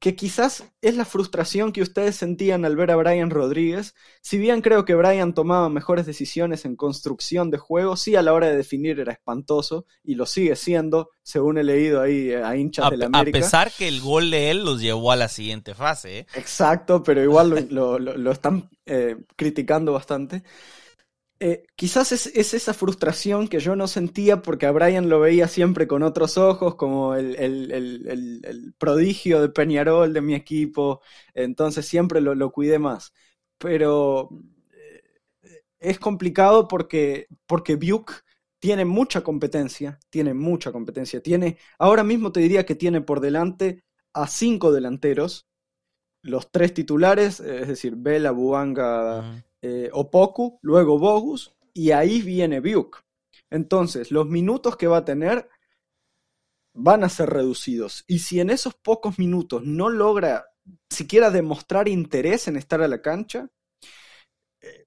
que 0.00 0.16
quizás 0.16 0.64
es 0.80 0.96
la 0.96 1.04
frustración 1.04 1.72
que 1.72 1.82
ustedes 1.82 2.16
sentían 2.16 2.64
al 2.64 2.74
ver 2.74 2.90
a 2.90 2.96
Brian 2.96 3.28
Rodríguez. 3.28 3.94
Si 4.22 4.38
bien 4.38 4.62
creo 4.62 4.86
que 4.86 4.94
Brian 4.94 5.34
tomaba 5.34 5.68
mejores 5.68 6.06
decisiones 6.06 6.64
en 6.64 6.74
construcción 6.74 7.50
de 7.50 7.58
juego, 7.58 7.96
sí 7.96 8.16
a 8.16 8.22
la 8.22 8.32
hora 8.32 8.46
de 8.46 8.56
definir 8.56 8.98
era 8.98 9.12
espantoso 9.12 9.84
y 10.02 10.14
lo 10.14 10.24
sigue 10.24 10.56
siendo, 10.56 11.10
según 11.22 11.58
he 11.58 11.64
leído 11.64 12.00
ahí 12.00 12.30
eh, 12.30 12.42
a 12.42 12.56
hinchas 12.56 12.90
de 12.90 12.96
la 12.96 13.06
América. 13.06 13.38
A 13.38 13.40
pesar 13.42 13.72
que 13.72 13.88
el 13.88 14.00
gol 14.00 14.30
de 14.30 14.50
él 14.50 14.64
los 14.64 14.80
llevó 14.80 15.12
a 15.12 15.16
la 15.16 15.28
siguiente 15.28 15.74
fase. 15.74 16.20
¿eh? 16.20 16.26
Exacto, 16.34 17.02
pero 17.02 17.22
igual 17.22 17.68
lo, 17.70 18.32
están 18.32 18.70
criticando 19.36 19.92
bastante. 19.92 20.42
Eh, 21.40 21.66
quizás 21.76 22.10
es, 22.10 22.26
esa 22.54 22.74
frustración 22.74 23.46
que 23.46 23.60
yo 23.60 23.76
no 23.76 23.86
sentía 23.86 24.42
porque 24.42 24.66
a 24.66 24.72
Brian 24.72 25.08
lo 25.08 25.20
veía 25.20 25.46
siempre 25.46 25.86
con 25.86 26.02
otros 26.02 26.36
ojos, 26.36 26.74
como 26.74 27.14
el, 27.14 28.74
prodigio 28.78 29.40
de 29.40 29.48
Peñarol 29.48 30.12
de 30.12 30.20
mi 30.20 30.34
equipo, 30.34 31.00
entonces 31.34 31.86
siempre 31.86 32.20
lo, 32.20 32.50
cuidé 32.52 32.78
más. 32.80 33.12
Pero 33.58 34.30
eh, 34.72 35.62
es 35.78 35.98
complicado 36.00 36.66
porque, 36.68 37.28
porque 37.46 37.76
Buke 37.76 38.14
tiene 38.58 38.84
mucha 38.84 39.22
competencia, 39.22 39.98
tiene 40.10 40.34
mucha 40.34 40.72
competencia, 40.72 41.22
tiene, 41.22 41.58
ahora 41.78 42.04
mismo 42.04 42.32
te 42.32 42.40
diría 42.40 42.66
que 42.66 42.74
tiene 42.74 43.00
por 43.00 43.20
delante 43.20 43.84
a 44.12 44.26
cinco 44.26 44.72
delanteros, 44.72 45.47
los 46.28 46.50
tres 46.50 46.74
titulares, 46.74 47.40
es 47.40 47.68
decir, 47.68 47.94
Vela, 47.96 48.30
Buanga, 48.30 49.44
eh, 49.62 49.90
Opoku, 49.92 50.58
luego 50.62 50.98
Bogus, 50.98 51.54
y 51.74 51.90
ahí 51.90 52.22
viene 52.22 52.60
Buke. 52.60 52.98
Entonces, 53.50 54.10
los 54.10 54.26
minutos 54.26 54.76
que 54.76 54.86
va 54.86 54.98
a 54.98 55.04
tener 55.04 55.48
van 56.74 57.02
a 57.02 57.08
ser 57.08 57.30
reducidos. 57.30 58.04
Y 58.06 58.20
si 58.20 58.40
en 58.40 58.50
esos 58.50 58.74
pocos 58.74 59.18
minutos 59.18 59.64
no 59.64 59.88
logra 59.88 60.46
siquiera 60.90 61.30
demostrar 61.30 61.88
interés 61.88 62.46
en 62.48 62.56
estar 62.56 62.82
a 62.82 62.88
la 62.88 63.00
cancha, 63.00 63.48
eh, 64.60 64.86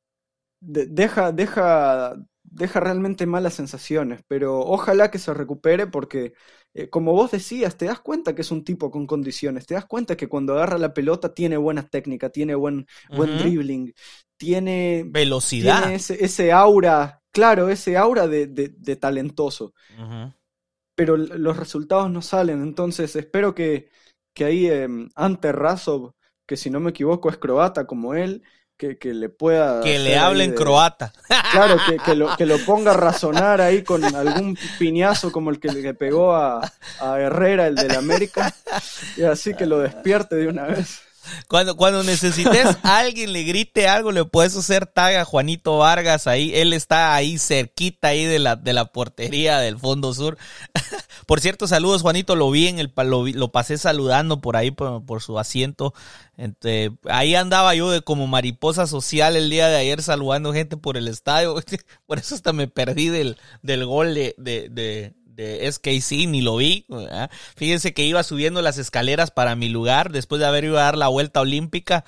deja, 0.60 1.32
deja, 1.32 2.16
deja 2.52 2.80
realmente 2.80 3.26
malas 3.26 3.56
sensaciones. 3.56 4.22
Pero 4.28 4.60
ojalá 4.60 5.10
que 5.10 5.18
se 5.18 5.34
recupere 5.34 5.88
porque, 5.88 6.34
eh, 6.74 6.90
como 6.90 7.14
vos 7.14 7.32
decías, 7.32 7.78
te 7.78 7.86
das 7.86 8.00
cuenta 8.00 8.36
que 8.36 8.42
es 8.42 8.52
un 8.52 8.64
tipo 8.64 8.92
con 8.92 9.08
condiciones, 9.08 9.66
te 9.66 9.74
das 9.74 9.86
cuenta 9.86 10.16
que 10.16 10.28
cuando 10.28 10.54
agarra 10.54 10.78
la 10.78 10.94
pelota 10.94 11.34
tiene 11.34 11.58
buena 11.58 11.88
técnica, 11.88 12.30
tiene 12.30 12.54
buen, 12.54 12.86
buen 13.16 13.38
dribbling, 13.38 13.94
tiene 14.38 15.04
velocidad. 15.08 15.80
Tiene 15.82 15.96
ese, 15.96 16.52
aura, 16.52 17.22
claro, 17.32 17.70
ese 17.70 17.98
aura 17.98 18.28
de, 18.28 18.48
de, 18.48 18.96
talentoso. 18.98 19.74
Pero 20.94 21.18
los 21.18 21.58
resultados 21.58 22.12
no 22.12 22.22
salen, 22.22 22.62
entonces 22.62 23.16
espero 23.16 23.56
que, 23.56 23.90
que 24.34 24.46
ahí 24.46 24.68
em, 24.68 25.10
Ante 25.16 25.52
Razov, 25.52 26.14
que 26.46 26.58
si 26.58 26.70
no 26.70 26.80
me 26.80 26.92
equivoco 26.92 27.30
es 27.30 27.38
croata 27.38 27.88
como 27.88 28.14
él, 28.14 28.44
que, 28.82 28.98
que 28.98 29.14
le 29.14 29.30
pueda... 29.30 29.82
Que 29.82 30.00
le 30.00 30.18
hable 30.18 30.44
en 30.44 30.54
croata. 30.54 31.14
Claro, 31.52 31.78
que, 31.88 31.98
que, 31.98 32.16
lo, 32.16 32.36
que 32.36 32.46
lo 32.46 32.58
ponga 32.66 32.92
a 32.92 32.94
razonar 32.94 33.62
ahí 33.62 33.84
con 33.84 34.04
algún 34.16 34.58
piñazo 34.80 35.32
como 35.32 35.50
el 35.50 35.60
que 35.60 35.68
le 35.68 35.94
pegó 35.94 36.34
a, 36.34 36.72
a 37.00 37.20
Herrera, 37.20 37.68
el 37.68 37.76
del 37.76 37.94
América, 37.96 38.54
y 39.18 39.24
así 39.24 39.54
que 39.54 39.66
lo 39.66 39.80
despierte 39.80 40.36
de 40.36 40.48
una 40.48 40.64
vez. 40.64 41.02
Cuando, 41.48 41.76
cuando 41.76 42.04
necesites 42.04 42.78
alguien 42.84 43.34
le 43.34 43.44
grite 43.44 43.88
algo, 43.88 44.12
le 44.12 44.26
puedes 44.26 44.56
hacer 44.56 44.86
tag 44.86 45.16
a 45.16 45.26
Juanito 45.26 45.78
Vargas 45.78 46.28
ahí. 46.28 46.52
Él 46.56 46.74
está 46.74 47.14
ahí 47.16 47.38
cerquita 47.38 48.10
ahí 48.10 48.26
de 48.26 48.40
la, 48.40 48.56
de 48.56 48.74
la 48.74 48.86
portería 48.86 49.60
del 49.60 49.78
Fondo 49.78 50.14
Sur. 50.14 50.38
por 51.28 51.40
cierto, 51.42 51.68
saludos, 51.68 52.02
Juanito. 52.02 52.36
Lo 52.36 52.50
vi 52.52 52.68
en 52.68 52.80
el 52.80 52.92
lo, 52.96 53.26
lo 53.28 53.52
pasé 53.52 53.78
saludando 53.78 54.42
por 54.42 54.56
ahí 54.56 54.72
por, 54.72 55.22
su 55.22 55.38
asiento. 55.38 55.94
ahí 57.10 57.36
andaba 57.36 57.76
yo 57.76 57.92
de 57.92 58.02
como 58.02 58.28
mariposa 58.28 58.88
social 58.88 59.36
el 59.36 59.50
día 59.50 59.68
de 59.68 59.78
ayer 59.78 60.02
saludando 60.02 60.54
gente 60.54 60.78
por 60.78 60.98
el 60.98 61.08
estadio. 61.08 61.56
por 62.08 62.20
eso 62.20 62.36
hasta 62.36 62.54
me 62.54 62.68
perdí 62.68 63.10
del, 63.10 63.38
del 63.62 63.86
gol 63.86 64.14
de, 64.14 64.36
de 64.38 64.70
de 64.70 65.14
SKC, 65.72 66.28
ni 66.28 66.42
lo 66.42 66.58
vi. 66.58 66.86
Fíjense 67.56 67.94
que 67.94 68.06
iba 68.06 68.24
subiendo 68.24 68.62
las 68.62 68.78
escaleras 68.78 69.32
para 69.32 69.56
mi 69.56 69.70
lugar 69.70 70.12
después 70.12 70.40
de 70.40 70.48
haber 70.48 70.66
ido 70.66 70.78
a 70.78 70.84
dar 70.84 70.98
la 70.98 71.08
vuelta 71.08 71.42
olímpica. 71.42 72.06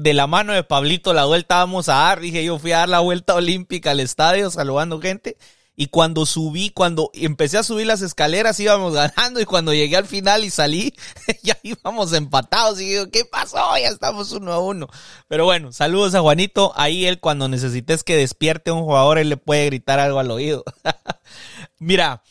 De 0.00 0.14
la 0.14 0.26
mano 0.26 0.52
de 0.52 0.64
Pablito 0.64 1.12
la 1.12 1.24
vuelta 1.24 1.56
vamos 1.56 1.88
a 1.88 1.94
dar. 1.94 2.20
Dije 2.20 2.44
yo 2.44 2.58
fui 2.58 2.72
a 2.72 2.78
dar 2.78 2.88
la 2.88 3.00
vuelta 3.00 3.34
olímpica 3.34 3.92
al 3.92 4.00
estadio 4.00 4.50
saludando 4.50 5.00
gente. 5.00 5.36
Y 5.76 5.88
cuando 5.88 6.24
subí, 6.24 6.70
cuando 6.70 7.10
empecé 7.14 7.58
a 7.58 7.64
subir 7.64 7.86
las 7.86 8.00
escaleras 8.00 8.60
íbamos 8.60 8.94
ganando 8.94 9.40
y 9.40 9.44
cuando 9.44 9.74
llegué 9.74 9.96
al 9.96 10.06
final 10.06 10.44
y 10.44 10.50
salí, 10.50 10.94
ya 11.42 11.58
íbamos 11.64 12.12
empatados 12.12 12.80
y 12.80 12.90
digo, 12.90 13.10
¿qué 13.10 13.24
pasó? 13.24 13.76
Ya 13.78 13.88
estamos 13.88 14.30
uno 14.32 14.52
a 14.52 14.60
uno. 14.60 14.88
Pero 15.26 15.44
bueno, 15.44 15.72
saludos 15.72 16.14
a 16.14 16.20
Juanito. 16.20 16.72
Ahí 16.76 17.06
él 17.06 17.18
cuando 17.18 17.48
necesites 17.48 18.04
que 18.04 18.16
despierte 18.16 18.70
a 18.70 18.74
un 18.74 18.84
jugador, 18.84 19.18
él 19.18 19.28
le 19.28 19.36
puede 19.36 19.66
gritar 19.66 19.98
algo 19.98 20.20
al 20.20 20.30
oído. 20.30 20.62
Mira, 21.78 22.22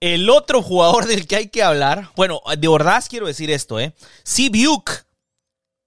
el 0.00 0.28
otro 0.30 0.62
jugador 0.62 1.06
del 1.06 1.26
que 1.26 1.36
hay 1.36 1.48
que 1.48 1.62
hablar, 1.62 2.10
bueno, 2.16 2.40
de 2.58 2.68
verdad 2.68 3.04
quiero 3.08 3.26
decir 3.26 3.50
esto, 3.50 3.80
¿eh? 3.80 3.94
Si 4.24 4.48
Buke 4.48 4.92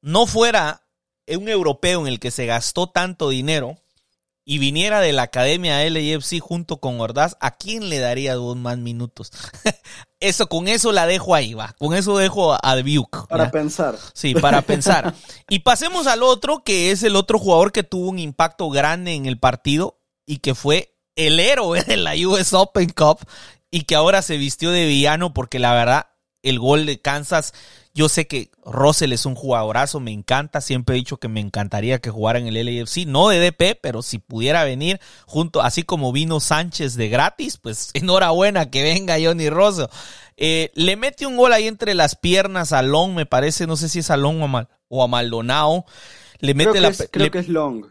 no 0.01 0.25
fuera 0.25 0.83
un 1.27 1.47
europeo 1.47 2.01
en 2.01 2.07
el 2.07 2.19
que 2.19 2.31
se 2.31 2.45
gastó 2.45 2.87
tanto 2.87 3.29
dinero 3.29 3.77
y 4.45 4.57
viniera 4.57 4.99
de 4.99 5.13
la 5.13 5.23
academia 5.23 5.87
LAFC 5.87 6.39
junto 6.39 6.77
con 6.77 6.99
Ordaz, 6.99 7.37
¿a 7.39 7.55
quién 7.55 7.89
le 7.89 7.99
daría 7.99 8.33
dos 8.33 8.57
más 8.57 8.79
minutos? 8.79 9.31
eso, 10.19 10.47
con 10.47 10.67
eso 10.67 10.91
la 10.91 11.05
dejo 11.05 11.35
ahí, 11.35 11.53
va. 11.53 11.75
Con 11.77 11.93
eso 11.93 12.17
dejo 12.17 12.53
a 12.53 12.75
Buke. 12.77 13.27
Para 13.29 13.51
pensar. 13.51 13.95
Sí, 14.13 14.33
para 14.33 14.63
pensar. 14.63 15.13
Y 15.49 15.59
pasemos 15.59 16.07
al 16.07 16.23
otro, 16.23 16.63
que 16.63 16.89
es 16.89 17.03
el 17.03 17.15
otro 17.15 17.37
jugador 17.37 17.71
que 17.71 17.83
tuvo 17.83 18.09
un 18.09 18.17
impacto 18.17 18.69
grande 18.69 19.13
en 19.13 19.27
el 19.27 19.39
partido 19.39 19.99
y 20.25 20.37
que 20.37 20.55
fue 20.55 20.95
el 21.15 21.39
héroe 21.39 21.83
de 21.83 21.97
la 21.97 22.13
US 22.15 22.53
Open 22.53 22.89
Cup 22.89 23.19
y 23.71 23.81
que 23.81 23.95
ahora 23.95 24.21
se 24.21 24.37
vistió 24.37 24.71
de 24.71 24.85
villano 24.85 25.33
porque 25.33 25.59
la 25.59 25.73
verdad, 25.73 26.07
el 26.41 26.59
gol 26.59 26.85
de 26.85 27.01
Kansas, 27.01 27.53
yo 27.93 28.07
sé 28.07 28.27
que 28.27 28.49
Russell 28.63 29.11
es 29.11 29.25
un 29.25 29.35
jugadorazo, 29.35 29.99
me 29.99 30.11
encanta, 30.11 30.61
siempre 30.61 30.95
he 30.95 30.99
dicho 30.99 31.17
que 31.17 31.27
me 31.27 31.39
encantaría 31.39 31.99
que 31.99 32.11
jugara 32.11 32.39
en 32.39 32.47
el 32.47 32.53
LAFC, 32.53 33.05
no 33.05 33.29
de 33.29 33.39
DP, 33.39 33.79
pero 33.81 34.01
si 34.01 34.19
pudiera 34.19 34.63
venir 34.63 34.99
junto, 35.25 35.61
así 35.61 35.83
como 35.83 36.11
vino 36.11 36.39
Sánchez 36.39 36.95
de 36.95 37.09
gratis, 37.09 37.57
pues 37.57 37.91
enhorabuena 37.93 38.69
que 38.69 38.83
venga 38.83 39.17
Johnny 39.21 39.49
Rosso. 39.49 39.89
Eh, 40.37 40.71
le 40.75 40.95
mete 40.95 41.25
un 41.25 41.35
gol 41.35 41.51
ahí 41.51 41.67
entre 41.67 41.93
las 41.93 42.15
piernas 42.15 42.71
a 42.71 42.81
Long, 42.81 43.13
me 43.13 43.25
parece, 43.25 43.67
no 43.67 43.75
sé 43.75 43.89
si 43.89 43.99
es 43.99 44.09
a 44.09 44.17
Long 44.17 44.41
o 44.41 44.45
a, 44.45 44.47
Mal, 44.47 44.69
o 44.87 45.03
a 45.03 45.07
Maldonado. 45.07 45.85
Le 46.39 46.53
mete 46.53 46.71
creo 46.71 46.81
la, 46.83 46.93
creo 47.11 47.31
que 47.31 47.39
es 47.39 47.49
Long. 47.49 47.85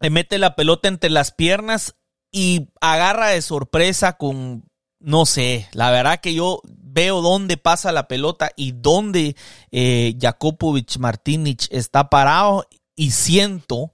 Le 0.00 0.10
mete 0.10 0.38
la 0.38 0.56
pelota 0.56 0.88
entre 0.88 1.10
las 1.10 1.30
piernas 1.30 1.94
y 2.32 2.70
agarra 2.80 3.28
de 3.28 3.42
sorpresa 3.42 4.14
con 4.14 4.67
no 5.00 5.26
sé, 5.26 5.68
la 5.72 5.90
verdad 5.90 6.20
que 6.20 6.34
yo 6.34 6.60
veo 6.64 7.20
dónde 7.20 7.56
pasa 7.56 7.92
la 7.92 8.08
pelota 8.08 8.50
y 8.56 8.72
dónde 8.72 9.36
eh, 9.70 10.16
Jakopovic 10.20 10.98
Martinic 10.98 11.68
está 11.70 12.10
parado 12.10 12.66
y 12.96 13.12
siento 13.12 13.92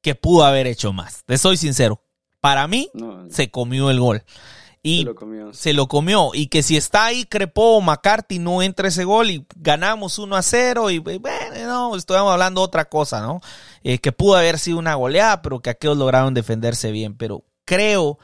que 0.00 0.14
pudo 0.14 0.44
haber 0.44 0.66
hecho 0.66 0.92
más. 0.92 1.24
Te 1.24 1.38
soy 1.38 1.56
sincero. 1.56 2.02
Para 2.40 2.66
mí, 2.66 2.90
se 3.30 3.50
comió 3.50 3.90
el 3.90 4.00
gol. 4.00 4.24
Y 4.82 4.98
Se 4.98 5.04
lo 5.04 5.14
comió. 5.14 5.54
se 5.54 5.72
lo 5.74 5.86
comió. 5.86 6.30
Y 6.34 6.48
que 6.48 6.64
si 6.64 6.76
está 6.76 7.04
ahí 7.04 7.24
Crepó 7.24 7.76
o 7.76 7.80
McCarthy, 7.80 8.40
no 8.40 8.62
entra 8.62 8.88
ese 8.88 9.04
gol 9.04 9.30
y 9.30 9.46
ganamos 9.54 10.18
1 10.18 10.34
a 10.34 10.42
0. 10.42 10.90
Y 10.90 10.98
bueno, 10.98 11.28
no, 11.66 11.94
estamos 11.94 12.32
hablando 12.32 12.62
de 12.62 12.64
otra 12.64 12.86
cosa, 12.86 13.20
¿no? 13.20 13.40
Eh, 13.84 13.98
que 13.98 14.10
pudo 14.10 14.34
haber 14.34 14.58
sido 14.58 14.78
una 14.78 14.96
goleada, 14.96 15.40
pero 15.40 15.60
que 15.60 15.70
aquellos 15.70 15.98
lograron 15.98 16.34
defenderse 16.34 16.90
bien. 16.90 17.16
Pero 17.16 17.44
creo 17.64 18.18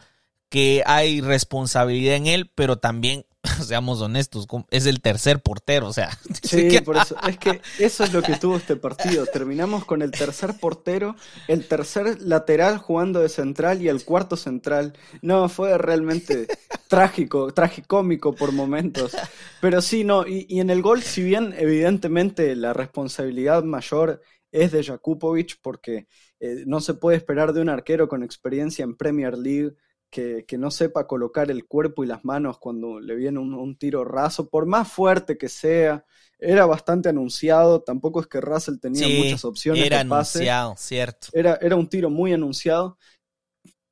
que 0.48 0.82
hay 0.86 1.20
responsabilidad 1.20 2.16
en 2.16 2.26
él, 2.26 2.50
pero 2.54 2.78
también, 2.78 3.26
seamos 3.64 4.00
honestos, 4.00 4.46
es 4.70 4.86
el 4.86 5.00
tercer 5.00 5.40
portero, 5.40 5.88
o 5.88 5.92
sea. 5.92 6.10
Sí, 6.42 6.80
por 6.80 6.96
eso. 6.96 7.16
Es 7.28 7.38
que 7.38 7.60
eso 7.78 8.04
es 8.04 8.12
lo 8.12 8.22
que 8.22 8.36
tuvo 8.36 8.56
este 8.56 8.76
partido. 8.76 9.26
Terminamos 9.32 9.84
con 9.84 10.02
el 10.02 10.10
tercer 10.10 10.54
portero, 10.58 11.14
el 11.46 11.66
tercer 11.66 12.22
lateral 12.22 12.78
jugando 12.78 13.20
de 13.20 13.28
central 13.28 13.82
y 13.82 13.88
el 13.88 14.04
cuarto 14.04 14.36
central. 14.36 14.94
No, 15.20 15.48
fue 15.48 15.76
realmente 15.76 16.46
trágico, 16.88 17.52
tragicómico 17.52 18.34
por 18.34 18.52
momentos. 18.52 19.16
Pero 19.60 19.82
sí, 19.82 20.04
no, 20.04 20.26
y, 20.26 20.46
y 20.48 20.60
en 20.60 20.70
el 20.70 20.80
gol, 20.80 21.02
si 21.02 21.22
bien 21.22 21.54
evidentemente 21.58 22.56
la 22.56 22.72
responsabilidad 22.72 23.62
mayor 23.64 24.22
es 24.50 24.72
de 24.72 24.82
Jakupovic, 24.82 25.58
porque 25.60 26.06
eh, 26.40 26.64
no 26.66 26.80
se 26.80 26.94
puede 26.94 27.16
esperar 27.16 27.52
de 27.52 27.60
un 27.60 27.68
arquero 27.68 28.08
con 28.08 28.22
experiencia 28.22 28.84
en 28.84 28.96
Premier 28.96 29.36
League 29.36 29.74
que, 30.10 30.44
que, 30.46 30.58
no 30.58 30.70
sepa 30.70 31.06
colocar 31.06 31.50
el 31.50 31.66
cuerpo 31.66 32.04
y 32.04 32.06
las 32.06 32.24
manos 32.24 32.58
cuando 32.58 33.00
le 33.00 33.14
viene 33.14 33.38
un, 33.38 33.54
un, 33.54 33.76
tiro 33.76 34.04
raso, 34.04 34.48
por 34.48 34.66
más 34.66 34.90
fuerte 34.90 35.36
que 35.38 35.48
sea. 35.48 36.04
Era 36.38 36.66
bastante 36.66 37.08
anunciado, 37.08 37.82
tampoco 37.82 38.20
es 38.20 38.26
que 38.28 38.40
Russell 38.40 38.78
tenía 38.80 39.06
Sí, 39.06 39.18
muchas 39.18 39.44
opciones 39.44 39.86
Era 39.86 39.98
de 40.02 40.08
pase. 40.08 40.38
anunciado, 40.38 40.74
cierto. 40.76 41.28
Era, 41.32 41.58
era 41.60 41.76
un 41.76 41.88
tiro 41.88 42.10
muy 42.10 42.32
anunciado. 42.32 42.96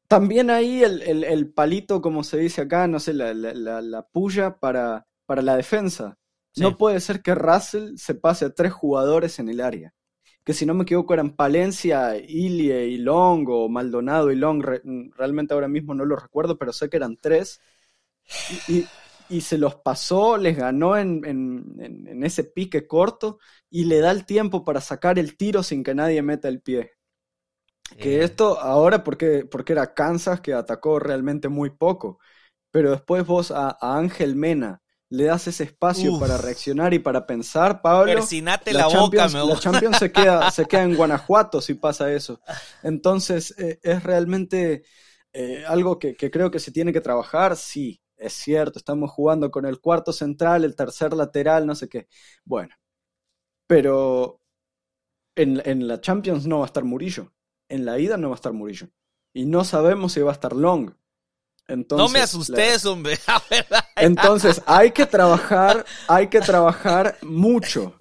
También 0.08 0.50
ahí 0.50 0.84
el, 0.84 1.02
el- 1.02 1.24
el 1.24 1.52
palito, 1.52 2.00
como 2.00 2.22
se 2.22 2.38
dice 2.38 2.62
acá, 2.62 2.86
no 2.86 3.00
sé, 3.00 3.12
la, 3.12 3.34
la- 3.34 3.54
la- 3.54 3.80
la 3.82 4.02
puya 4.06 4.58
para, 4.58 5.06
para 5.26 5.42
la 5.42 5.56
defensa. 5.56 6.16
Sí. 6.52 6.62
No 6.62 6.76
puede 6.78 7.00
ser 7.00 7.22
que 7.22 7.34
Russell 7.34 7.96
se 7.96 8.14
pase 8.14 8.44
a 8.46 8.54
tres 8.54 8.72
jugadores 8.72 9.38
en 9.40 9.48
el 9.48 9.60
área. 9.60 9.92
Que 10.46 10.54
si 10.54 10.66
no 10.66 10.74
me 10.74 10.84
equivoco 10.84 11.14
eran 11.14 11.36
Palencia, 11.36 12.16
Ilie 12.18 12.86
y 12.88 12.98
Long, 12.98 13.46
o 13.50 13.68
Maldonado 13.70 14.32
y 14.32 14.36
Long, 14.36 14.62
re- 14.64 14.82
realmente 15.16 15.54
ahora 15.54 15.68
mismo 15.68 15.94
no 15.94 16.06
lo 16.06 16.16
recuerdo, 16.16 16.58
pero 16.58 16.72
sé 16.74 16.90
que 16.90 16.98
eran 16.98 17.18
tres. 17.18 17.60
Y, 18.48 18.64
y- 18.68 18.92
y 19.28 19.40
se 19.42 19.58
los 19.58 19.76
pasó, 19.76 20.36
les 20.38 20.56
ganó 20.56 20.96
en, 20.98 21.24
en- 21.26 21.76
en- 21.80 22.08
en 22.08 22.24
ese 22.24 22.44
pique 22.44 22.86
corto 22.86 23.38
y 23.70 23.84
le 23.86 24.00
da 24.00 24.10
el 24.12 24.26
tiempo 24.26 24.64
para 24.64 24.80
sacar 24.80 25.18
el 25.18 25.36
tiro 25.36 25.62
sin 25.64 25.84
que 25.84 25.94
nadie 25.94 26.22
meta 26.22 26.48
el 26.48 26.62
pie. 26.62 26.92
Que 27.98 28.22
Eh, 28.22 28.24
esto 28.24 28.60
ahora, 28.60 29.04
porque, 29.04 29.46
porque 29.50 29.72
era 29.72 29.94
Kansas 29.94 30.40
que 30.40 30.52
atacó 30.54 30.98
realmente 30.98 31.48
muy 31.48 31.70
poco, 31.70 32.18
pero 32.70 32.92
después 32.92 33.26
vos 33.26 33.50
a, 33.52 33.70
a 33.80 33.98
Ángel 33.98 34.36
Mena 34.36 34.82
le 35.08 35.24
das 35.24 35.46
ese 35.46 35.64
espacio 35.64 36.14
Uf. 36.14 36.20
para 36.20 36.36
reaccionar 36.36 36.92
y 36.92 36.98
para 36.98 37.26
pensar, 37.26 37.80
Pablo. 37.80 38.12
Persinate 38.12 38.72
la, 38.72 38.86
boca, 38.86 38.98
Champions, 38.98 39.34
me 39.34 39.44
la. 39.44 39.58
Champions 39.58 39.98
se 39.98 40.12
queda, 40.12 40.50
se 40.50 40.66
queda 40.66 40.82
en 40.82 40.94
Guanajuato 40.96 41.60
si 41.60 41.74
pasa 41.74 42.12
eso. 42.12 42.40
Entonces, 42.82 43.54
eh, 43.58 43.78
es 43.82 44.02
realmente 44.02 44.84
eh, 45.32 45.64
algo 45.66 45.98
que, 45.98 46.16
que 46.16 46.30
creo 46.30 46.50
que 46.50 46.58
se 46.58 46.72
tiene 46.72 46.92
que 46.92 47.00
trabajar. 47.00 47.56
Sí, 47.56 48.00
es 48.16 48.32
cierto, 48.32 48.78
estamos 48.78 49.10
jugando 49.10 49.50
con 49.50 49.64
el 49.64 49.80
cuarto 49.80 50.12
central, 50.12 50.64
el 50.64 50.74
tercer 50.74 51.12
lateral, 51.12 51.66
no 51.66 51.74
sé 51.74 51.88
qué. 51.88 52.08
Bueno, 52.44 52.74
pero 53.66 54.40
en, 55.36 55.62
en 55.64 55.86
la 55.86 56.00
Champions 56.00 56.46
no 56.46 56.58
va 56.58 56.64
a 56.64 56.66
estar 56.66 56.84
Murillo. 56.84 57.32
En 57.68 57.84
la 57.84 57.98
ida 57.98 58.16
no 58.16 58.28
va 58.30 58.34
a 58.34 58.36
estar 58.36 58.52
Murillo. 58.52 58.88
Y 59.32 59.46
no 59.46 59.64
sabemos 59.64 60.12
si 60.12 60.20
va 60.20 60.30
a 60.30 60.34
estar 60.34 60.54
Long. 60.54 60.94
Entonces, 61.68 61.96
no 61.98 62.08
me 62.08 62.20
asustes, 62.20 62.84
hombre. 62.84 63.18
La 63.70 63.84
entonces, 63.98 64.62
hay 64.66 64.92
que 64.92 65.06
trabajar, 65.06 65.84
hay 66.06 66.28
que 66.28 66.40
trabajar 66.40 67.18
mucho. 67.22 67.96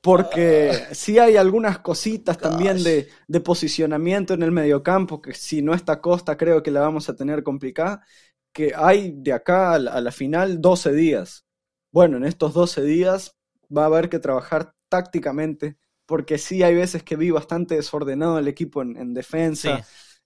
Porque 0.00 0.88
sí 0.92 1.18
hay 1.18 1.36
algunas 1.36 1.78
cositas 1.80 2.40
también 2.40 2.82
de, 2.82 3.08
de 3.28 3.40
posicionamiento 3.40 4.34
en 4.34 4.42
el 4.42 4.52
mediocampo, 4.52 5.22
que 5.22 5.34
si 5.34 5.62
no 5.62 5.74
está 5.74 6.00
Costa 6.00 6.36
creo 6.36 6.62
que 6.62 6.72
la 6.72 6.80
vamos 6.80 7.08
a 7.08 7.16
tener 7.16 7.42
complicada, 7.44 8.04
que 8.52 8.72
hay 8.76 9.12
de 9.16 9.32
acá 9.32 9.74
a 9.74 9.78
la, 9.78 9.92
a 9.92 10.00
la 10.00 10.12
final 10.12 10.60
12 10.60 10.92
días. 10.92 11.46
Bueno, 11.92 12.16
en 12.16 12.24
estos 12.24 12.54
12 12.54 12.82
días 12.82 13.36
va 13.76 13.84
a 13.84 13.86
haber 13.86 14.08
que 14.08 14.18
trabajar 14.18 14.74
tácticamente, 14.88 15.78
porque 16.06 16.38
sí 16.38 16.62
hay 16.62 16.74
veces 16.74 17.02
que 17.04 17.16
vi 17.16 17.30
bastante 17.30 17.76
desordenado 17.76 18.38
el 18.38 18.48
equipo 18.48 18.82
en, 18.82 18.96
en 18.96 19.14
defensa. 19.14 19.78
Sí. 19.78 19.84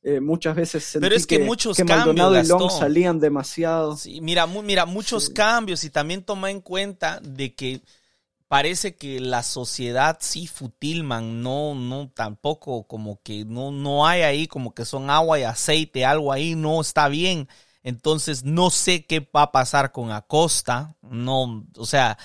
Eh, 0.08 0.20
muchas 0.20 0.54
veces 0.54 0.84
sentí 0.84 1.04
Pero 1.04 1.16
es 1.16 1.26
que 1.26 1.40
muchos 1.40 1.76
Maldonado 1.80 2.34
cambios, 2.34 2.46
y 2.46 2.48
Long 2.48 2.62
Gastón. 2.62 2.80
salían 2.80 3.18
demasiado. 3.18 3.96
Sí, 3.96 4.20
mira, 4.20 4.46
mu- 4.46 4.62
mira, 4.62 4.86
muchos 4.86 5.24
Sí. 5.24 5.34
cambios 5.34 5.82
y 5.82 5.90
también 5.90 6.22
toma 6.22 6.52
en 6.52 6.60
cuenta 6.60 7.18
de 7.20 7.56
que 7.56 7.80
parece 8.46 8.94
que 8.94 9.18
la 9.18 9.42
sociedad 9.42 10.18
sí 10.20 10.46
futilman, 10.46 11.42
no, 11.42 11.74
no, 11.74 12.08
tampoco 12.14 12.84
como 12.86 13.20
que 13.24 13.44
no, 13.44 13.72
no 13.72 14.06
hay 14.06 14.22
ahí 14.22 14.46
como 14.46 14.72
que 14.74 14.84
son 14.84 15.10
agua 15.10 15.40
y 15.40 15.42
aceite, 15.42 16.04
algo 16.04 16.32
ahí 16.32 16.54
no 16.54 16.80
está 16.80 17.08
bien. 17.08 17.48
Entonces 17.82 18.44
no 18.44 18.70
sé 18.70 19.06
qué 19.06 19.18
va 19.34 19.42
a 19.42 19.50
pasar 19.52 19.90
con 19.90 20.12
Acosta, 20.12 20.94
no, 21.02 21.66
o 21.76 21.84
sea, 21.84 22.16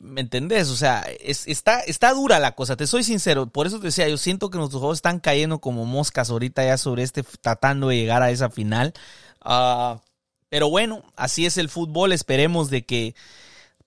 ¿me 0.00 0.20
entendés? 0.22 0.68
O 0.70 0.76
sea, 0.76 1.04
es- 1.20 1.46
está, 1.46 1.80
está 1.80 2.12
dura 2.12 2.38
la 2.38 2.52
cosa, 2.54 2.76
te 2.76 2.86
soy 2.86 3.04
sincero, 3.04 3.46
por 3.46 3.66
eso 3.66 3.78
te 3.80 3.86
decía, 3.86 4.08
yo 4.08 4.16
siento 4.18 4.50
que 4.50 4.58
nuestros 4.58 4.80
juegos 4.80 4.98
están 4.98 5.20
cayendo 5.20 5.60
como 5.60 5.84
moscas 5.84 6.30
ahorita 6.30 6.64
ya 6.64 6.78
sobre 6.78 7.02
este, 7.02 7.22
tratando 7.40 7.88
de 7.88 7.96
llegar 7.96 8.22
a 8.22 8.30
esa 8.30 8.50
final. 8.50 8.92
Ah, 9.40 10.00
pero 10.48 10.70
bueno, 10.70 11.02
así 11.16 11.46
es 11.46 11.56
el 11.58 11.68
fútbol. 11.68 12.12
Esperemos 12.12 12.70
de 12.70 12.84
que, 12.84 13.14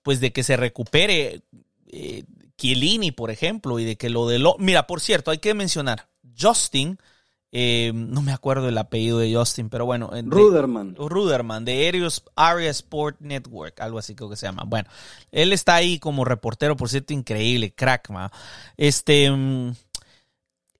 pues, 0.02 0.20
de 0.20 0.32
que 0.32 0.42
se 0.42 0.56
recupere 0.56 1.42
eh, 1.88 2.24
por 3.16 3.30
ejemplo, 3.30 3.78
y 3.78 3.84
de 3.84 3.96
que 3.96 4.10
lo 4.10 4.26
de 4.28 4.38
lo. 4.38 4.56
Mira, 4.58 4.86
por 4.86 5.00
cierto, 5.00 5.30
hay 5.30 5.38
que 5.38 5.54
mencionar 5.54 6.08
Justin. 6.38 6.98
Eh, 7.50 7.92
no 7.94 8.20
me 8.20 8.32
acuerdo 8.32 8.68
el 8.68 8.76
apellido 8.76 9.18
de 9.18 9.34
Justin, 9.34 9.70
pero 9.70 9.86
bueno. 9.86 10.10
eh, 10.12 10.22
de- 10.22 10.30
Ruderman. 10.30 10.94
Ruderman, 10.96 11.64
de 11.64 11.86
Aerios, 11.86 12.22
Area 12.36 12.70
Sport 12.70 13.20
Network, 13.20 13.80
algo 13.80 13.98
así 13.98 14.14
creo 14.14 14.28
que 14.28 14.36
se 14.36 14.46
llama. 14.46 14.64
Bueno, 14.66 14.88
él 15.32 15.52
está 15.52 15.74
ahí 15.76 15.98
como 15.98 16.24
reportero, 16.26 16.76
por 16.76 16.88
cierto, 16.90 17.12
increíble, 17.14 17.72
crack, 17.74 18.10
ma. 18.10 18.30
Este, 18.76 19.30
mm, 19.30 19.72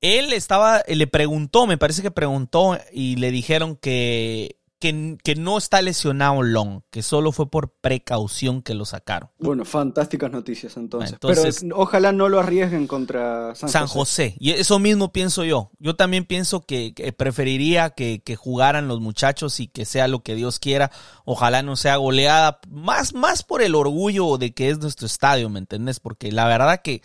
él 0.00 0.32
estaba, 0.32 0.82
le 0.86 1.06
preguntó, 1.06 1.66
me 1.66 1.78
parece 1.78 2.02
que 2.02 2.10
preguntó 2.10 2.78
y 2.92 3.16
le 3.16 3.30
dijeron 3.32 3.74
que, 3.76 4.57
que, 4.80 5.18
que 5.24 5.34
no 5.34 5.58
está 5.58 5.82
lesionado 5.82 6.42
Long, 6.42 6.82
que 6.90 7.02
solo 7.02 7.32
fue 7.32 7.50
por 7.50 7.70
precaución 7.80 8.62
que 8.62 8.74
lo 8.74 8.84
sacaron. 8.84 9.30
Bueno, 9.38 9.64
fantásticas 9.64 10.30
noticias 10.30 10.76
entonces. 10.76 11.12
Entonces- 11.12 11.58
Pero 11.62 11.76
ojalá 11.76 12.12
no 12.12 12.28
lo 12.28 12.38
arriesguen 12.38 12.86
contra 12.86 13.54
San, 13.54 13.68
San 13.68 13.86
José. 13.86 14.30
José. 14.30 14.36
Y 14.38 14.50
eso 14.52 14.78
mismo 14.78 15.12
pienso 15.12 15.44
yo. 15.44 15.70
Yo 15.78 15.96
también 15.96 16.24
pienso 16.24 16.60
que, 16.60 16.94
que 16.94 17.12
preferiría 17.12 17.90
que, 17.90 18.20
que 18.24 18.36
jugaran 18.36 18.88
los 18.88 19.00
muchachos 19.00 19.58
y 19.60 19.66
que 19.68 19.84
sea 19.84 20.06
lo 20.08 20.22
que 20.22 20.34
Dios 20.34 20.58
quiera. 20.58 20.90
Ojalá 21.24 21.62
no 21.62 21.76
sea 21.76 21.96
goleada. 21.96 22.60
Más, 22.68 23.14
más 23.14 23.42
por 23.42 23.62
el 23.62 23.74
orgullo 23.74 24.38
de 24.38 24.52
que 24.54 24.70
es 24.70 24.78
nuestro 24.78 25.06
estadio, 25.06 25.48
¿me 25.50 25.58
entendés? 25.58 26.00
Porque 26.00 26.30
la 26.32 26.46
verdad 26.46 26.80
que 26.82 27.02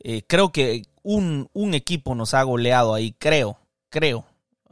eh, 0.00 0.22
creo 0.26 0.50
que 0.50 0.82
un, 1.02 1.48
un 1.52 1.74
equipo 1.74 2.14
nos 2.14 2.34
ha 2.34 2.42
goleado 2.42 2.94
ahí. 2.94 3.14
Creo, 3.18 3.58
creo. 3.90 4.24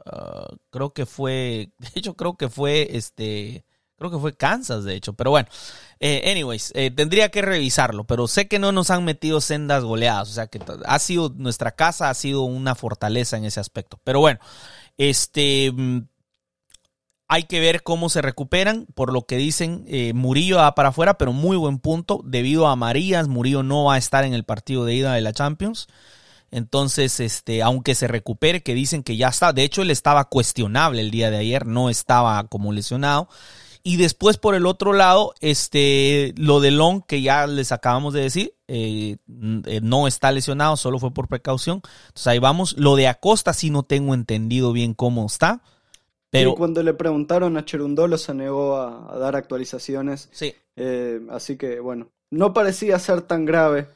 Ah, 0.05 0.47
creo 0.69 0.93
que 0.93 1.05
fue, 1.05 1.71
de 1.77 1.89
hecho 1.95 2.15
creo 2.15 2.35
que 2.35 2.49
fue 2.49 2.87
este, 2.91 3.65
creo 3.97 4.09
que 4.09 4.17
fue 4.17 4.35
Kansas 4.35 4.83
de 4.83 4.95
hecho, 4.95 5.13
pero 5.13 5.31
bueno, 5.31 5.47
eh, 5.99 6.31
anyways, 6.31 6.71
eh, 6.75 6.91
tendría 6.91 7.29
que 7.29 7.41
revisarlo, 7.41 8.05
pero 8.05 8.27
sé 8.27 8.47
que 8.47 8.59
no 8.59 8.71
nos 8.71 8.89
han 8.89 9.05
metido 9.05 9.41
sendas 9.41 9.83
goleadas, 9.83 10.29
o 10.29 10.33
sea 10.33 10.47
que 10.47 10.59
ha 10.85 10.99
sido, 10.99 11.31
nuestra 11.35 11.71
casa 11.71 12.09
ha 12.09 12.13
sido 12.13 12.41
una 12.43 12.75
fortaleza 12.75 13.37
en 13.37 13.45
ese 13.45 13.59
aspecto, 13.59 13.99
pero 14.03 14.19
bueno, 14.19 14.39
este, 14.97 15.71
mm, 15.71 15.99
hay 17.27 17.43
que 17.43 17.59
ver 17.59 17.83
cómo 17.83 18.09
se 18.09 18.21
recuperan, 18.21 18.87
por 18.93 19.13
lo 19.13 19.25
que 19.25 19.37
dicen, 19.37 19.85
eh, 19.87 20.13
Murillo 20.13 20.57
va 20.57 20.75
para 20.75 20.89
afuera, 20.89 21.17
pero 21.17 21.31
muy 21.31 21.55
buen 21.55 21.79
punto, 21.79 22.21
debido 22.25 22.67
a 22.67 22.75
Marías, 22.75 23.27
Murillo 23.27 23.63
no 23.63 23.85
va 23.85 23.95
a 23.95 23.97
estar 23.97 24.25
en 24.25 24.33
el 24.33 24.43
partido 24.43 24.83
de 24.83 24.95
ida 24.95 25.13
de 25.13 25.21
la 25.21 25.31
Champions, 25.31 25.87
entonces, 26.51 27.19
este, 27.19 27.61
aunque 27.63 27.95
se 27.95 28.07
recupere, 28.07 28.61
que 28.61 28.73
dicen 28.73 29.03
que 29.03 29.17
ya 29.17 29.29
está. 29.29 29.53
De 29.53 29.63
hecho, 29.63 29.81
él 29.81 29.89
estaba 29.89 30.25
cuestionable 30.25 31.01
el 31.01 31.09
día 31.09 31.31
de 31.31 31.37
ayer, 31.37 31.65
no 31.65 31.89
estaba 31.89 32.43
como 32.47 32.73
lesionado. 32.73 33.29
Y 33.83 33.97
después, 33.97 34.37
por 34.37 34.53
el 34.53 34.67
otro 34.67 34.93
lado, 34.93 35.33
este, 35.39 36.33
lo 36.37 36.59
de 36.59 36.69
Long, 36.69 37.03
que 37.03 37.21
ya 37.21 37.47
les 37.47 37.71
acabamos 37.71 38.13
de 38.13 38.21
decir, 38.21 38.53
eh, 38.67 39.17
eh, 39.65 39.79
no 39.81 40.07
está 40.07 40.31
lesionado, 40.31 40.77
solo 40.77 40.99
fue 40.99 41.11
por 41.13 41.27
precaución. 41.27 41.81
Entonces 42.07 42.27
ahí 42.27 42.39
vamos. 42.39 42.77
Lo 42.77 42.95
de 42.95 43.07
Acosta 43.07 43.53
sí 43.53 43.69
no 43.69 43.83
tengo 43.83 44.13
entendido 44.13 44.71
bien 44.71 44.93
cómo 44.93 45.25
está. 45.25 45.61
Pero 46.29 46.51
Y 46.51 46.55
cuando 46.55 46.83
le 46.83 46.93
preguntaron 46.93 47.57
a 47.57 47.65
Cherundolo 47.65 48.17
se 48.17 48.33
negó 48.33 48.77
a, 48.77 49.13
a 49.13 49.17
dar 49.17 49.35
actualizaciones. 49.35 50.29
sí, 50.31 50.53
eh, 50.77 51.19
así 51.29 51.57
que 51.57 51.79
bueno, 51.79 52.09
no 52.29 52.53
parecía 52.53 52.97
ser 52.99 53.21
tan 53.21 53.45
grave. 53.45 53.87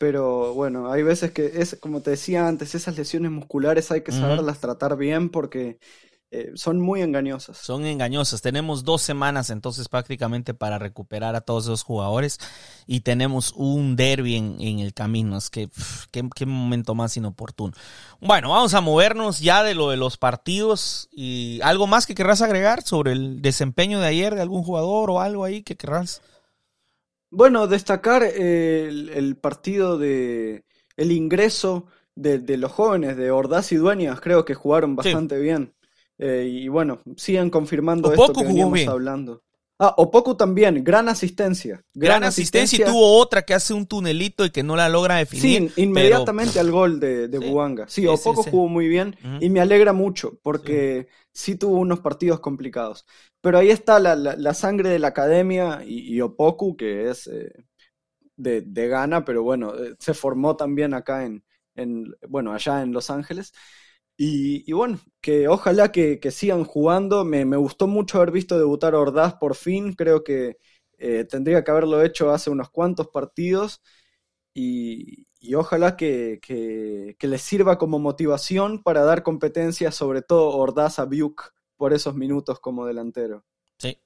Pero 0.00 0.54
bueno, 0.54 0.90
hay 0.90 1.02
veces 1.02 1.30
que 1.30 1.44
es, 1.56 1.76
como 1.78 2.00
te 2.00 2.12
decía 2.12 2.48
antes, 2.48 2.74
esas 2.74 2.96
lesiones 2.96 3.30
musculares 3.32 3.90
hay 3.90 4.00
que 4.00 4.12
saberlas 4.12 4.58
tratar 4.58 4.96
bien 4.96 5.28
porque 5.28 5.78
eh, 6.30 6.52
son 6.54 6.80
muy 6.80 7.02
engañosas. 7.02 7.58
Son 7.58 7.84
engañosas. 7.84 8.40
Tenemos 8.40 8.84
dos 8.84 9.02
semanas 9.02 9.50
entonces 9.50 9.90
prácticamente 9.90 10.54
para 10.54 10.78
recuperar 10.78 11.36
a 11.36 11.42
todos 11.42 11.64
esos 11.64 11.82
jugadores 11.82 12.38
y 12.86 13.00
tenemos 13.00 13.52
un 13.54 13.94
derby 13.94 14.36
en, 14.36 14.78
el 14.78 14.94
camino. 14.94 15.36
Es 15.36 15.50
que 15.50 15.68
qué, 16.10 16.46
momento 16.46 16.94
más 16.94 17.18
inoportuno. 17.18 17.74
Bueno, 18.22 18.52
vamos 18.52 18.72
a 18.72 18.80
movernos 18.80 19.40
ya 19.40 19.62
de 19.62 19.74
lo 19.74 19.90
de 19.90 19.98
los 19.98 20.16
partidos 20.16 21.10
y 21.12 21.60
algo 21.62 21.86
más 21.86 22.06
que 22.06 22.14
querrás 22.14 22.40
agregar 22.40 22.80
sobre 22.84 23.12
el 23.12 23.42
desempeño 23.42 24.00
de 24.00 24.06
ayer 24.06 24.34
de 24.34 24.40
algún 24.40 24.62
jugador 24.62 25.10
o 25.10 25.20
algo 25.20 25.44
ahí 25.44 25.62
que 25.62 25.76
querrás. 25.76 26.22
Bueno, 27.30 27.66
destacar 27.66 28.22
el, 28.24 29.36
partido 29.40 29.98
de 29.98 30.64
el 30.96 31.12
ingreso 31.12 31.86
de, 32.14 32.56
los 32.56 32.72
jóvenes 32.72 33.16
de 33.16 33.30
Ordaz 33.30 33.72
y 33.72 33.76
Dueñas, 33.76 34.20
creo 34.20 34.44
que 34.44 34.54
jugaron 34.54 34.96
bastante 34.96 35.38
bien. 35.38 35.74
Eh, 36.18 36.46
y 36.50 36.68
bueno, 36.68 37.00
siguen 37.16 37.48
confirmando 37.48 38.12
esto 38.12 38.32
que 38.34 38.44
veníamos 38.44 38.86
hablando. 38.86 39.42
Ah, 39.82 39.94
Opoku 39.96 40.34
también, 40.34 40.84
gran 40.84 41.08
asistencia. 41.08 41.82
Gran, 41.94 42.22
asistencia, 42.22 42.84
y 42.84 42.86
tuvo 42.86 43.16
otra 43.16 43.40
que 43.40 43.54
hace 43.54 43.72
un 43.72 43.86
tunelito 43.86 44.44
y 44.44 44.50
que 44.50 44.62
no 44.62 44.76
la 44.76 44.90
logra 44.90 45.16
definir. 45.16 45.72
Sí, 45.72 45.82
inmediatamente 45.82 46.60
al 46.60 46.70
gol 46.70 47.00
de, 47.00 47.28
de 47.28 47.38
Buanga. 47.38 47.88
Sí, 47.88 48.06
Opoku 48.06 48.42
jugó 48.42 48.68
muy 48.68 48.88
bien 48.88 49.16
y 49.40 49.48
me 49.48 49.58
alegra 49.58 49.94
mucho 49.94 50.38
porque 50.42 51.08
sí. 51.32 51.54
tuvo 51.54 51.78
unos 51.78 52.00
partidos 52.00 52.40
complicados. 52.40 53.06
Pero 53.40 53.56
ahí 53.56 53.70
está 53.70 53.98
la, 53.98 54.52
sangre 54.52 54.90
de 54.90 54.98
la 54.98 55.08
academia 55.08 55.82
y, 55.82 56.20
Opoku, 56.20 56.76
que 56.76 57.08
es 57.08 57.26
eh, 57.26 57.50
de, 58.36 58.60
de 58.60 58.88
Ghana, 58.88 59.24
pero 59.24 59.42
bueno, 59.42 59.74
eh, 59.74 59.94
se 59.98 60.12
formó 60.12 60.56
también 60.56 60.92
acá 60.92 61.24
en, 61.24 61.42
en, 61.74 62.14
bueno, 62.28 62.52
allá 62.52 62.82
en 62.82 62.92
Los 62.92 63.08
Ángeles. 63.08 63.54
Y, 64.22 64.70
bueno, 64.74 65.00
que 65.22 65.48
ojalá 65.48 65.92
que, 65.92 66.20
sigan 66.30 66.64
jugando. 66.64 67.24
Me, 67.24 67.56
gustó 67.56 67.86
mucho 67.86 68.18
haber 68.18 68.32
visto 68.32 68.58
debutar 68.58 68.92
a 68.92 68.98
Ordaz 68.98 69.36
por 69.36 69.54
fin. 69.54 69.94
Creo 69.94 70.22
que 70.24 70.58
eh, 70.98 71.24
tendría 71.24 71.64
que 71.64 71.70
haberlo 71.70 72.02
hecho 72.02 72.30
hace 72.30 72.50
unos 72.50 72.68
cuantos 72.68 73.08
partidos. 73.08 73.80
Y, 74.52 75.26
ojalá 75.56 75.96
que, 75.96 76.38
que, 76.42 77.16
les 77.26 77.40
sirva 77.40 77.78
como 77.78 77.98
motivación 77.98 78.82
para 78.82 79.04
dar 79.04 79.22
competencia, 79.22 79.90
sobre 79.90 80.20
todo 80.20 80.50
Ordaz 80.50 80.98
a 80.98 81.06
Buke 81.06 81.44
por 81.78 81.94
esos 81.94 82.14
minutos 82.14 82.60
como 82.60 82.84
delantero. 82.84 83.46
Sí. 83.78 83.96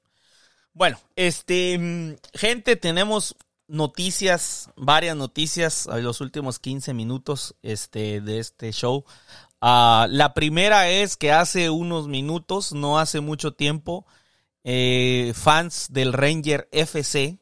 Bueno, 0.75 0.97
este, 1.17 1.77
mm, 1.77 2.15
gente, 2.35 2.77
tenemos 2.77 3.35
noticias, 3.67 4.71
varias 4.77 5.17
noticias 5.17 5.87
en 5.87 6.05
los 6.05 6.21
últimos 6.21 6.59
15 6.59 6.95
minutos 6.95 7.57
este, 7.63 8.21
de 8.21 8.39
este 8.39 8.73
show. 8.73 9.05
Ah, 9.67 10.09
la 10.11 10.35
primera 10.35 10.91
es 10.91 11.17
que 11.17 11.33
hace 11.33 11.71
unos 11.71 12.07
minutos, 12.07 12.75
no 12.75 12.99
hace 12.99 13.21
mucho 13.21 13.55
tiempo, 13.55 14.05
eh, 14.63 15.33
fans 15.35 15.87
del 15.91 16.13
Ranger 16.13 16.69
FC 16.71 17.39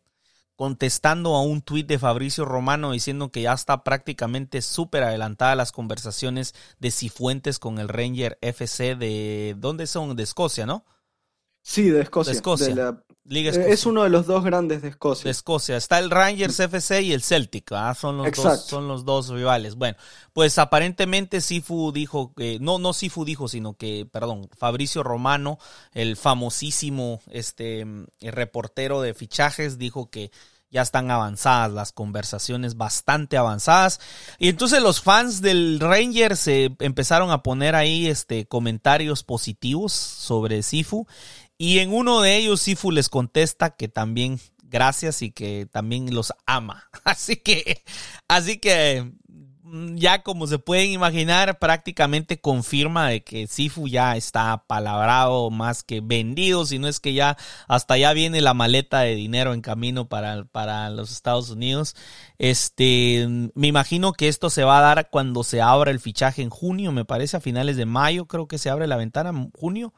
contestando 0.54 1.34
a 1.34 1.42
un 1.42 1.62
tuit 1.62 1.88
de 1.88 1.98
Fabricio 1.98 2.44
Romano 2.44 2.92
diciendo 2.92 3.32
que 3.32 3.42
ya 3.42 3.52
está 3.52 3.82
prácticamente 3.82 4.62
súper 4.62 5.02
adelantada 5.02 5.56
las 5.56 5.72
conversaciones 5.72 6.54
de 6.78 6.92
Cifuentes 6.92 7.58
con 7.58 7.80
el 7.80 7.88
Ranger 7.88 8.38
FC 8.40 8.94
de... 8.94 9.56
¿Dónde 9.58 9.88
son? 9.88 10.14
De 10.14 10.22
Escocia, 10.22 10.64
¿no? 10.64 10.84
Sí, 11.62 11.90
de 11.90 12.02
Escocia. 12.02 12.34
De 12.34 12.36
Escocia. 12.36 13.02
Eh, 13.30 13.66
es 13.68 13.86
uno 13.86 14.02
de 14.02 14.08
los 14.08 14.26
dos 14.26 14.44
grandes 14.44 14.82
de 14.82 14.88
Escocia. 14.88 15.24
De 15.24 15.30
Escocia. 15.30 15.76
Está 15.76 15.98
el 15.98 16.10
Rangers 16.10 16.58
FC 16.58 17.02
y 17.02 17.12
el 17.12 17.22
Celtic. 17.22 17.72
Son, 17.96 18.18
los 18.18 18.32
dos, 18.32 18.64
son 18.66 18.88
los 18.88 19.04
dos 19.04 19.28
rivales. 19.28 19.76
Bueno, 19.76 19.96
pues 20.32 20.58
aparentemente 20.58 21.40
Sifu 21.40 21.92
dijo 21.92 22.34
que. 22.34 22.58
No, 22.60 22.78
no 22.78 22.92
Sifu 22.92 23.24
dijo, 23.24 23.46
sino 23.46 23.74
que, 23.74 24.06
perdón, 24.10 24.48
Fabricio 24.58 25.02
Romano, 25.02 25.58
el 25.92 26.16
famosísimo 26.16 27.20
este, 27.30 27.86
reportero 28.20 29.00
de 29.00 29.14
fichajes, 29.14 29.78
dijo 29.78 30.10
que 30.10 30.32
ya 30.72 30.80
están 30.80 31.10
avanzadas 31.10 31.70
las 31.70 31.92
conversaciones, 31.92 32.78
bastante 32.78 33.36
avanzadas. 33.36 34.00
Y 34.38 34.48
entonces 34.48 34.82
los 34.82 35.02
fans 35.02 35.42
del 35.42 35.78
Rangers 35.78 36.40
se 36.40 36.74
empezaron 36.80 37.30
a 37.30 37.42
poner 37.42 37.74
ahí 37.74 38.08
este, 38.08 38.46
comentarios 38.46 39.22
positivos 39.22 39.92
sobre 39.92 40.62
Sifu. 40.62 41.06
Y 41.58 41.78
en 41.78 41.92
uno 41.92 42.20
de 42.20 42.36
ellos 42.36 42.60
Sifu 42.60 42.90
les 42.90 43.08
contesta 43.08 43.76
que 43.76 43.88
también 43.88 44.40
gracias 44.72 45.22
y 45.22 45.30
que 45.30 45.68
también 45.70 46.12
los 46.12 46.32
ama. 46.46 46.88
Así 47.04 47.36
que, 47.36 47.84
así 48.26 48.58
que 48.58 49.12
mm, 49.62 49.96
ya 49.96 50.22
como 50.22 50.46
se 50.46 50.58
pueden 50.58 50.90
imaginar, 50.90 51.58
prácticamente 51.58 52.40
confirma 52.40 53.08
de 53.08 53.22
que 53.22 53.46
Sifu 53.46 53.86
ya 53.86 54.16
está 54.16 54.64
palabrado 54.66 55.50
más 55.50 55.82
que 55.82 56.00
vendido, 56.00 56.64
si 56.64 56.78
no 56.78 56.88
es 56.88 57.00
que 57.00 57.12
ya 57.12 57.36
hasta 57.68 57.98
ya 57.98 58.12
viene 58.14 58.40
la 58.40 58.54
maleta 58.54 59.00
de 59.00 59.14
dinero 59.14 59.52
en 59.52 59.60
camino 59.60 60.08
para, 60.08 60.44
para 60.44 60.88
los 60.90 61.12
Estados 61.12 61.50
Unidos. 61.50 61.94
Este, 62.38 63.28
me 63.54 63.66
imagino 63.66 64.12
que 64.14 64.28
esto 64.28 64.48
se 64.48 64.64
va 64.64 64.78
a 64.78 64.82
dar 64.82 65.10
cuando 65.10 65.44
se 65.44 65.60
abra 65.60 65.90
el 65.90 66.00
fichaje 66.00 66.42
en 66.42 66.50
junio, 66.50 66.92
me 66.92 67.04
parece 67.04 67.36
a 67.36 67.40
finales 67.40 67.76
de 67.76 67.86
mayo, 67.86 68.26
creo 68.26 68.48
que 68.48 68.58
se 68.58 68.70
abre 68.70 68.86
la 68.86 68.96
ventana 68.96 69.32
junio. 69.54 69.92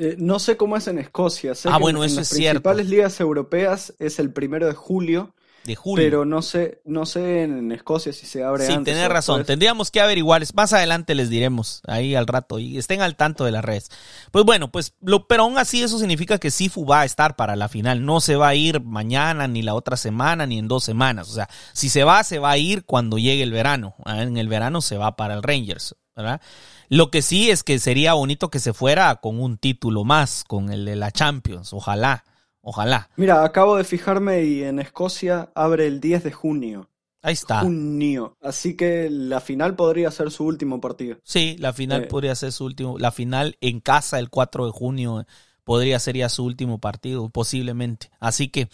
Eh, 0.00 0.14
no 0.16 0.38
sé 0.38 0.56
cómo 0.56 0.76
es 0.76 0.86
en 0.86 0.98
Escocia. 0.98 1.56
Sé 1.56 1.68
ah, 1.70 1.78
bueno, 1.78 2.04
en, 2.04 2.10
eso 2.10 2.20
las 2.20 2.30
es 2.32 2.38
principales 2.38 2.88
ligas 2.88 3.18
europeas 3.18 3.92
es 3.98 4.20
el 4.20 4.32
primero 4.32 4.68
de 4.68 4.72
julio. 4.72 5.34
De 5.64 5.74
julio. 5.74 6.04
Pero 6.04 6.24
no 6.24 6.40
sé, 6.40 6.80
no 6.84 7.04
sé 7.04 7.42
en 7.42 7.72
Escocia 7.72 8.12
si 8.12 8.24
se 8.24 8.44
abre 8.44 8.64
sí, 8.64 8.72
antes. 8.72 8.94
Sí, 8.94 8.96
tenés 8.96 9.12
razón. 9.12 9.44
Tendríamos 9.44 9.90
que 9.90 10.00
averiguar. 10.00 10.44
Más 10.54 10.72
adelante 10.72 11.16
les 11.16 11.30
diremos 11.30 11.82
ahí 11.88 12.14
al 12.14 12.28
rato 12.28 12.60
y 12.60 12.78
estén 12.78 13.02
al 13.02 13.16
tanto 13.16 13.44
de 13.44 13.50
las 13.50 13.64
redes. 13.64 13.90
Pues 14.30 14.44
bueno, 14.44 14.70
pues 14.70 14.94
lo, 15.02 15.26
pero 15.26 15.42
aún 15.42 15.58
así 15.58 15.82
eso 15.82 15.98
significa 15.98 16.38
que 16.38 16.52
Sifu 16.52 16.86
va 16.86 17.00
a 17.00 17.04
estar 17.04 17.34
para 17.34 17.56
la 17.56 17.68
final. 17.68 18.06
No 18.06 18.20
se 18.20 18.36
va 18.36 18.48
a 18.48 18.54
ir 18.54 18.80
mañana, 18.80 19.48
ni 19.48 19.62
la 19.62 19.74
otra 19.74 19.96
semana, 19.96 20.46
ni 20.46 20.60
en 20.60 20.68
dos 20.68 20.84
semanas. 20.84 21.28
O 21.28 21.34
sea, 21.34 21.48
si 21.72 21.88
se 21.88 22.04
va, 22.04 22.22
se 22.22 22.38
va 22.38 22.52
a 22.52 22.56
ir 22.56 22.84
cuando 22.84 23.18
llegue 23.18 23.42
el 23.42 23.50
verano. 23.50 23.96
Ah, 24.04 24.22
en 24.22 24.36
el 24.36 24.46
verano 24.46 24.80
se 24.80 24.96
va 24.96 25.16
para 25.16 25.34
el 25.34 25.42
Rangers, 25.42 25.96
¿verdad? 26.14 26.40
Lo 26.88 27.10
que 27.10 27.22
sí 27.22 27.50
es 27.50 27.62
que 27.62 27.78
sería 27.78 28.14
bonito 28.14 28.50
que 28.50 28.60
se 28.60 28.72
fuera 28.72 29.16
con 29.16 29.40
un 29.40 29.58
título 29.58 30.04
más, 30.04 30.44
con 30.44 30.70
el 30.70 30.84
de 30.84 30.96
la 30.96 31.10
Champions. 31.10 31.72
Ojalá, 31.72 32.24
ojalá. 32.60 33.10
Mira, 33.16 33.44
acabo 33.44 33.76
de 33.76 33.84
fijarme 33.84 34.44
y 34.44 34.62
en 34.64 34.78
Escocia 34.78 35.50
abre 35.54 35.86
el 35.86 36.00
10 36.00 36.24
de 36.24 36.32
junio. 36.32 36.88
Ahí 37.20 37.34
está. 37.34 37.60
Junio. 37.60 38.36
Así 38.40 38.76
que 38.76 39.08
la 39.10 39.40
final 39.40 39.74
podría 39.76 40.10
ser 40.10 40.30
su 40.30 40.44
último 40.44 40.80
partido. 40.80 41.18
Sí, 41.24 41.56
la 41.58 41.72
final 41.72 42.04
eh. 42.04 42.06
podría 42.06 42.34
ser 42.34 42.52
su 42.52 42.64
último. 42.64 42.98
La 42.98 43.10
final 43.10 43.56
en 43.60 43.80
casa 43.80 44.18
el 44.18 44.30
4 44.30 44.66
de 44.66 44.72
junio 44.72 45.26
podría 45.64 45.98
ser 45.98 46.16
ya 46.16 46.28
su 46.28 46.44
último 46.44 46.78
partido, 46.78 47.28
posiblemente. 47.28 48.10
Así 48.20 48.48
que 48.48 48.68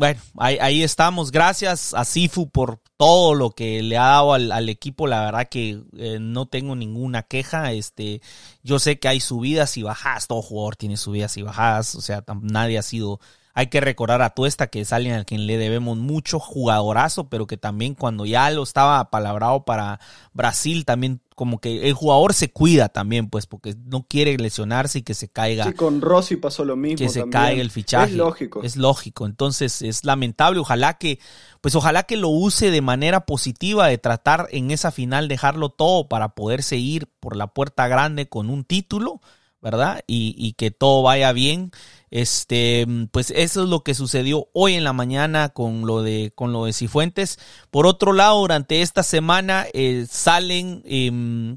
bueno, 0.00 0.18
ahí, 0.38 0.82
estamos. 0.82 1.30
Gracias 1.30 1.92
a 1.92 2.06
Sifu 2.06 2.48
por 2.48 2.80
todo 2.96 3.34
lo 3.34 3.50
que 3.50 3.82
le 3.82 3.98
ha 3.98 4.06
dado 4.06 4.32
al, 4.32 4.68
equipo. 4.70 5.06
La 5.06 5.26
verdad 5.26 5.48
que 5.50 5.82
eh, 5.94 6.16
no 6.18 6.46
tengo 6.46 6.74
ninguna 6.74 7.24
queja. 7.24 7.72
Este, 7.72 8.22
yo 8.62 8.78
sé 8.78 8.98
que 8.98 9.08
hay 9.08 9.20
subidas 9.20 9.76
y 9.76 9.82
bajadas. 9.82 10.26
Todo 10.26 10.40
jugador 10.40 10.76
tiene 10.76 10.96
subidas 10.96 11.36
y 11.36 11.42
bajadas. 11.42 11.96
O 11.96 12.00
sea, 12.00 12.24
nadie 12.40 12.78
ha 12.78 12.82
sido 12.82 13.20
hay 13.54 13.66
que 13.66 13.80
recordar 13.80 14.22
a 14.22 14.30
Tuesta, 14.30 14.68
que 14.68 14.80
es 14.80 14.92
alguien 14.92 15.14
al 15.14 15.26
quien 15.26 15.46
le 15.46 15.58
debemos 15.58 15.98
mucho, 15.98 16.38
jugadorazo, 16.38 17.28
pero 17.28 17.46
que 17.46 17.56
también 17.56 17.94
cuando 17.94 18.26
ya 18.26 18.50
lo 18.50 18.62
estaba 18.62 19.10
palabrado 19.10 19.64
para 19.64 20.00
Brasil, 20.32 20.84
también 20.84 21.20
como 21.40 21.58
que 21.58 21.88
el 21.88 21.94
jugador 21.94 22.34
se 22.34 22.52
cuida 22.52 22.90
también, 22.90 23.30
pues, 23.30 23.46
porque 23.46 23.74
no 23.86 24.06
quiere 24.06 24.36
lesionarse 24.36 24.98
y 24.98 25.02
que 25.02 25.14
se 25.14 25.28
caiga. 25.28 25.64
Sí, 25.64 25.72
con 25.72 26.02
Rossi 26.02 26.36
pasó 26.36 26.66
lo 26.66 26.76
mismo. 26.76 26.98
Que 26.98 27.08
se 27.08 27.30
caiga 27.30 27.62
el 27.62 27.70
fichaje. 27.70 28.10
Es 28.10 28.16
lógico. 28.16 28.62
Es 28.62 28.76
lógico. 28.76 29.24
Entonces, 29.24 29.80
es 29.80 30.04
lamentable. 30.04 30.60
Ojalá 30.60 30.98
que, 30.98 31.18
pues, 31.62 31.74
ojalá 31.74 32.02
que 32.02 32.18
lo 32.18 32.28
use 32.28 32.70
de 32.70 32.82
manera 32.82 33.24
positiva, 33.24 33.86
de 33.86 33.96
tratar 33.96 34.48
en 34.50 34.70
esa 34.70 34.90
final 34.90 35.28
dejarlo 35.28 35.70
todo 35.70 36.08
para 36.08 36.34
poderse 36.34 36.76
ir 36.76 37.08
por 37.20 37.34
la 37.36 37.46
puerta 37.46 37.88
grande 37.88 38.28
con 38.28 38.50
un 38.50 38.64
título, 38.64 39.22
¿verdad? 39.62 40.04
Y, 40.06 40.34
y 40.36 40.52
que 40.52 40.70
todo 40.70 41.02
vaya 41.02 41.32
bien. 41.32 41.72
Este, 42.10 42.86
pues 43.12 43.30
eso 43.30 43.62
es 43.62 43.68
lo 43.68 43.84
que 43.84 43.94
sucedió 43.94 44.48
hoy 44.52 44.74
en 44.74 44.84
la 44.84 44.92
mañana 44.92 45.50
con 45.50 45.86
lo 45.86 46.02
de, 46.02 46.32
con 46.34 46.52
lo 46.52 46.64
de 46.64 46.72
Cifuentes. 46.72 47.38
Por 47.70 47.86
otro 47.86 48.12
lado, 48.12 48.38
durante 48.40 48.82
esta 48.82 49.02
semana 49.02 49.66
eh, 49.72 50.06
salen, 50.10 50.82
eh, 50.84 51.56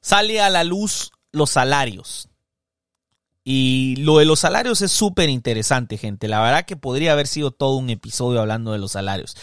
sale 0.00 0.40
a 0.40 0.50
la 0.50 0.64
luz 0.64 1.12
los 1.32 1.50
salarios. 1.50 2.28
Y 3.46 3.96
lo 3.96 4.18
de 4.18 4.24
los 4.24 4.40
salarios 4.40 4.80
es 4.80 4.90
súper 4.90 5.28
interesante, 5.28 5.98
gente. 5.98 6.28
La 6.28 6.40
verdad 6.40 6.64
que 6.64 6.76
podría 6.76 7.12
haber 7.12 7.26
sido 7.26 7.50
todo 7.50 7.76
un 7.76 7.90
episodio 7.90 8.40
hablando 8.40 8.72
de 8.72 8.78
los 8.78 8.92
salarios. 8.92 9.36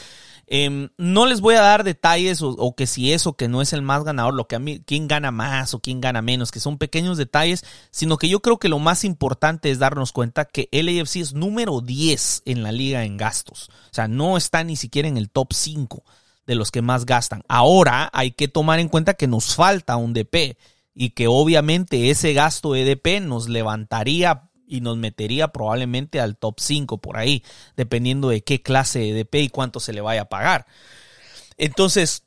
Em, 0.54 0.90
no 0.98 1.28
les 1.28 1.40
voy 1.40 1.56
a 1.56 1.62
dar 1.62 1.86
detalles 1.86 2.42
o, 2.42 2.76
que 2.76 2.86
si 2.86 3.14
es 3.14 3.26
o 3.26 3.38
que 3.38 3.48
no 3.48 3.62
es 3.62 3.72
el 3.72 3.82
más 3.82 4.04
ganador, 4.04 4.34
lo 4.34 4.50
que 4.50 4.58
a 4.58 4.60
mí, 4.60 4.84
quién 4.86 5.08
gana 5.08 5.32
más 5.32 5.74
o 5.74 5.80
quién 5.80 6.02
gana 6.02 6.22
menos, 6.22 6.52
que 6.52 6.60
son 6.60 6.78
pequeños 6.78 7.18
detalles, 7.18 7.64
sino 7.90 8.18
que 8.18 8.28
yo 8.28 8.42
creo 8.42 8.60
que 8.60 8.68
lo 8.68 8.78
más 8.78 9.06
importante 9.06 9.72
es 9.72 9.80
darnos 9.80 10.12
cuenta 10.12 10.44
que 10.44 10.68
LAFC 10.74 11.16
es 11.22 11.34
número 11.34 11.80
10 11.80 12.42
en 12.44 12.64
la 12.64 12.74
liga 12.74 13.06
en 13.06 13.16
gastos. 13.16 13.70
O 13.70 13.94
sea, 13.94 14.10
no 14.10 14.36
está 14.36 14.66
ni 14.66 14.76
siquiera 14.76 15.08
en 15.08 15.16
el 15.16 15.30
top 15.30 15.54
5 15.54 16.04
de 16.46 16.56
los 16.56 16.70
que 16.70 16.82
más 16.82 17.06
gastan. 17.06 17.44
Ahora 17.48 18.10
hay 18.12 18.32
que 18.32 18.50
tomar 18.50 18.82
en 18.82 18.90
cuenta 18.90 19.14
que 19.14 19.28
nos 19.28 19.56
falta 19.56 19.96
un 19.96 20.12
DP 20.12 20.58
y 20.94 21.12
que 21.12 21.28
obviamente 21.28 22.10
ese 22.10 22.34
gasto 22.34 22.76
EDP 22.76 23.22
nos 23.22 23.48
levantaría 23.48 24.51
y 24.72 24.80
nos 24.80 24.96
metería 24.96 25.50
probablemente 25.50 26.22
al 26.22 26.38
top 26.38 26.60
5 26.60 27.00
por 27.00 27.18
ahí, 27.18 27.44
dependiendo 27.76 28.30
de 28.30 28.42
qué 28.42 28.62
clase 28.62 29.00
de 29.00 29.20
EDP 29.20 29.36
y 29.36 29.50
cuánto 29.50 29.82
se 29.82 29.92
le 29.92 30.00
vaya 30.00 30.22
a 30.22 30.30
pagar. 30.30 30.66
Entonces, 31.58 32.24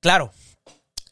claro, 0.00 0.32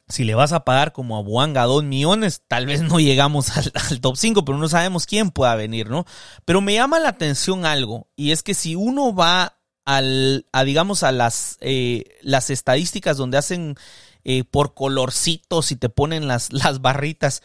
si 0.08 0.24
le 0.24 0.34
vas 0.34 0.52
a 0.52 0.64
pagar 0.64 0.94
como 0.94 1.18
a 1.18 1.22
Buanga 1.22 1.64
2 1.64 1.84
millones, 1.84 2.42
tal 2.48 2.64
vez 2.64 2.80
no 2.80 2.98
llegamos 2.98 3.54
al, 3.54 3.70
top 4.00 4.16
5, 4.16 4.46
pero 4.46 4.56
no 4.56 4.68
sabemos 4.68 5.04
quién 5.04 5.30
pueda 5.30 5.54
venir, 5.56 5.90
¿no? 5.90 6.06
Pero 6.46 6.62
me 6.62 6.72
llama 6.72 7.00
la 7.00 7.10
atención 7.10 7.66
algo, 7.66 8.08
y 8.16 8.30
es 8.30 8.42
que 8.42 8.54
si 8.54 8.74
uno 8.76 9.14
va 9.14 9.58
al, 9.84 10.46
a, 10.52 10.64
digamos, 10.64 11.02
a 11.02 11.12
las, 11.12 11.58
eh, 11.60 12.04
las 12.22 12.48
estadísticas 12.48 13.18
donde 13.18 13.36
hacen 13.36 13.76
eh, 14.24 14.42
por 14.44 14.72
colorcitos 14.72 15.70
y 15.70 15.76
te 15.76 15.90
ponen 15.90 16.26
las, 16.26 16.50
las 16.50 16.80
barritas 16.80 17.42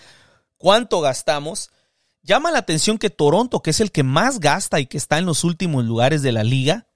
cuánto 0.58 1.02
gastamos, 1.02 1.72
llama 2.24 2.52
la 2.52 2.60
atención 2.60 2.98
que 2.98 3.10
Toronto, 3.10 3.62
que 3.62 3.72
es 3.72 3.80
el 3.80 3.92
que 3.92 4.04
más 4.04 4.40
gasta 4.40 4.80
y 4.80 4.86
que 4.86 4.98
está 4.98 5.18
en 5.18 5.26
los 5.26 5.44
últimos 5.44 5.86
lugares 5.86 6.22
de 6.22 6.32
la 6.32 6.44
liga, 6.44 6.88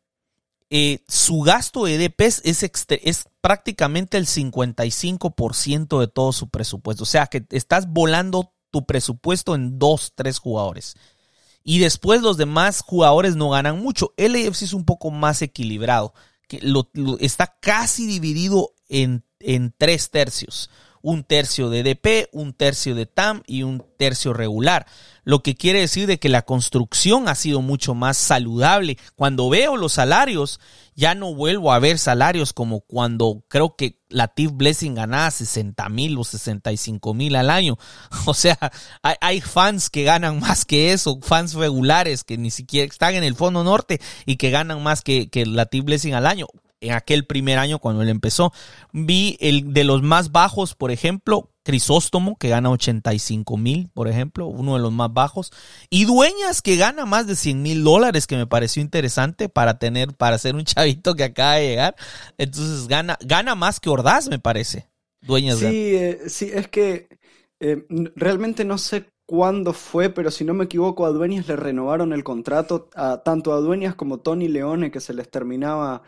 eh, 0.70 1.04
su 1.08 1.42
gasto 1.42 1.86
de 1.86 1.96
EDPs 1.96 2.42
es, 2.44 3.26
prácticamente 3.42 4.18
el 4.18 4.26
55% 4.26 6.00
de 6.00 6.08
todo 6.08 6.34
su 6.34 6.50
presupuesto. 6.50 7.04
O 7.04 7.08
sea 7.08 7.28
que 7.28 7.46
estás 7.52 7.88
volando 7.88 8.54
tu 8.72 8.86
presupuesto 8.86 9.56
en 9.56 9.78
dos, 9.78 10.14
tres 10.16 10.40
jugadores. 10.40 10.96
Y 11.64 11.80
después 11.80 12.22
los 12.22 12.38
demás 12.38 12.82
jugadores 12.82 13.36
no 13.36 13.50
ganan 13.50 13.80
mucho. 13.80 14.14
El 14.18 14.36
AFC 14.36 14.64
es 14.64 14.74
un 14.74 14.86
poco 14.86 15.12
más 15.12 15.42
equilibrado. 15.42 16.14
Que 16.48 16.62
está 17.20 17.58
casi 17.60 18.06
dividido 18.06 18.74
en, 18.88 19.24
en 19.40 19.74
tres 19.76 20.12
tercios 20.12 20.70
un 21.06 21.24
tercio 21.24 21.70
de 21.70 21.84
DP, 21.84 22.30
un 22.32 22.54
tercio 22.54 22.96
de 22.96 23.06
TAM 23.06 23.44
y 23.46 23.62
un 23.62 23.86
tercio 24.00 24.34
regular. 24.34 24.88
Lo 25.24 25.44
que 25.44 25.54
quiere 25.54 25.82
decir 25.82 26.08
de 26.08 26.18
que 26.18 26.30
la 26.30 26.42
construcción 26.42 27.28
ha 27.28 27.36
sido 27.36 27.62
mucho 27.62 27.94
más 27.94 28.18
saludable. 28.18 28.98
Cuando 29.16 29.48
veo 29.48 29.78
los 29.78 29.94
salarios, 29.94 30.60
ya 30.96 31.14
no 31.14 31.36
vuelvo 31.36 31.72
a 31.72 31.78
ver 31.78 32.00
salarios 32.00 32.54
como 32.54 32.80
cuando 32.80 33.44
creo 33.50 33.76
que 33.76 34.00
la 34.10 34.30
TIF 34.30 34.54
Blessing 34.54 34.96
ganaba 34.96 35.30
60 35.30 35.88
mil 35.90 36.18
o 36.18 36.24
65 36.24 37.14
mil 37.14 37.36
al 37.36 37.52
año. 37.52 37.78
O 38.26 38.34
sea, 38.34 38.58
hay, 39.04 39.42
fans 39.42 39.92
que 39.92 40.06
ganan 40.06 40.40
más 40.40 40.66
que 40.66 40.92
eso, 40.92 41.20
fans 41.22 41.54
regulares 41.54 42.24
que 42.24 42.40
ni 42.40 42.50
siquiera 42.50 42.92
están 42.92 43.14
en 43.14 43.24
el 43.24 43.36
fondo 43.36 43.64
norte 43.64 44.02
y 44.26 44.38
que 44.38 44.50
ganan 44.50 44.82
más 44.82 45.04
que, 45.04 45.30
que 45.30 45.46
la 45.46 45.68
TIF 45.68 45.84
Blessing 45.86 46.16
al 46.16 46.26
año 46.26 46.48
en 46.82 46.94
aquel 46.94 47.26
primer 47.26 47.58
año 47.58 47.80
cuando 47.80 48.02
él 48.02 48.10
empezó. 48.10 48.54
Vi 48.92 49.38
el 49.40 49.74
de 49.74 49.84
los 49.84 50.02
más 50.02 50.32
bajos, 50.32 50.76
por 50.76 50.92
ejemplo, 50.92 51.50
Crisóstomo, 51.64 52.38
que 52.38 52.50
gana 52.50 52.70
85 52.70 53.58
mil, 53.58 53.90
por 53.94 54.08
ejemplo, 54.08 54.46
uno 54.46 54.76
de 54.76 54.82
los 54.82 54.92
más 54.92 55.12
bajos. 55.12 55.52
Y 55.90 56.06
Dueñas, 56.06 56.62
que 56.62 56.76
gana 56.76 57.06
más 57.06 57.26
de 57.26 57.36
100 57.36 57.62
mil 57.62 57.84
dólares, 57.84 58.28
que 58.28 58.38
me 58.38 58.46
pareció 58.46 58.82
interesante 58.82 59.50
para 59.50 59.80
tener, 59.80 60.14
para 60.14 60.38
ser 60.38 60.56
un 60.56 60.64
chavito 60.66 61.16
que 61.16 61.24
acaba 61.24 61.56
de 61.56 61.68
llegar. 61.68 61.96
Entonces 62.38 62.88
gana, 62.88 63.18
gana 63.22 63.56
más 63.56 63.80
que 63.80 63.90
Ordaz, 63.90 64.30
me 64.30 64.40
parece. 64.40 64.88
Dueñas. 65.22 65.58
Sí, 65.58 65.96
eh, 65.96 66.20
sí, 66.28 66.52
es 66.54 66.68
que 66.68 67.08
eh, 67.60 67.84
realmente 68.16 68.64
no 68.64 68.78
sé 68.78 69.10
cuándo 69.26 69.74
fue, 69.74 70.10
pero 70.10 70.30
si 70.30 70.44
no 70.44 70.54
me 70.54 70.66
equivoco, 70.66 71.06
a 71.06 71.10
Dueñas 71.10 71.48
le 71.48 71.56
renovaron 71.56 72.14
el 72.14 72.24
contrato, 72.24 72.90
a, 72.96 73.24
tanto 73.24 73.54
a 73.54 73.60
Dueñas 73.60 73.96
como 73.96 74.20
Tony 74.20 74.48
Leone, 74.48 74.92
que 74.92 75.00
se 75.00 75.14
les 75.14 75.30
terminaba 75.30 76.04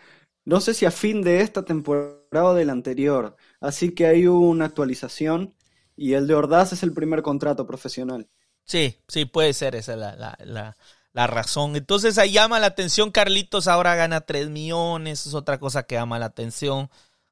no 0.48 0.62
sé 0.62 0.74
si 0.74 0.86
a 0.86 0.92
fin 0.92 1.22
de 1.22 1.42
esta 1.42 1.66
temporada 1.66 2.46
o 2.46 2.54
del 2.54 2.70
anterior. 2.70 3.36
Así 3.60 3.94
que 3.94 4.08
hay 4.08 4.28
una 4.28 4.64
actualización 4.64 5.54
y 5.98 6.14
el 6.14 6.26
de 6.26 6.36
Ordaz 6.36 6.72
es 6.72 6.84
el 6.84 6.94
primer 6.94 7.22
contrato 7.22 7.68
profesional. 7.68 8.30
Sí, 8.64 8.98
sí, 9.10 9.26
puede 9.26 9.52
ser 9.52 9.76
esa 9.76 9.98
la, 9.98 10.16
la, 10.16 10.78
la, 11.12 11.28
razón. 11.28 11.76
Entonces 11.76 12.18
ahí 12.18 12.32
llama 12.32 12.62
la 12.62 12.68
atención, 12.68 13.12
Carlitos 13.12 13.68
ahora 13.68 13.96
gana 13.96 14.22
3 14.22 14.50
millones, 14.50 15.28
es 15.28 15.34
otra 15.34 15.60
cosa 15.60 15.84
que 15.84 15.96
llama 15.96 16.18
la 16.18 16.28
atención 16.28 16.90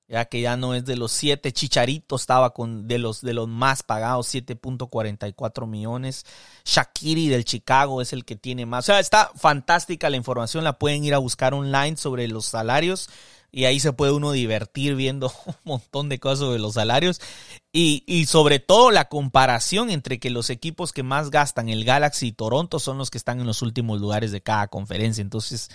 ya 0.08 0.26
que 0.26 0.42
ya 0.42 0.56
no 0.56 0.76
es 0.76 0.86
de 0.86 0.96
los 0.96 1.12
siete, 1.12 1.52
Chicharito 1.52 2.16
estaba 2.16 2.54
con 2.54 2.88
de 2.88 3.00
los 3.00 3.22
de 3.22 3.34
los 3.34 3.48
más 3.48 3.82
pagados, 3.82 4.34
7.44 4.34 5.68
millones. 5.68 6.26
Shakiri 6.64 7.28
del 7.28 7.46
Chicago 7.46 8.02
es 8.02 8.14
el 8.14 8.24
que 8.24 8.36
tiene 8.36 8.66
más. 8.66 8.86
O 8.86 8.88
sea, 8.88 9.00
está 9.00 9.32
fantástica 9.36 10.10
la 10.10 10.18
información, 10.18 10.64
la 10.64 10.78
pueden 10.78 11.04
ir 11.04 11.16
a 11.16 11.20
buscar 11.20 11.54
online 11.54 11.98
sobre 11.98 12.28
los 12.28 12.46
salarios 12.46 13.10
y 13.52 13.66
ahí 13.66 13.80
se 13.80 13.94
puede 13.94 14.12
uno 14.12 14.32
divertir 14.34 14.96
viendo 14.96 15.34
un 15.46 15.56
montón 15.64 16.10
de 16.10 16.20
cosas 16.20 16.40
sobre 16.40 16.60
los 16.60 16.74
salarios 16.74 17.20
y, 17.72 18.04
y 18.06 18.26
sobre 18.26 18.60
todo 18.60 18.92
la 18.92 19.08
comparación 19.08 19.90
entre 19.90 20.20
que 20.20 20.30
los 20.30 20.50
equipos 20.50 20.94
que 20.94 21.04
más 21.04 21.32
gastan, 21.32 21.70
el 21.70 21.86
Galaxy 21.86 22.28
y 22.28 22.32
Toronto, 22.32 22.80
son 22.80 22.98
los 22.98 23.10
que 23.10 23.18
están 23.18 23.40
en 23.40 23.48
los 23.48 23.62
últimos 23.62 24.00
lugares 24.00 24.32
de 24.32 24.42
cada 24.42 24.68
conferencia. 24.68 25.22
Entonces, 25.22 25.70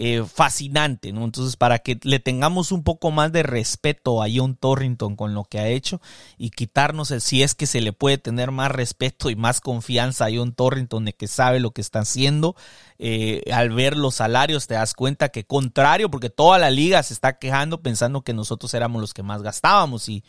eh, 0.00 0.22
fascinante, 0.22 1.12
¿no? 1.12 1.24
Entonces, 1.24 1.56
para 1.56 1.80
que 1.80 1.98
le 2.04 2.20
tengamos 2.20 2.70
un 2.70 2.84
poco 2.84 3.10
más 3.10 3.32
de 3.32 3.42
respeto 3.42 4.22
a 4.22 4.28
John 4.32 4.54
Torrington 4.54 5.16
con 5.16 5.34
lo 5.34 5.42
que 5.42 5.58
ha 5.58 5.66
hecho 5.66 6.00
y 6.36 6.50
quitarnos, 6.50 7.10
el, 7.10 7.20
si 7.20 7.42
es 7.42 7.56
que 7.56 7.66
se 7.66 7.80
le 7.80 7.92
puede 7.92 8.16
tener 8.16 8.52
más 8.52 8.70
respeto 8.70 9.28
y 9.28 9.34
más 9.34 9.60
confianza 9.60 10.26
a 10.26 10.30
John 10.32 10.52
Torrington 10.52 11.04
de 11.04 11.14
que 11.14 11.26
sabe 11.26 11.58
lo 11.58 11.72
que 11.72 11.80
está 11.80 11.98
haciendo, 11.98 12.54
eh, 13.00 13.42
al 13.52 13.70
ver 13.70 13.96
los 13.96 14.14
salarios 14.14 14.68
te 14.68 14.74
das 14.74 14.94
cuenta 14.94 15.30
que 15.30 15.44
contrario, 15.44 16.08
porque 16.12 16.30
toda 16.30 16.58
la 16.58 16.70
liga 16.70 17.02
se 17.02 17.12
está 17.12 17.40
quejando 17.40 17.82
pensando 17.82 18.22
que 18.22 18.34
nosotros 18.34 18.72
éramos 18.74 19.00
los 19.00 19.12
que 19.12 19.24
más 19.24 19.42
gastábamos 19.42 20.08
y 20.08 20.22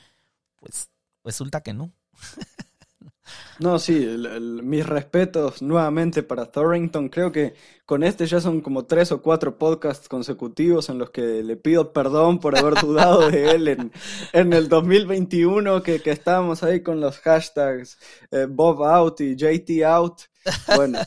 pues 0.56 0.90
resulta 1.24 1.62
que 1.62 1.74
no. 1.74 1.92
No, 3.60 3.78
sí, 3.78 4.08
mis 4.64 4.86
respetos 4.86 5.62
nuevamente 5.62 6.24
para 6.24 6.50
Thorrington. 6.50 7.10
Creo 7.10 7.32
que 7.32 7.56
con 7.86 8.04
este 8.04 8.26
ya 8.26 8.40
son 8.40 8.62
como 8.62 8.86
tres 8.86 9.12
o 9.12 9.22
cuatro 9.22 9.58
podcasts 9.58 10.08
consecutivos 10.08 10.90
en 10.90 10.98
los 10.98 11.10
que 11.10 11.44
le 11.44 11.58
pido 11.58 11.92
perdón 11.92 12.40
por 12.40 12.58
haber 12.58 12.76
dudado 12.76 13.30
de 13.30 13.52
él 13.52 13.68
en, 13.68 13.92
en 14.32 14.54
el 14.54 14.70
2021, 14.70 15.84
que, 15.84 16.02
que 16.02 16.12
estábamos 16.12 16.64
ahí 16.64 16.82
con 16.82 17.02
los 17.02 17.20
hashtags 17.20 17.98
eh, 18.32 18.48
Bob 18.50 18.84
out 18.84 19.20
y 19.22 19.36
JT 19.36 19.84
out. 19.86 20.22
Bueno, 20.76 21.00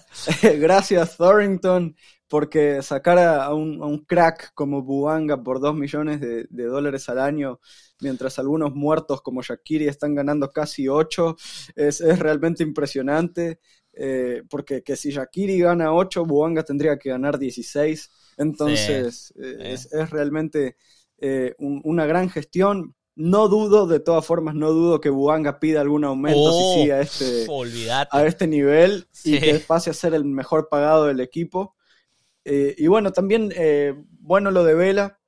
gracias 0.42 1.16
Thorrington 1.16 1.96
porque 2.32 2.80
sacar 2.80 3.18
a 3.18 3.52
un, 3.52 3.82
a 3.82 3.84
un, 3.84 4.06
crack 4.06 4.54
como 4.54 4.80
Buanga 4.80 5.42
por 5.42 5.60
dos 5.60 5.74
millones 5.74 6.18
de, 6.18 6.46
de, 6.48 6.64
dólares 6.64 7.10
al 7.10 7.18
año, 7.18 7.60
mientras 8.00 8.38
algunos 8.38 8.74
muertos 8.74 9.20
como 9.20 9.42
Shakiri 9.42 9.86
están 9.86 10.14
ganando 10.14 10.50
casi 10.50 10.88
ocho, 10.88 11.36
es, 11.76 12.00
es 12.00 12.18
realmente 12.18 12.62
impresionante. 12.62 13.60
Eh, 13.92 14.44
porque 14.48 14.82
que 14.82 14.96
si 14.96 15.10
Shakiri 15.10 15.58
gana 15.58 15.92
ocho, 15.92 16.24
Buanga 16.24 16.62
tendría 16.62 16.98
que 16.98 17.10
ganar 17.10 17.38
16. 17.38 18.10
Entonces, 18.38 19.34
eh, 19.36 19.74
Es, 19.74 19.92
es, 19.92 20.08
realmente 20.08 20.78
eh, 21.18 21.54
un, 21.58 21.82
una 21.84 22.06
gran 22.06 22.30
gestión. 22.30 22.94
No 23.14 23.48
dudo, 23.48 23.86
de 23.86 24.00
todas 24.00 24.24
formas, 24.24 24.54
no 24.54 24.72
dudo 24.72 25.02
que 25.02 25.10
Buanga 25.10 25.60
pida 25.60 25.82
algún 25.82 26.04
aumento 26.06 26.40
oh, 26.44 26.72
si 26.72 26.80
sigue 26.80 26.92
a 26.94 27.00
este, 27.02 27.46
a 28.10 28.24
este 28.24 28.46
nivel 28.46 29.06
sí. 29.10 29.36
y 29.36 29.38
que 29.38 29.58
pase 29.58 29.90
a 29.90 29.92
ser 29.92 30.14
el 30.14 30.24
mejor 30.24 30.70
pagado 30.70 31.08
del 31.08 31.20
equipo. 31.20 31.74
Eh, 32.44 32.74
y 32.78 32.86
bueno, 32.86 33.12
también, 33.12 33.52
eh, 33.56 33.94
bueno 34.20 34.50
lo 34.50 34.64
de 34.64 34.74
Vela, 34.74 35.20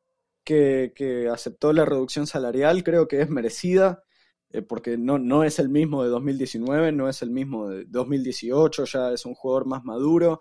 que, 0.44 0.92
que, 0.94 1.28
aceptó 1.28 1.72
la 1.72 1.84
reducción 1.84 2.26
salarial, 2.26 2.84
creo 2.84 3.08
que 3.08 3.20
es 3.20 3.30
merecida, 3.30 4.02
eh, 4.50 4.62
porque 4.62 4.98
no, 4.98 5.18
no 5.18 5.44
es 5.44 5.58
el 5.58 5.68
mismo 5.68 6.02
de 6.02 6.10
2019, 6.10 6.92
no 6.92 7.08
es 7.08 7.22
el 7.22 7.30
mismo 7.30 7.68
de 7.68 7.84
2018, 7.86 8.84
ya 8.84 9.12
es 9.12 9.24
un 9.26 9.34
jugador 9.34 9.66
más 9.66 9.84
maduro, 9.84 10.40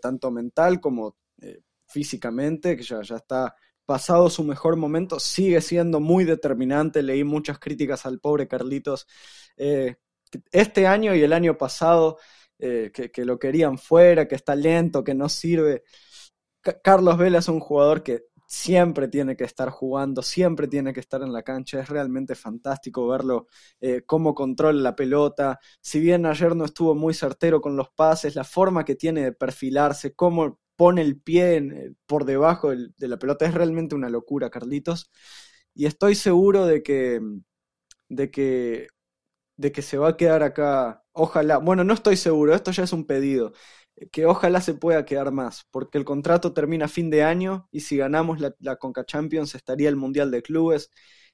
tanto 0.00 0.32
mental 0.32 0.80
como 0.80 1.16
físicamente, 1.86 2.76
que 2.76 2.82
ya, 2.82 3.00
ya 3.02 3.16
está 3.16 3.54
pasado 3.86 4.28
su 4.28 4.42
mejor 4.42 4.76
momento, 4.76 5.20
sigue 5.20 5.60
siendo 5.60 6.00
muy 6.00 6.24
determinante, 6.24 7.02
leí 7.02 7.22
muchas 7.22 7.60
críticas 7.60 8.04
al 8.04 8.18
pobre 8.18 8.48
Carlitos 8.48 9.06
este 10.50 10.86
año 10.86 11.14
y 11.14 11.22
el 11.22 11.32
año 11.32 11.56
pasado 11.56 12.18
eh, 12.64 12.92
que, 12.92 13.24
lo 13.24 13.40
querían 13.40 13.76
fuera, 13.76 14.28
que 14.28 14.36
está 14.36 14.54
lento, 14.54 15.02
que 15.02 15.14
no 15.14 15.28
sirve. 15.28 15.82
Carlos 16.84 17.18
Vela 17.18 17.38
es 17.38 17.48
un 17.48 17.58
jugador 17.58 18.04
que 18.04 18.26
siempre 18.46 19.08
tiene 19.08 19.36
que 19.36 19.42
estar 19.42 19.70
jugando, 19.70 20.22
siempre 20.22 20.68
tiene 20.68 20.92
que 20.92 21.00
estar 21.00 21.22
en 21.22 21.32
la 21.32 21.42
cancha. 21.42 21.80
Es 21.80 21.88
realmente 21.88 22.36
fantástico 22.36 23.08
verlo 23.08 23.48
eh, 23.80 24.02
cómo 24.06 24.32
controla 24.32 24.80
la 24.80 24.94
pelota. 24.94 25.58
Si 25.80 25.98
bien 25.98 26.24
ayer 26.24 26.54
no 26.54 26.64
estuvo 26.64 26.94
muy 26.94 27.14
certero 27.14 27.60
con 27.60 27.76
los 27.76 27.90
pases, 27.90 28.36
la 28.36 28.44
forma 28.44 28.84
que 28.84 28.94
tiene 28.94 29.22
de 29.24 29.32
perfilarse, 29.32 30.14
cómo 30.14 30.60
pone 30.76 31.02
el 31.02 31.20
pie 31.20 31.56
eh, 31.56 31.94
por 32.06 32.24
debajo 32.24 32.70
del, 32.70 32.94
de 32.96 33.08
la 33.08 33.18
pelota, 33.18 33.44
es 33.44 33.54
realmente 33.54 33.96
una 33.96 34.08
locura, 34.08 34.50
Carlitos. 34.50 35.10
Y 35.74 35.86
estoy 35.86 36.14
seguro 36.14 36.66
de 36.66 36.82
que, 36.84 37.20
de 38.08 38.30
que, 38.30 38.86
de 39.56 39.72
que 39.72 39.82
se 39.82 39.98
va 39.98 40.10
a 40.10 40.16
quedar 40.16 40.42
acá 40.44 41.01
Ojalá, 41.12 41.58
bueno, 41.58 41.84
no 41.84 41.94
estoy 41.94 42.16
seguro, 42.16 42.54
esto 42.54 42.70
ya 42.70 42.84
es 42.84 42.92
un 42.92 43.04
pedido, 43.04 43.52
que 44.10 44.26
ojalá 44.26 44.60
se 44.60 44.74
pueda 44.74 45.04
quedar 45.04 45.30
más, 45.30 45.66
porque 45.70 45.98
el 45.98 46.04
contrato 46.04 46.52
termina 46.54 46.86
a 46.86 46.88
fin 46.88 47.10
de 47.10 47.22
año 47.22 47.68
y 47.70 47.80
si 47.80 47.96
ganamos 47.98 48.40
la, 48.40 48.54
la 48.60 48.76
Conca 48.76 49.04
Champions 49.04 49.54
estaría 49.54 49.88
el 49.88 49.96
Mundial 49.96 50.30
de 50.30 50.42
Clubes 50.42 50.90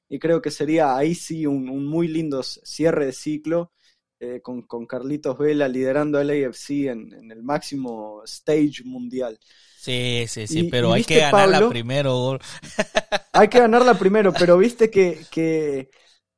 y 0.08 0.18
creo 0.18 0.42
que 0.42 0.50
sería 0.50 0.96
ahí 0.96 1.14
sí 1.14 1.46
un, 1.46 1.68
un 1.68 1.86
muy 1.86 2.08
lindo 2.08 2.42
cierre 2.42 3.06
de 3.06 3.12
ciclo 3.12 3.72
eh, 4.20 4.40
con, 4.42 4.62
con, 4.62 4.84
Carlitos 4.84 5.38
Vela 5.38 5.68
liderando 5.68 6.20
el 6.20 6.30
AFC 6.30 6.88
en, 6.88 7.12
en, 7.12 7.30
el 7.30 7.44
máximo 7.44 8.22
stage 8.24 8.82
mundial. 8.84 9.38
Sí, 9.78 10.24
sí, 10.26 10.48
sí, 10.48 10.64
pero 10.64 10.92
hay 10.92 11.04
que 11.04 11.20
ganarla 11.20 11.68
primero. 11.68 12.36
hay 13.32 13.46
que 13.46 13.60
ganarla 13.60 13.96
primero, 13.96 14.32
pero 14.32 14.58
viste 14.58 14.90
que, 14.90 15.20
que 15.30 15.90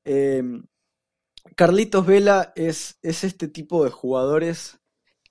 eh, 0.05 0.43
Carlitos 1.57 2.07
Vela 2.07 2.53
es, 2.57 2.99
es 3.03 3.25
este 3.25 3.49
tipo 3.49 3.85
de 3.85 3.91
jugadores 3.91 4.81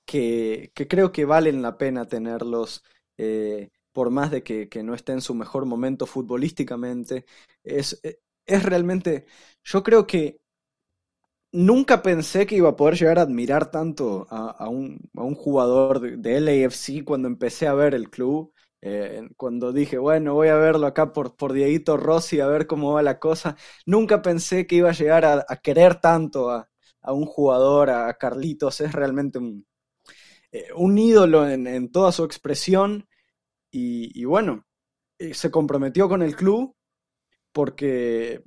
que, 0.05 0.71
que, 0.75 0.87
creo 0.87 1.11
que 1.11 1.25
valen 1.25 1.61
la 1.61 1.77
pena 1.77 2.07
tenerlos. 2.07 2.83
Eh, 3.17 3.69
por 3.91 4.11
más 4.11 4.31
de 4.31 4.43
que, 4.43 4.69
que, 4.69 4.83
no 4.83 4.93
esté 4.93 5.11
en 5.13 5.21
su 5.21 5.33
mejor 5.33 5.65
momento 5.65 6.05
futbolísticamente, 6.05 7.25
es, 7.63 7.99
es 8.45 8.63
realmente, 8.63 9.25
yo 9.63 9.83
creo 9.83 10.07
que 10.07 10.39
nunca 11.51 12.01
pensé 12.01 12.45
que 12.45 12.55
iba 12.55 12.69
a 12.69 12.75
poder 12.75 12.95
llegar 12.95 13.19
a 13.19 13.23
admirar 13.23 13.71
tanto 13.71 14.27
a, 14.29 14.69
un, 14.69 14.99
a 15.15 15.23
un, 15.23 15.35
jugador 15.35 15.99
de, 15.99 16.17
de, 16.17 16.39
LAFC 16.39 17.03
cuando 17.03 17.27
empecé 17.27 17.67
a 17.67 17.73
ver 17.73 17.95
el 17.95 18.09
club. 18.09 18.53
Eh, 18.81 19.27
cuando 19.35 19.73
dije, 19.73 19.97
bueno, 19.97 20.33
voy 20.33 20.47
a 20.47 20.55
verlo 20.55 20.87
acá 20.87 21.11
por, 21.11 21.35
por 21.35 21.53
Dieguito 21.53 21.97
Rossi 21.97 22.39
a 22.39 22.47
ver 22.47 22.67
cómo 22.67 22.93
va 22.93 23.01
la 23.01 23.19
cosa. 23.19 23.55
Nunca 23.85 24.21
pensé 24.21 24.67
que 24.67 24.75
iba 24.75 24.89
a 24.89 24.93
llegar 24.93 25.25
a, 25.25 25.45
querer 25.57 25.99
tanto 25.99 26.49
a, 26.49 26.69
a, 27.01 27.13
un 27.13 27.25
jugador, 27.25 27.89
a 27.89 28.13
Carlitos. 28.15 28.81
Es 28.81 28.93
realmente 28.93 29.39
un, 29.39 29.65
eh, 30.51 30.67
un 30.75 30.97
ídolo 30.97 31.49
en, 31.49 31.67
en, 31.67 31.91
toda 31.91 32.11
su 32.11 32.23
expresión. 32.23 33.07
Y, 33.71 34.19
y 34.19 34.25
bueno, 34.25 34.65
eh, 35.19 35.33
se 35.33 35.51
comprometió 35.51 36.09
con 36.09 36.23
el 36.23 36.35
club 36.35 36.75
porque 37.51 38.43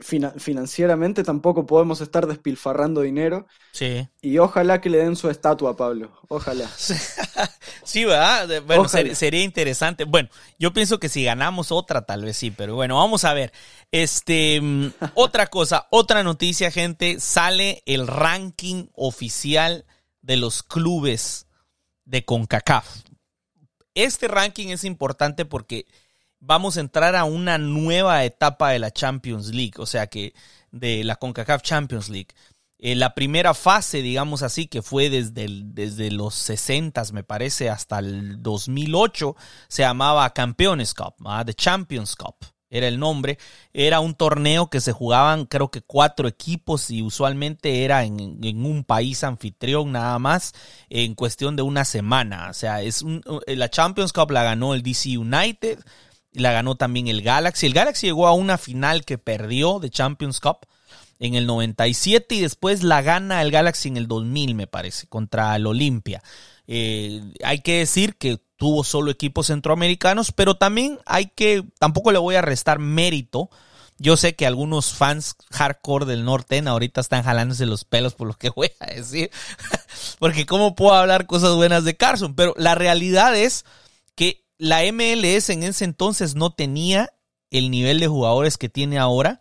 financieramente 0.00 1.22
tampoco 1.22 1.64
podemos 1.64 2.00
estar 2.00 2.26
despilfarrando 2.26 3.00
dinero. 3.00 3.46
Sí. 3.72 4.06
Y 4.20 4.38
ojalá 4.38 4.80
que 4.80 4.90
le 4.90 4.98
den 4.98 5.16
su 5.16 5.30
estatua, 5.30 5.76
Pablo. 5.76 6.12
Ojalá. 6.28 6.68
sí, 7.84 8.04
¿verdad? 8.04 8.62
Bueno, 8.66 8.88
ser, 8.88 9.16
sería 9.16 9.42
interesante. 9.42 10.04
Bueno, 10.04 10.28
yo 10.58 10.72
pienso 10.72 10.98
que 10.98 11.08
si 11.08 11.24
ganamos 11.24 11.72
otra, 11.72 12.02
tal 12.02 12.24
vez 12.24 12.36
sí, 12.36 12.50
pero 12.50 12.74
bueno, 12.74 12.96
vamos 12.96 13.24
a 13.24 13.32
ver. 13.32 13.52
Este, 13.90 14.60
otra 15.14 15.46
cosa, 15.46 15.86
otra 15.90 16.22
noticia, 16.22 16.70
gente, 16.70 17.18
sale 17.18 17.82
el 17.86 18.06
ranking 18.06 18.88
oficial 18.94 19.86
de 20.20 20.36
los 20.36 20.62
clubes 20.62 21.46
de 22.04 22.24
CONCACAF. 22.24 22.86
Este 23.94 24.28
ranking 24.28 24.68
es 24.68 24.84
importante 24.84 25.44
porque 25.44 25.86
vamos 26.42 26.76
a 26.76 26.80
entrar 26.80 27.16
a 27.16 27.24
una 27.24 27.56
nueva 27.56 28.24
etapa 28.24 28.70
de 28.70 28.80
la 28.80 28.90
Champions 28.90 29.48
League, 29.54 29.74
o 29.78 29.86
sea 29.86 30.08
que 30.08 30.34
de 30.70 31.04
la 31.04 31.16
CONCACAF 31.16 31.62
Champions 31.62 32.08
League. 32.10 32.28
Eh, 32.78 32.96
la 32.96 33.14
primera 33.14 33.54
fase, 33.54 34.02
digamos 34.02 34.42
así, 34.42 34.66
que 34.66 34.82
fue 34.82 35.08
desde, 35.08 35.46
desde 35.48 36.10
los 36.10 36.34
60, 36.34 37.04
me 37.12 37.22
parece, 37.22 37.70
hasta 37.70 38.00
el 38.00 38.42
2008, 38.42 39.36
se 39.68 39.82
llamaba 39.82 40.28
Campeones 40.34 40.92
Cup, 40.92 41.14
¿ah? 41.24 41.44
The 41.44 41.54
Champions 41.54 42.16
Cup 42.16 42.34
era 42.72 42.88
el 42.88 42.98
nombre. 42.98 43.38
Era 43.72 44.00
un 44.00 44.14
torneo 44.14 44.68
que 44.70 44.80
se 44.80 44.92
jugaban 44.92 45.44
creo 45.44 45.70
que 45.70 45.82
cuatro 45.82 46.26
equipos 46.26 46.90
y 46.90 47.02
usualmente 47.02 47.84
era 47.84 48.02
en, 48.04 48.38
en, 48.42 48.64
un 48.64 48.82
país 48.82 49.22
anfitrión 49.22 49.92
nada 49.92 50.18
más 50.18 50.54
en 50.88 51.14
cuestión 51.14 51.54
de 51.54 51.62
una 51.62 51.84
semana. 51.84 52.48
O 52.48 52.54
sea, 52.54 52.80
es 52.80 53.02
un, 53.02 53.22
la 53.46 53.68
Champions 53.68 54.12
Cup 54.12 54.30
la 54.30 54.42
ganó 54.42 54.74
el 54.74 54.82
DC 54.82 55.18
United, 55.18 55.80
la 56.32 56.52
ganó 56.52 56.76
también 56.76 57.08
el 57.08 57.22
Galaxy. 57.22 57.66
El 57.66 57.74
Galaxy 57.74 58.06
llegó 58.06 58.26
a 58.26 58.32
una 58.32 58.58
final 58.58 59.04
que 59.04 59.18
perdió 59.18 59.78
de 59.78 59.90
Champions 59.90 60.40
Cup 60.40 60.66
en 61.18 61.34
el 61.34 61.46
97 61.46 62.34
y 62.34 62.40
después 62.40 62.82
la 62.82 63.00
gana 63.02 63.42
el 63.42 63.50
Galaxy 63.50 63.88
en 63.88 63.96
el 63.96 64.08
2000, 64.08 64.54
me 64.54 64.66
parece, 64.66 65.06
contra 65.06 65.54
el 65.54 65.66
Olimpia. 65.66 66.22
Eh, 66.66 67.20
hay 67.44 67.60
que 67.60 67.78
decir 67.78 68.16
que 68.16 68.40
tuvo 68.56 68.84
solo 68.84 69.10
equipos 69.10 69.48
centroamericanos, 69.48 70.32
pero 70.32 70.56
también 70.56 70.98
hay 71.06 71.26
que, 71.26 71.64
tampoco 71.78 72.12
le 72.12 72.18
voy 72.18 72.34
a 72.34 72.42
restar 72.42 72.78
mérito. 72.78 73.50
Yo 73.98 74.16
sé 74.16 74.34
que 74.34 74.46
algunos 74.46 74.94
fans 74.94 75.36
hardcore 75.50 76.06
del 76.06 76.24
norte 76.24 76.60
ahorita 76.66 77.00
están 77.00 77.22
jalándose 77.22 77.66
los 77.66 77.84
pelos 77.84 78.14
por 78.14 78.26
lo 78.26 78.34
que 78.34 78.50
voy 78.56 78.70
a 78.80 78.86
decir, 78.86 79.30
porque 80.18 80.46
cómo 80.46 80.74
puedo 80.74 80.94
hablar 80.94 81.26
cosas 81.26 81.54
buenas 81.54 81.84
de 81.84 81.96
Carson, 81.96 82.34
pero 82.34 82.54
la 82.56 82.74
realidad 82.74 83.36
es 83.36 83.64
la 84.62 84.80
MLS 84.92 85.50
en 85.50 85.64
ese 85.64 85.84
entonces 85.84 86.36
no 86.36 86.50
tenía 86.50 87.12
el 87.50 87.68
nivel 87.72 87.98
de 87.98 88.06
jugadores 88.06 88.58
que 88.58 88.68
tiene 88.68 88.96
ahora 88.96 89.40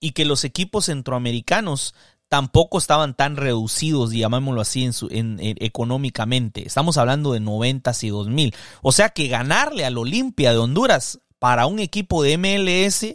y 0.00 0.10
que 0.10 0.24
los 0.24 0.42
equipos 0.42 0.86
centroamericanos 0.86 1.94
tampoco 2.26 2.76
estaban 2.76 3.14
tan 3.14 3.36
reducidos, 3.36 4.10
llamémoslo 4.10 4.60
así, 4.60 4.90
en 5.10 5.38
económicamente. 5.40 6.66
Estamos 6.66 6.96
hablando 6.96 7.32
de 7.32 7.38
90 7.38 7.92
y 8.02 8.08
2000. 8.08 8.54
O 8.82 8.90
sea 8.90 9.10
que 9.10 9.28
ganarle 9.28 9.84
al 9.84 9.98
Olimpia 9.98 10.50
de 10.50 10.58
Honduras 10.58 11.20
para 11.38 11.66
un 11.66 11.78
equipo 11.78 12.24
de 12.24 12.36
MLS 12.36 13.14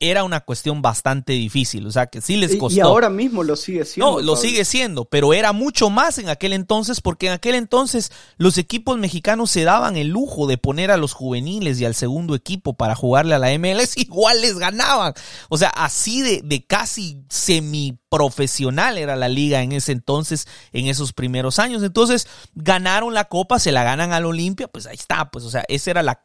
era 0.00 0.24
una 0.24 0.40
cuestión 0.40 0.82
bastante 0.82 1.32
difícil, 1.32 1.86
o 1.86 1.90
sea 1.90 2.06
que 2.06 2.20
sí 2.20 2.36
les 2.36 2.56
costó. 2.56 2.76
Y 2.76 2.80
ahora 2.80 3.10
mismo 3.10 3.42
lo 3.42 3.56
sigue 3.56 3.84
siendo. 3.84 4.12
No, 4.12 4.20
lo 4.20 4.36
sigue 4.36 4.64
siendo, 4.64 5.04
pero 5.04 5.32
era 5.32 5.52
mucho 5.52 5.90
más 5.90 6.18
en 6.18 6.28
aquel 6.28 6.52
entonces 6.52 7.00
porque 7.00 7.26
en 7.26 7.32
aquel 7.32 7.54
entonces 7.54 8.12
los 8.36 8.58
equipos 8.58 8.98
mexicanos 8.98 9.50
se 9.50 9.64
daban 9.64 9.96
el 9.96 10.08
lujo 10.08 10.46
de 10.46 10.58
poner 10.58 10.90
a 10.90 10.96
los 10.96 11.12
juveniles 11.12 11.80
y 11.80 11.84
al 11.84 11.94
segundo 11.94 12.34
equipo 12.34 12.74
para 12.74 12.94
jugarle 12.94 13.34
a 13.34 13.38
la 13.38 13.56
MLS, 13.58 13.96
igual 13.96 14.40
les 14.40 14.58
ganaban. 14.58 15.14
O 15.48 15.58
sea, 15.58 15.68
así 15.70 16.22
de, 16.22 16.40
de 16.42 16.64
casi 16.64 17.22
semi 17.28 17.98
profesional 18.12 18.98
era 18.98 19.16
la 19.16 19.30
liga 19.30 19.62
en 19.62 19.72
ese 19.72 19.90
entonces, 19.90 20.46
en 20.74 20.86
esos 20.86 21.14
primeros 21.14 21.58
años. 21.58 21.82
Entonces, 21.82 22.28
ganaron 22.54 23.14
la 23.14 23.24
copa, 23.24 23.58
se 23.58 23.72
la 23.72 23.84
ganan 23.84 24.12
al 24.12 24.26
Olimpia, 24.26 24.68
pues 24.68 24.86
ahí 24.86 24.96
está, 24.96 25.30
pues, 25.30 25.46
o 25.46 25.50
sea, 25.50 25.64
esa 25.68 25.92
era 25.92 26.02
la, 26.02 26.20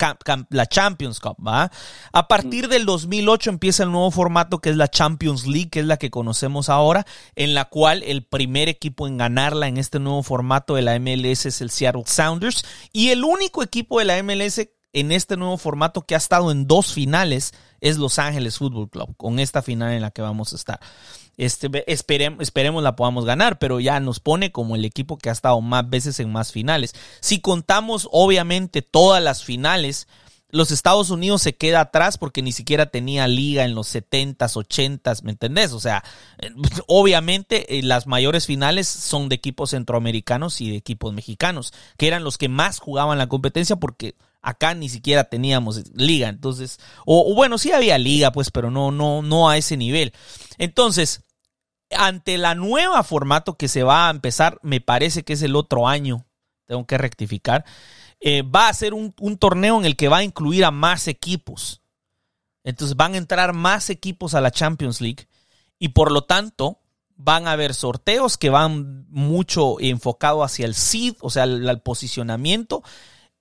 la 0.49 0.65
Champions 0.65 1.21
Cup, 1.21 1.37
¿va? 1.39 1.71
A 2.11 2.27
partir 2.27 2.67
del 2.67 2.85
2008 2.85 3.51
empieza 3.51 3.83
el 3.83 3.93
nuevo 3.93 4.11
formato 4.11 4.59
que 4.59 4.69
es 4.69 4.75
la 4.75 4.89
Champions 4.89 5.47
League, 5.47 5.69
que 5.69 5.79
es 5.79 5.85
la 5.85 5.95
que 5.95 6.11
conocemos 6.11 6.67
ahora, 6.67 7.05
en 7.37 7.53
la 7.53 7.63
cual 7.63 8.03
el 8.03 8.25
primer 8.25 8.67
equipo 8.67 9.07
en 9.07 9.17
ganarla 9.17 9.69
en 9.69 9.77
este 9.77 9.99
nuevo 9.99 10.23
formato 10.23 10.75
de 10.75 10.81
la 10.81 10.99
MLS 10.99 11.45
es 11.45 11.61
el 11.61 11.69
Seattle 11.69 12.03
Sounders 12.05 12.65
y 12.91 13.11
el 13.11 13.23
único 13.23 13.63
equipo 13.63 13.99
de 13.99 14.05
la 14.05 14.21
MLS 14.21 14.59
en 14.91 15.13
este 15.13 15.37
nuevo 15.37 15.57
formato 15.57 16.01
que 16.01 16.15
ha 16.15 16.17
estado 16.17 16.51
en 16.51 16.67
dos 16.67 16.91
finales 16.91 17.53
es 17.81 17.97
Los 17.97 18.19
Ángeles 18.19 18.57
Football 18.57 18.89
Club, 18.89 19.15
con 19.15 19.39
esta 19.39 19.61
final 19.61 19.93
en 19.93 20.01
la 20.01 20.11
que 20.11 20.21
vamos 20.21 20.53
a 20.53 20.55
estar. 20.55 20.79
Este, 21.37 21.69
esperemos, 21.91 22.41
esperemos 22.41 22.81
la 22.81 22.95
podamos 22.95 23.23
ganar, 23.23 23.59
pero 23.59 23.79
ya 23.79 23.99
nos 23.99 24.19
pone 24.19 24.51
como 24.51 24.75
el 24.75 24.83
equipo 24.85 25.17
que 25.17 25.29
ha 25.29 25.33
estado 25.33 25.61
más 25.61 25.87
veces 25.87 26.19
en 26.19 26.31
más 26.31 26.51
finales. 26.51 26.93
Si 27.19 27.39
contamos, 27.39 28.09
obviamente, 28.11 28.81
todas 28.81 29.23
las 29.23 29.43
finales, 29.43 30.07
los 30.49 30.71
Estados 30.71 31.09
Unidos 31.09 31.41
se 31.43 31.55
queda 31.55 31.81
atrás 31.81 32.17
porque 32.17 32.41
ni 32.41 32.51
siquiera 32.51 32.87
tenía 32.87 33.27
liga 33.27 33.65
en 33.65 33.75
los 33.75 33.93
70s, 33.93 34.37
80s, 34.37 35.21
¿me 35.23 35.31
entendés? 35.31 35.73
O 35.73 35.79
sea, 35.79 36.03
obviamente 36.87 37.77
eh, 37.77 37.83
las 37.83 38.07
mayores 38.07 38.45
finales 38.45 38.87
son 38.87 39.29
de 39.29 39.35
equipos 39.35 39.71
centroamericanos 39.71 40.59
y 40.61 40.71
de 40.71 40.77
equipos 40.77 41.13
mexicanos, 41.13 41.73
que 41.97 42.07
eran 42.07 42.23
los 42.23 42.37
que 42.37 42.49
más 42.49 42.79
jugaban 42.79 43.17
la 43.17 43.27
competencia 43.27 43.75
porque 43.75 44.15
acá 44.41 44.73
ni 44.73 44.87
siquiera 44.87 45.25
teníamos 45.25 45.83
liga, 45.93 46.29
entonces, 46.29 46.79
o, 47.05 47.29
o 47.31 47.35
bueno, 47.35 47.57
sí 47.57 47.73
había 47.73 47.97
liga, 47.97 48.31
pues, 48.31 48.49
pero 48.49 48.71
no, 48.71 48.91
no, 48.91 49.21
no 49.21 49.49
a 49.49 49.57
ese 49.57 49.75
nivel. 49.75 50.13
Entonces, 50.57 51.23
ante 51.91 52.37
la 52.37 52.55
nueva 52.55 53.03
formato 53.03 53.57
que 53.57 53.67
se 53.67 53.83
va 53.83 54.07
a 54.07 54.11
empezar, 54.11 54.59
me 54.61 54.81
parece 54.81 55.23
que 55.23 55.33
es 55.33 55.41
el 55.41 55.55
otro 55.55 55.87
año, 55.87 56.25
tengo 56.65 56.85
que 56.85 56.97
rectificar, 56.97 57.65
eh, 58.19 58.41
va 58.41 58.67
a 58.67 58.73
ser 58.73 58.93
un, 58.93 59.13
torneo 59.37 59.77
en 59.79 59.85
el 59.85 59.95
que 59.95 60.09
va 60.09 60.17
a 60.17 60.23
incluir 60.23 60.65
a 60.65 60.71
más 60.71 61.07
equipos. 61.07 61.81
Entonces 62.63 62.97
van 62.97 63.13
a 63.13 63.17
entrar 63.17 63.53
más 63.53 63.89
equipos 63.89 64.33
a 64.33 64.41
la 64.41 64.51
Champions 64.51 64.99
League 64.99 65.27
y 65.79 65.89
por 65.89 66.11
lo 66.11 66.23
tanto 66.23 66.79
van 67.15 67.47
a 67.47 67.53
haber 67.53 67.73
sorteos 67.73 68.37
que 68.37 68.49
van 68.49 69.05
mucho 69.09 69.79
enfocado 69.79 70.43
hacia 70.43 70.65
el 70.65 70.75
seed, 70.75 71.15
o 71.21 71.29
sea, 71.29 71.45
el 71.45 71.81
posicionamiento 71.81 72.83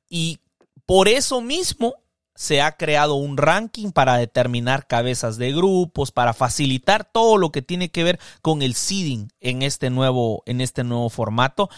y 0.09 0.38
por 0.86 1.09
eso 1.09 1.40
mismo 1.40 1.97
se 2.37 2.61
ha 2.61 2.76
creado 2.76 3.14
un 3.14 3.37
ranking 3.37 3.91
para 3.91 4.16
determinar 4.18 4.87
cabezas 4.87 5.39
de 5.39 5.53
grupos, 5.53 6.12
para 6.12 6.34
facilitar 6.34 7.05
todo 7.05 7.39
lo 7.39 7.51
que 7.51 7.62
tiene 7.62 7.91
que 7.91 8.05
ver 8.05 8.20
con 8.43 8.62
el 8.62 8.74
seeding 8.74 9.32
en 9.41 9.62
este 9.62 9.91
nuevo, 9.91 10.43
en 10.47 10.61
este 10.61 10.84
nuevo 10.84 11.09
formato. 11.09 11.68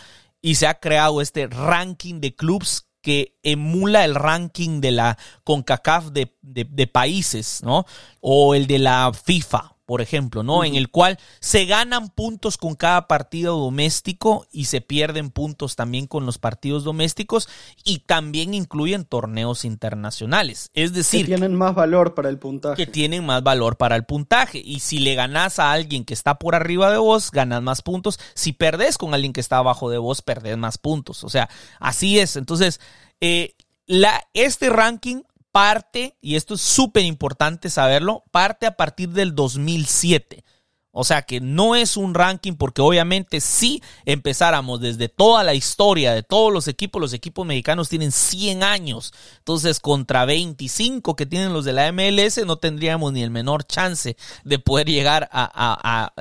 Y 0.43 0.57
se 0.57 0.67
ha 0.67 0.79
creado 0.79 1.21
este 1.21 1.47
ranking 1.47 2.21
de 2.21 2.35
clubs 2.35 2.89
que 3.01 3.39
emula 3.43 4.05
el 4.05 4.15
ranking 4.15 4.81
de 4.81 4.91
la 4.91 5.19
CONCACAF 5.45 6.09
de, 6.09 6.37
de, 6.43 6.65
de 6.65 6.87
países, 6.87 7.63
¿no? 7.63 7.87
O 8.21 8.55
el 8.55 8.67
de 8.67 8.79
la 8.81 9.13
FIFA, 9.13 9.78
por 9.89 10.03
ejemplo, 10.03 10.43
¿no? 10.43 10.65
En 10.65 10.75
el 10.75 10.91
cual 10.91 11.19
se 11.41 11.65
ganan 11.65 12.11
puntos 12.11 12.59
con 12.59 12.75
cada 12.75 13.09
partido 13.09 13.57
doméstico 13.57 14.47
y 14.53 14.67
se 14.67 14.83
pierden 14.83 15.31
puntos 15.31 15.77
también 15.77 16.07
con 16.07 16.27
los 16.27 16.37
partidos 16.37 16.85
domésticos 16.85 17.49
y 17.85 18.01
también 18.01 18.53
incluyen 18.53 19.07
torneos 19.07 19.65
internacionales. 19.65 20.71
Es 20.75 20.93
decir, 20.93 21.23
que 21.23 21.29
tienen 21.29 21.55
más 21.55 21.75
valor 21.75 22.13
para 22.13 22.29
el 22.29 22.39
puntaje. 22.39 22.77
Que 22.77 22.87
tienen 22.87 23.25
más 23.25 23.43
valor 23.43 23.79
para 23.79 23.97
el 23.97 24.05
puntaje. 24.05 24.61
Y 24.63 24.81
si 24.81 24.99
le 24.99 25.15
ganas 25.15 25.59
a 25.59 25.73
alguien 25.73 26.05
que 26.05 26.13
está 26.13 26.39
por 26.39 26.55
arriba 26.55 26.91
de 26.91 26.99
vos, 26.99 27.31
ganas 27.31 27.63
más 27.63 27.81
puntos. 27.81 28.21
Si 28.35 28.53
perdés 28.53 28.99
con 28.99 29.15
alguien 29.15 29.33
que 29.33 29.41
está 29.41 29.57
abajo 29.57 29.89
de 29.89 29.97
vos, 29.97 30.21
perdés 30.21 30.59
más 30.59 30.77
puntos. 30.77 31.25
O 31.25 31.31
sea, 31.31 31.49
así 31.81 32.19
es. 32.19 32.37
Entonces, 32.37 32.79
eh, 33.23 33.55
la, 33.87 34.23
este 34.35 34.69
ranking 34.69 35.23
parte, 35.59 36.17
y 36.21 36.37
esto 36.37 36.55
es 36.55 36.61
súper 36.61 37.03
importante 37.03 37.69
saberlo, 37.69 38.23
parte 38.31 38.65
a 38.65 38.77
partir 38.77 39.09
del 39.09 39.35
2007. 39.35 40.45
O 40.93 41.03
sea 41.03 41.23
que 41.23 41.41
no 41.41 41.75
es 41.75 41.97
un 41.97 42.15
ranking 42.15 42.55
porque 42.55 42.81
obviamente 42.81 43.41
si 43.41 43.83
empezáramos 44.05 44.81
desde 44.81 45.09
toda 45.09 45.43
la 45.43 45.55
historia 45.55 46.13
de 46.13 46.23
todos 46.23 46.53
los 46.53 46.69
equipos, 46.69 47.01
los 47.01 47.13
equipos 47.13 47.45
mexicanos 47.45 47.89
tienen 47.89 48.13
100 48.13 48.63
años. 48.63 49.13
Entonces 49.39 49.81
contra 49.81 50.25
25 50.25 51.17
que 51.17 51.27
tienen 51.27 51.53
los 51.53 51.65
de 51.65 51.73
la 51.73 51.91
MLS 51.91 52.45
no 52.47 52.59
tendríamos 52.59 53.13
ni 53.13 53.25
el 53.25 53.31
menor 53.31 53.65
chance 53.65 54.17
de 54.45 54.59
poder 54.61 54.89
llegar 54.89 55.29
a, 55.33 55.51
a, 55.53 56.13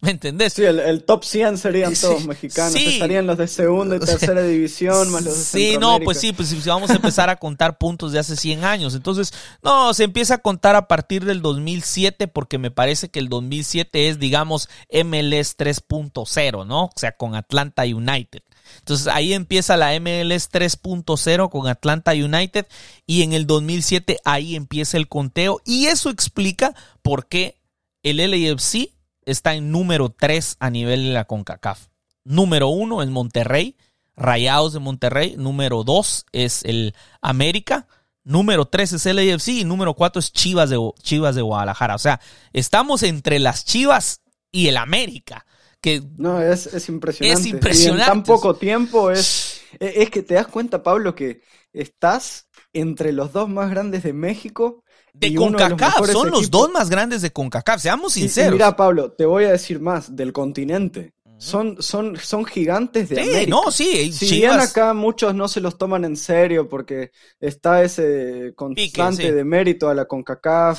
¿Me 0.00 0.10
entendés? 0.10 0.54
Sí, 0.54 0.64
el, 0.64 1.04
top 1.04 1.24
100 1.24 1.58
serían 1.58 1.94
todos 1.94 2.24
mexicanos. 2.24 2.74
Estarían 2.74 3.26
los 3.26 3.38
de 3.38 3.48
segunda 3.48 3.96
y 3.96 4.00
tercera 4.00 4.42
división, 4.42 5.10
más 5.10 5.24
los 5.24 5.36
de 5.36 5.44
Sí, 5.44 5.76
no, 5.78 5.98
pues 6.00 6.18
sí, 6.18 6.32
pues 6.32 6.48
si 6.48 6.68
vamos 6.68 6.90
a 6.90 6.94
empezar 6.94 7.28
a 7.28 7.36
contar 7.36 7.78
puntos 7.78 8.12
de 8.12 8.18
hace 8.18 8.36
100 8.36 8.64
años. 8.64 8.94
Entonces, 8.94 9.32
no, 9.62 9.92
se 9.94 10.04
empieza 10.04 10.34
a 10.34 10.38
contar 10.38 10.76
a 10.76 10.88
partir 10.88 11.24
del 11.24 11.42
2007 11.42 12.28
porque 12.28 12.58
me 12.58 12.70
parece 12.70 13.10
que 13.10 13.18
el 13.18 13.28
2007 13.28 14.08
es, 14.08 14.18
digamos, 14.18 14.68
MLS 14.90 15.56
3.0, 15.56 16.66
¿no? 16.66 16.84
O 16.84 16.92
sea, 16.96 17.12
con 17.12 17.34
Atlanta 17.34 17.82
United. 17.82 18.42
Entonces 18.78 19.08
ahí 19.08 19.32
empieza 19.32 19.76
la 19.76 19.98
MLS 19.98 20.50
3.0 20.50 21.50
con 21.50 21.66
Atlanta 21.68 22.12
United 22.12 22.66
y 23.06 23.22
en 23.22 23.32
el 23.32 23.46
2007 23.46 24.18
ahí 24.24 24.56
empieza 24.56 24.96
el 24.96 25.08
conteo 25.08 25.60
y 25.64 25.86
eso 25.86 26.10
explica 26.10 26.74
por 27.02 27.26
qué 27.26 27.60
el 28.02 28.18
LAFC 28.18 28.90
está 29.30 29.54
en 29.54 29.70
número 29.70 30.10
3 30.10 30.56
a 30.60 30.70
nivel 30.70 31.04
de 31.04 31.10
la 31.10 31.24
CONCACAF. 31.24 31.86
Número 32.24 32.68
1 32.68 33.02
es 33.02 33.08
Monterrey, 33.08 33.76
Rayados 34.16 34.72
de 34.72 34.80
Monterrey. 34.80 35.34
Número 35.36 35.84
2 35.84 36.26
es 36.32 36.64
el 36.64 36.94
América. 37.20 37.86
Número 38.22 38.66
3 38.66 38.92
es 38.92 39.06
el 39.06 39.18
AFC 39.18 39.48
y 39.48 39.64
número 39.64 39.94
4 39.94 40.20
es 40.20 40.32
Chivas 40.32 40.70
de, 40.70 40.78
Chivas 41.02 41.34
de 41.34 41.42
Guadalajara. 41.42 41.94
O 41.94 41.98
sea, 41.98 42.20
estamos 42.52 43.02
entre 43.02 43.38
las 43.38 43.64
Chivas 43.64 44.20
y 44.52 44.68
el 44.68 44.76
América. 44.76 45.46
Que 45.80 46.02
no, 46.18 46.42
es, 46.42 46.66
impresionante. 46.90 47.40
Es 47.40 47.46
impresionante. 47.46 48.02
en 48.02 48.08
tan 48.08 48.22
poco 48.22 48.54
tiempo 48.54 49.10
es, 49.10 49.62
es 49.80 50.10
que 50.10 50.22
te 50.22 50.34
das 50.34 50.46
cuenta, 50.46 50.82
Pablo, 50.82 51.14
que 51.14 51.40
estás 51.72 52.48
entre 52.74 53.12
los 53.12 53.32
dos 53.32 53.48
más 53.48 53.70
grandes 53.70 54.02
de 54.02 54.12
México 54.12 54.84
de 55.12 55.34
CONCACAF, 55.34 56.10
son 56.10 56.30
los 56.30 56.50
dos 56.50 56.70
más 56.70 56.90
grandes 56.90 57.22
de 57.22 57.30
CONCACAF, 57.30 57.80
seamos 57.80 58.14
sinceros. 58.14 58.52
mira, 58.52 58.76
Pablo, 58.76 59.12
te 59.12 59.24
voy 59.26 59.44
a 59.44 59.52
decir 59.52 59.80
más, 59.80 60.14
del 60.14 60.32
continente. 60.32 61.14
Son, 61.38 61.80
son, 61.80 62.18
son 62.18 62.44
gigantes 62.44 63.08
de 63.08 63.24
sí, 63.24 63.46
No, 63.46 63.70
sí, 63.70 64.12
si 64.12 64.40
bien 64.40 64.60
acá 64.60 64.92
muchos 64.92 65.34
no 65.34 65.48
se 65.48 65.62
los 65.62 65.78
toman 65.78 66.04
en 66.04 66.14
serio 66.14 66.68
porque 66.68 67.12
está 67.40 67.82
ese 67.82 68.52
constante 68.54 69.32
de 69.32 69.42
mérito 69.42 69.88
a 69.88 69.94
la 69.94 70.04
CONCACAF 70.04 70.78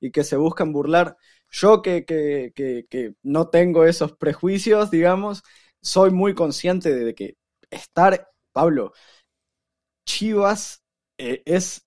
y, 0.00 0.10
que 0.10 0.24
se 0.24 0.36
buscan 0.36 0.72
burlar. 0.72 1.16
Yo 1.50 1.82
que, 1.82 2.04
que, 2.04 2.52
que, 2.52 2.86
que 2.90 3.14
no 3.22 3.46
tengo 3.48 3.84
esos 3.84 4.12
prejuicios, 4.16 4.90
digamos, 4.90 5.44
soy 5.80 6.10
muy 6.10 6.34
consciente 6.34 6.92
de 6.92 7.14
que 7.14 7.36
estar, 7.70 8.28
Pablo, 8.52 8.92
Chivas 10.04 10.82
eh, 11.18 11.42
es 11.44 11.86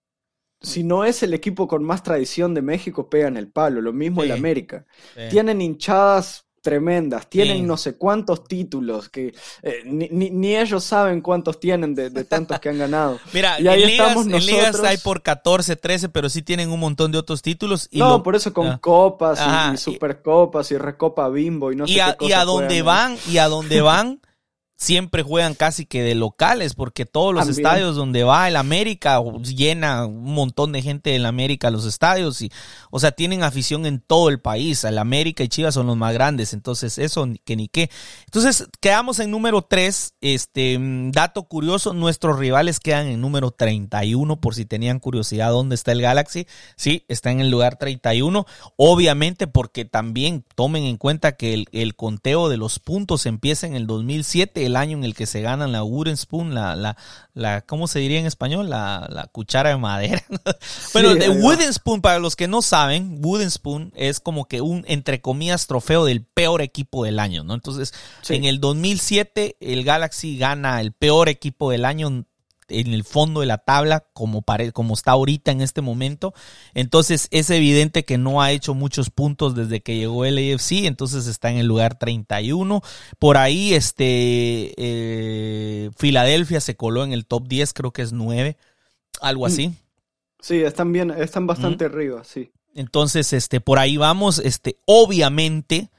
si 0.66 0.84
no 0.84 1.05
es 1.05 1.24
el 1.24 1.34
equipo 1.34 1.68
con 1.68 1.84
más 1.84 2.03
tradición 2.03 2.53
de 2.53 2.61
México, 2.61 3.09
pegan 3.09 3.38
el 3.38 3.47
palo. 3.47 3.82
Lo 3.82 3.93
mismo 3.93 4.24
el 4.24 4.32
América. 4.32 4.86
Tienen 5.30 5.61
hinchadas 5.61 6.45
tremendas, 6.66 7.30
tienen 7.30 7.68
no 7.68 7.78
sé 7.78 7.95
cuántos 7.95 8.43
títulos 8.45 9.07
que 9.09 9.36
eh, 9.61 9.84
ni, 9.86 10.55
ellos 10.55 10.84
saben 10.84 11.22
cuántos 11.22 11.59
tienen 11.59 11.93
de, 11.93 12.09
tantos 12.24 12.59
que 12.59 12.70
han 12.70 12.80
ganado. 12.80 13.20
Mira, 13.34 13.61
y 13.61 13.68
ahí 13.68 13.84
en, 13.84 13.89
estamos 13.91 14.26
ligas, 14.26 14.41
en 14.41 14.47
ligas 14.47 14.80
hay 14.80 14.97
por 14.97 15.22
14, 15.22 15.76
13, 15.76 16.09
pero 16.09 16.28
sí 16.28 16.41
tienen 16.41 16.72
un 16.72 16.80
montón 16.80 17.11
de 17.11 17.20
otros 17.20 17.43
títulos. 17.43 17.88
Y 17.91 17.99
no, 17.99 18.24
por 18.24 18.36
eso 18.36 18.51
con 18.51 18.68
ah. 18.68 18.80
copas 18.82 19.39
y, 19.74 19.78
supercopas 19.78 20.72
y 20.72 20.78
recopa 20.78 21.30
bimbo 21.30 21.72
y 21.72 21.76
no 21.76 21.86
sé 21.86 21.93
y 21.93 21.99
a, 21.99 22.18
Y 22.20 22.32
a 22.32 22.43
dónde 22.43 22.82
van, 22.82 23.16
y 23.30 23.38
a 23.38 23.47
dónde 23.47 23.82
van 23.82 24.20
siempre 24.78 25.23
juegan 25.23 25.55
casi 25.55 25.86
que 25.86 26.03
de 26.03 26.15
locales, 26.15 26.73
porque 26.73 27.05
todos 27.05 27.34
los 27.34 27.47
estadios 27.47 27.95
donde 27.95 28.23
va 28.23 28.47
el 28.47 28.57
América 28.57 29.21
llena 29.41 30.05
un 30.05 30.34
montón 30.34 30.71
de 30.73 30.82
gente 30.82 31.11
del 31.11 31.26
América 31.26 31.71
los 31.71 31.86
estadios 31.86 32.41
y, 32.41 32.51
o 32.91 32.99
sea, 32.99 33.11
tienen 33.11 33.43
afición 33.43 33.86
en 33.86 33.99
todo 33.99 34.30
el 34.30 34.39
país. 34.39 34.84
El 34.84 34.97
América 34.97 35.43
y 35.43 35.47
Chivas 35.47 35.73
son 35.73 35.88
los 35.88 35.97
más 35.97 36.13
grandes, 36.13 36.53
entonces 36.53 36.97
eso 36.97 37.28
que 37.45 37.55
ni 37.55 37.67
qué. 37.69 37.89
Entonces 38.26 38.67
quedamos 38.82 39.19
en 39.19 39.32
número 39.32 39.61
3. 39.61 40.15
Este 40.21 40.78
mm, 40.78 41.11
dato 41.11 41.43
curioso, 41.43 41.93
nuestros 41.93 42.38
rivales 42.38 42.80
quedan 42.80 43.07
en 43.07 43.21
número 43.21 43.51
31 43.51 44.41
por 44.41 44.55
si 44.55 44.65
tenían 44.65 44.99
curiosidad 44.99 45.51
dónde 45.51 45.76
está 45.76 45.93
el 45.93 46.01
Galaxy. 46.01 46.47
Sí, 46.76 47.05
está 47.07 47.32
en 47.32 47.39
el 47.39 47.49
lugar 47.49 47.78
31. 47.78 48.45
Obviamente 48.76 49.47
porque 49.47 49.86
también 49.86 50.43
tomen 50.55 50.84
en 50.84 50.97
cuenta 50.97 51.34
que 51.34 51.53
el, 51.53 51.67
el 51.71 51.95
conteo 51.95 52.49
de 52.49 52.57
los 52.57 52.80
puntos 52.80 53.26
empieza 53.26 53.67
en 53.67 53.76
el 53.76 53.88
2007 53.88 54.64
el 54.66 54.76
año 54.76 54.97
en 54.97 55.03
el 55.03 55.16
que 55.16 55.26
se 55.26 55.41
ganan 55.41 55.72
la 55.72 55.84
wooden 55.84 56.18
spoon, 56.18 56.53
la, 56.53 56.76
la, 56.76 56.97
la 57.34 57.61
¿cómo 57.61 57.88
se 57.88 57.99
diría 57.99 58.20
en 58.20 58.26
español? 58.26 58.70
La, 58.70 59.07
la 59.09 59.28
cuchara 59.28 59.70
de 59.70 59.78
madera. 59.78 60.24
bueno, 60.93 61.16
de 61.16 61.30
wooden 61.30 61.74
spoon, 61.74 62.01
para 62.01 62.20
los 62.20 62.36
que 62.36 62.47
no 62.47 62.61
saben, 62.61 63.20
wooden 63.24 63.51
spoon 63.51 63.91
es 63.95 64.20
como 64.20 64.45
que 64.45 64.61
un, 64.61 64.84
entre 64.88 65.22
comillas, 65.22 65.68
trofeo 65.68 66.05
del 66.05 66.24
peor 66.24 66.61
equipo 66.61 67.03
del 67.03 67.20
año, 67.20 67.43
¿no? 67.43 67.53
Entonces, 67.53 67.93
en 68.30 68.45
el 68.45 68.59
2007, 68.59 69.57
el 69.59 69.84
Galaxy 69.84 70.38
gana 70.38 70.82
el 70.82 70.91
peor 70.91 71.30
equipo 71.30 71.72
del 71.72 71.86
año 71.86 72.26
en 72.70 72.93
el 72.93 73.03
fondo 73.03 73.41
de 73.41 73.45
la 73.45 73.59
tabla 73.59 74.05
como, 74.13 74.43
como 74.74 74.93
está 74.93 75.11
ahorita 75.11 75.51
en 75.51 75.61
este 75.61 75.82
momento. 75.82 76.34
Entonces 76.74 77.28
es 77.32 77.49
evidente 77.49 78.05
que 78.05 78.18
no 78.18 78.41
ha 78.41 78.51
hecho 78.51 78.74
muchos 78.74 79.09
puntos 79.09 79.55
desde 79.55 79.82
que 79.82 79.97
llegó 79.97 80.26
el 80.26 80.38
AFC, 80.38 80.86
entonces 80.86 81.28
está 81.28 81.51
en 81.51 81.57
el 81.57 81.68
lugar 81.68 81.97
31. 81.97 82.82
Por 83.20 83.38
ahí 83.38 83.74
este 83.74 84.74
eh, 84.78 85.91
Filadelfia 85.97 86.61
se 86.61 86.76
coló 86.76 87.03
en 87.03 87.13
el 87.13 87.26
top 87.26 87.47
10, 87.47 87.74
creo 87.74 87.91
que 87.91 88.01
es 88.01 88.13
9, 88.13 88.57
algo 89.22 89.45
así. 89.45 89.74
Sí, 90.39 90.61
están 90.61 90.91
bien, 90.91 91.11
están 91.11 91.47
bastante 91.47 91.86
arriba, 91.86 92.24
sí. 92.24 92.51
Entonces, 92.76 93.32
este, 93.34 93.61
por 93.61 93.80
ahí 93.80 93.97
vamos, 93.97 94.39
este, 94.39 94.78
obviamente, 94.86 95.89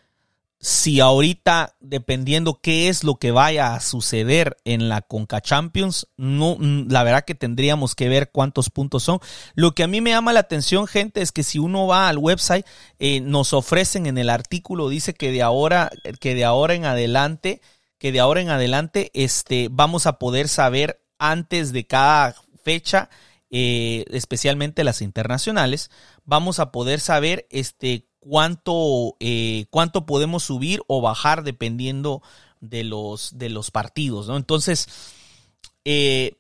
si 0.58 1.00
ahorita, 1.00 1.76
dependiendo 1.80 2.60
qué 2.60 2.88
es 2.88 3.04
lo 3.04 3.16
que 3.16 3.30
vaya 3.30 3.74
a 3.74 3.80
suceder 3.80 4.56
en 4.64 4.88
la 4.88 5.02
Conca 5.02 5.40
Champions, 5.40 6.08
no, 6.16 6.56
la 6.58 7.02
verdad 7.04 7.24
que 7.24 7.34
tendríamos 7.34 7.94
que 7.94 8.08
ver 8.08 8.30
cuántos 8.32 8.70
puntos 8.70 9.02
son. 9.02 9.20
Lo 9.54 9.72
que 9.72 9.82
a 9.82 9.86
mí 9.86 10.00
me 10.00 10.10
llama 10.10 10.32
la 10.32 10.40
atención, 10.40 10.86
gente, 10.86 11.20
es 11.20 11.30
que 11.30 11.42
si 11.42 11.58
uno 11.58 11.86
va 11.86 12.08
al 12.08 12.18
website, 12.18 12.66
eh, 12.98 13.20
nos 13.20 13.52
ofrecen 13.52 14.06
en 14.06 14.18
el 14.18 14.30
artículo, 14.30 14.88
dice 14.88 15.14
que 15.14 15.30
de 15.30 15.42
ahora, 15.42 15.90
que 16.20 16.34
de 16.34 16.44
ahora 16.44 16.74
en 16.74 16.86
adelante, 16.86 17.60
que 17.98 18.12
de 18.12 18.20
ahora 18.20 18.40
en 18.40 18.48
adelante, 18.48 19.10
este, 19.14 19.68
vamos 19.70 20.06
a 20.06 20.18
poder 20.18 20.48
saber 20.48 21.02
antes 21.18 21.72
de 21.72 21.86
cada 21.86 22.34
fecha, 22.64 23.10
eh, 23.50 24.04
especialmente 24.10 24.84
las 24.84 25.02
internacionales, 25.02 25.90
vamos 26.24 26.58
a 26.58 26.72
poder 26.72 26.98
saber, 26.98 27.46
este, 27.50 28.08
cuánto, 28.28 29.16
eh, 29.20 29.66
cuánto 29.70 30.06
podemos 30.06 30.42
subir 30.42 30.82
o 30.88 31.00
bajar 31.00 31.44
dependiendo 31.44 32.22
de 32.60 32.84
los, 32.84 33.38
de 33.38 33.50
los 33.50 33.70
partidos, 33.70 34.26
¿no? 34.26 34.36
Entonces, 34.36 34.88
eh, 35.84 36.36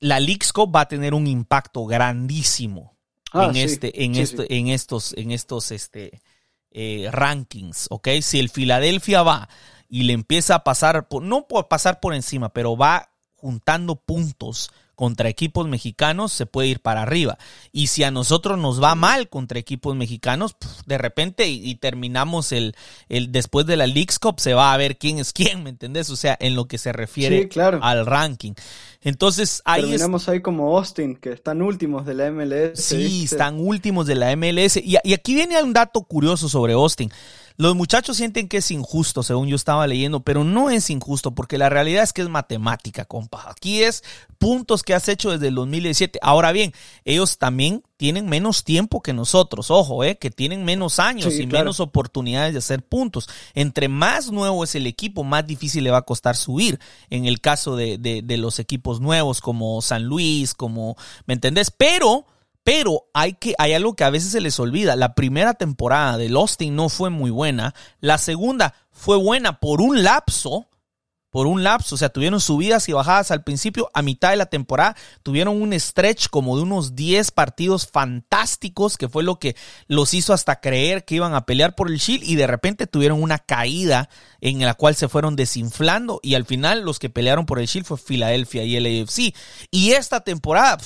la 0.00 0.20
Lixco 0.20 0.70
va 0.70 0.82
a 0.82 0.88
tener 0.88 1.14
un 1.14 1.26
impacto 1.26 1.84
grandísimo 1.84 2.96
ah, 3.32 3.46
en 3.46 3.56
este, 3.56 4.04
en 4.04 4.14
este, 4.14 4.56
en 4.56 4.68
estos, 4.68 5.12
en 5.14 5.30
estos, 5.32 5.70
este, 5.70 6.22
eh, 6.70 7.08
rankings, 7.10 7.88
¿ok? 7.90 8.08
Si 8.22 8.38
el 8.38 8.48
Filadelfia 8.48 9.22
va 9.22 9.48
y 9.88 10.04
le 10.04 10.12
empieza 10.12 10.54
a 10.54 10.64
pasar, 10.64 11.08
por, 11.08 11.22
no 11.22 11.46
por 11.46 11.68
pasar 11.68 12.00
por 12.00 12.14
encima, 12.14 12.50
pero 12.50 12.76
va 12.76 13.10
juntando 13.36 13.96
puntos 13.96 14.70
contra 14.98 15.28
equipos 15.28 15.68
mexicanos 15.68 16.32
se 16.32 16.44
puede 16.44 16.66
ir 16.66 16.80
para 16.80 17.02
arriba. 17.02 17.38
Y 17.70 17.86
si 17.86 18.02
a 18.02 18.10
nosotros 18.10 18.58
nos 18.58 18.82
va 18.82 18.96
mal 18.96 19.28
contra 19.28 19.60
equipos 19.60 19.94
mexicanos, 19.94 20.56
de 20.86 20.98
repente 20.98 21.46
y, 21.46 21.76
terminamos 21.76 22.50
el, 22.50 22.74
el 23.08 23.30
después 23.30 23.64
de 23.64 23.76
la 23.76 23.86
Leagues 23.86 24.18
Cup 24.18 24.40
se 24.40 24.54
va 24.54 24.72
a 24.72 24.76
ver 24.76 24.98
quién 24.98 25.20
es 25.20 25.32
quién, 25.32 25.62
¿me 25.62 25.70
entendés? 25.70 26.10
O 26.10 26.16
sea, 26.16 26.36
en 26.40 26.56
lo 26.56 26.66
que 26.66 26.78
se 26.78 26.92
refiere 26.92 27.48
al 27.80 28.06
ranking. 28.06 28.54
Entonces 29.00 29.62
ahí 29.64 29.82
Terminamos 29.82 30.28
ahí 30.28 30.42
como 30.42 30.76
Austin, 30.76 31.14
que 31.14 31.30
están 31.30 31.62
últimos 31.62 32.04
de 32.04 32.14
la 32.14 32.32
MLS. 32.32 32.80
Sí, 32.82 33.22
están 33.22 33.60
últimos 33.60 34.04
de 34.08 34.16
la 34.16 34.34
MLS. 34.34 34.78
Y, 34.78 34.96
y 35.04 35.12
aquí 35.12 35.36
viene 35.36 35.62
un 35.62 35.72
dato 35.72 36.02
curioso 36.02 36.48
sobre 36.48 36.72
Austin. 36.72 37.12
Los 37.60 37.74
muchachos 37.74 38.16
sienten 38.16 38.46
que 38.46 38.58
es 38.58 38.70
injusto, 38.70 39.24
según 39.24 39.48
yo 39.48 39.56
estaba 39.56 39.84
leyendo, 39.88 40.20
pero 40.20 40.44
no 40.44 40.70
es 40.70 40.90
injusto 40.90 41.34
porque 41.34 41.58
la 41.58 41.68
realidad 41.68 42.04
es 42.04 42.12
que 42.12 42.22
es 42.22 42.28
matemática, 42.28 43.04
compa. 43.04 43.50
Aquí 43.50 43.82
es 43.82 44.04
puntos 44.38 44.84
que 44.84 44.94
has 44.94 45.08
hecho 45.08 45.32
desde 45.32 45.48
el 45.48 45.56
2017. 45.56 46.20
Ahora 46.22 46.52
bien, 46.52 46.72
ellos 47.04 47.36
también 47.36 47.82
tienen 47.96 48.28
menos 48.28 48.62
tiempo 48.62 49.02
que 49.02 49.12
nosotros, 49.12 49.72
ojo, 49.72 50.04
eh, 50.04 50.18
que 50.18 50.30
tienen 50.30 50.64
menos 50.64 51.00
años 51.00 51.34
y 51.34 51.48
menos 51.48 51.80
oportunidades 51.80 52.52
de 52.52 52.60
hacer 52.60 52.84
puntos. 52.84 53.28
Entre 53.54 53.88
más 53.88 54.30
nuevo 54.30 54.62
es 54.62 54.76
el 54.76 54.86
equipo, 54.86 55.24
más 55.24 55.44
difícil 55.44 55.82
le 55.82 55.90
va 55.90 55.98
a 55.98 56.02
costar 56.02 56.36
subir. 56.36 56.78
En 57.10 57.24
el 57.24 57.40
caso 57.40 57.74
de, 57.74 57.98
de, 57.98 58.22
de 58.22 58.36
los 58.36 58.60
equipos 58.60 59.00
nuevos 59.00 59.40
como 59.40 59.82
San 59.82 60.04
Luis, 60.04 60.54
como, 60.54 60.96
¿me 61.26 61.34
entendés? 61.34 61.72
Pero 61.72 62.24
pero 62.68 63.08
hay, 63.14 63.32
que, 63.32 63.54
hay 63.56 63.72
algo 63.72 63.96
que 63.96 64.04
a 64.04 64.10
veces 64.10 64.30
se 64.30 64.42
les 64.42 64.60
olvida. 64.60 64.94
La 64.94 65.14
primera 65.14 65.54
temporada 65.54 66.18
de 66.18 66.28
Austin 66.28 66.76
no 66.76 66.90
fue 66.90 67.08
muy 67.08 67.30
buena. 67.30 67.74
La 67.98 68.18
segunda 68.18 68.74
fue 68.90 69.16
buena 69.16 69.58
por 69.58 69.80
un 69.80 70.02
lapso. 70.02 70.68
Por 71.30 71.46
un 71.46 71.64
lapso. 71.64 71.94
O 71.94 71.98
sea, 71.98 72.10
tuvieron 72.10 72.42
subidas 72.42 72.86
y 72.90 72.92
bajadas 72.92 73.30
al 73.30 73.42
principio. 73.42 73.90
A 73.94 74.02
mitad 74.02 74.32
de 74.32 74.36
la 74.36 74.44
temporada 74.44 74.96
tuvieron 75.22 75.62
un 75.62 75.72
stretch 75.80 76.28
como 76.28 76.58
de 76.58 76.62
unos 76.64 76.94
10 76.94 77.30
partidos 77.30 77.86
fantásticos, 77.86 78.98
que 78.98 79.08
fue 79.08 79.22
lo 79.22 79.38
que 79.38 79.56
los 79.86 80.12
hizo 80.12 80.34
hasta 80.34 80.60
creer 80.60 81.06
que 81.06 81.14
iban 81.14 81.32
a 81.32 81.46
pelear 81.46 81.74
por 81.74 81.90
el 81.90 81.96
Shield. 81.96 82.22
Y 82.22 82.36
de 82.36 82.46
repente 82.46 82.86
tuvieron 82.86 83.22
una 83.22 83.38
caída 83.38 84.10
en 84.42 84.60
la 84.60 84.74
cual 84.74 84.94
se 84.94 85.08
fueron 85.08 85.36
desinflando. 85.36 86.20
Y 86.22 86.34
al 86.34 86.44
final 86.44 86.82
los 86.82 86.98
que 86.98 87.08
pelearon 87.08 87.46
por 87.46 87.60
el 87.60 87.66
Shield 87.66 87.86
fue 87.86 87.96
Filadelfia 87.96 88.64
y 88.64 88.76
el 88.76 88.84
AFC. 88.84 89.34
Y 89.70 89.92
esta 89.92 90.20
temporada 90.20 90.76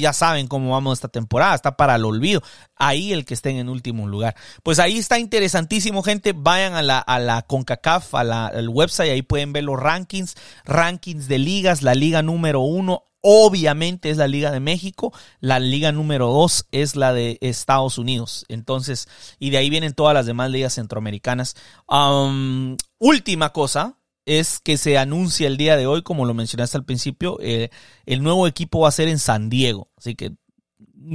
ya 0.00 0.12
saben 0.12 0.46
cómo 0.46 0.72
vamos 0.72 0.98
esta 0.98 1.08
temporada, 1.08 1.54
está 1.54 1.76
para 1.76 1.96
el 1.96 2.04
olvido. 2.04 2.42
Ahí 2.76 3.12
el 3.12 3.24
que 3.24 3.34
estén 3.34 3.56
en 3.56 3.68
último 3.68 4.06
lugar. 4.06 4.34
Pues 4.62 4.78
ahí 4.78 4.98
está 4.98 5.18
interesantísimo, 5.18 6.02
gente. 6.02 6.32
Vayan 6.34 6.74
a 6.74 6.82
la, 6.82 6.98
a 6.98 7.18
la 7.18 7.42
CONCACAF, 7.42 8.14
al 8.14 8.68
website, 8.68 9.12
ahí 9.12 9.22
pueden 9.22 9.52
ver 9.52 9.64
los 9.64 9.78
rankings, 9.78 10.34
rankings 10.64 11.28
de 11.28 11.38
ligas. 11.38 11.82
La 11.82 11.94
liga 11.94 12.22
número 12.22 12.60
uno, 12.60 13.04
obviamente, 13.20 14.10
es 14.10 14.18
la 14.18 14.28
Liga 14.28 14.50
de 14.52 14.60
México. 14.60 15.12
La 15.40 15.58
liga 15.58 15.90
número 15.92 16.28
dos 16.28 16.66
es 16.70 16.94
la 16.96 17.12
de 17.12 17.38
Estados 17.40 17.98
Unidos. 17.98 18.44
Entonces, 18.48 19.08
y 19.38 19.50
de 19.50 19.58
ahí 19.58 19.70
vienen 19.70 19.94
todas 19.94 20.14
las 20.14 20.26
demás 20.26 20.50
ligas 20.50 20.74
centroamericanas. 20.74 21.56
Um, 21.88 22.76
última 22.98 23.52
cosa, 23.52 23.98
es 24.26 24.58
que 24.58 24.76
se 24.76 24.98
anuncia 24.98 25.46
el 25.46 25.56
día 25.56 25.76
de 25.76 25.86
hoy, 25.86 26.02
como 26.02 26.26
lo 26.26 26.34
mencionaste 26.34 26.76
al 26.76 26.84
principio, 26.84 27.38
eh, 27.40 27.70
el 28.04 28.22
nuevo 28.22 28.46
equipo 28.46 28.80
va 28.80 28.88
a 28.88 28.92
ser 28.92 29.08
en 29.08 29.18
San 29.18 29.48
Diego. 29.48 29.88
Así 29.96 30.16
que 30.16 30.32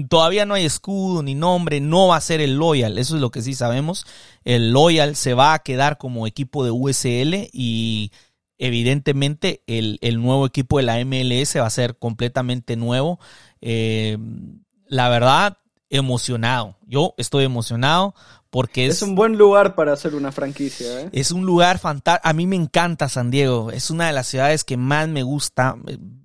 todavía 0.10 0.46
no 0.46 0.54
hay 0.54 0.66
escudo 0.66 1.22
ni 1.22 1.36
nombre, 1.36 1.82
no 1.82 2.08
va 2.08 2.16
a 2.16 2.22
ser 2.22 2.40
el 2.40 2.56
Loyal, 2.56 2.98
eso 2.98 3.16
es 3.16 3.22
lo 3.22 3.30
que 3.30 3.42
sí 3.42 3.54
sabemos. 3.54 4.08
El 4.46 4.72
Loyal 4.72 5.16
se 5.16 5.34
va 5.34 5.54
a 5.54 5.60
quedar 5.60 5.98
como 5.98 6.26
equipo 6.26 6.64
de 6.64 6.72
USL 6.72 7.50
y 7.52 8.12
evidentemente 8.58 9.64
el, 9.68 10.00
nuevo 10.22 10.46
equipo 10.46 10.78
de 10.78 10.84
la 10.84 11.04
MLS 11.04 11.58
va 11.58 11.66
a 11.66 11.70
ser 11.70 11.98
completamente 11.98 12.78
nuevo. 12.78 13.20
Eh, 13.60 14.18
la 14.88 15.10
verdad, 15.10 15.58
emocionado. 15.92 16.78
Yo 16.88 17.14
estoy 17.18 17.44
emocionado 17.44 18.16
porque 18.50 18.88
es, 18.88 19.02
un 19.02 19.14
buen 19.14 19.38
lugar 19.38 19.76
para 19.76 19.94
hacer 19.94 20.16
una 20.16 20.32
franquicia. 20.32 21.02
¿eh? 21.02 21.10
Es 21.12 21.32
un 21.32 21.46
lugar 21.46 21.78
fantástico. 21.80 22.28
A 22.28 22.34
mí 22.34 22.48
me 22.48 22.56
encanta 22.56 23.08
San 23.08 23.30
Diego. 23.30 23.72
Es 23.72 23.92
una 23.92 24.08
de 24.08 24.14
las 24.14 24.28
ciudades 24.28 24.64
que 24.64 24.78
más 24.78 25.08
me 25.08 25.24
gusta. 25.24 25.78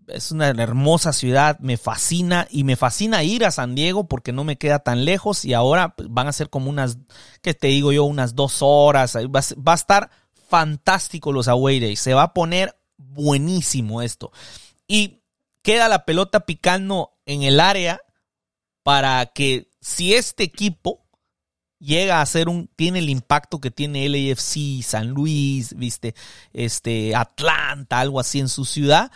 Es 0.09 0.31
una 0.31 0.49
hermosa 0.49 1.13
ciudad. 1.13 1.59
Me 1.61 1.77
fascina 1.77 2.49
y 2.51 2.65
me 2.65 2.77
fascina 2.77 3.23
ir 3.23 3.45
a 3.45 3.51
San 3.51 3.75
Diego 3.75 4.09
porque 4.09 4.33
no 4.33 4.45
me 4.45 4.57
queda 4.57 4.79
tan 4.79 5.05
lejos 5.05 5.45
y 5.45 5.53
ahora 5.53 5.95
pues, 5.95 6.09
van 6.11 6.29
a 6.29 6.33
ser 6.33 6.49
como 6.49 6.71
unas, 6.71 6.99
¿qué 7.43 7.55
te 7.55 7.69
digo 7.69 7.93
yo? 7.93 8.05
Unas 8.05 8.35
dos 8.35 8.59
horas. 8.61 9.17
Va, 9.17 9.41
va 9.67 9.73
a 9.73 9.77
estar 9.77 10.11
fantástico 10.49 11.33
los 11.33 11.49
away 11.49 11.81
days. 11.81 12.01
Se 12.01 12.15
va 12.15 12.23
a 12.23 12.35
poner 12.35 12.77
buenísimo 12.97 14.03
esto. 14.03 14.33
Y 14.89 15.23
queda 15.63 15.89
la 15.89 16.05
pelota 16.05 16.41
picando 16.41 17.13
en 17.25 17.43
el 17.43 17.61
área 17.61 18.01
para 18.87 19.27
que 19.27 19.69
si 19.81 20.15
este 20.15 20.45
equipo 20.45 21.05
llega 21.81 22.21
a 22.21 22.27
ser 22.27 22.49
un, 22.49 22.71
tiene 22.77 23.01
el 23.01 23.11
impacto 23.11 23.61
que 23.61 23.73
tiene 23.73 24.09
LAFC, 24.09 24.81
San 24.85 25.09
Luis, 25.09 25.75
viste, 25.77 26.15
este, 26.53 27.17
Atlanta, 27.17 27.99
algo 27.99 28.21
así 28.21 28.39
en 28.39 28.49
su 28.49 28.65
ciudad, 28.65 29.11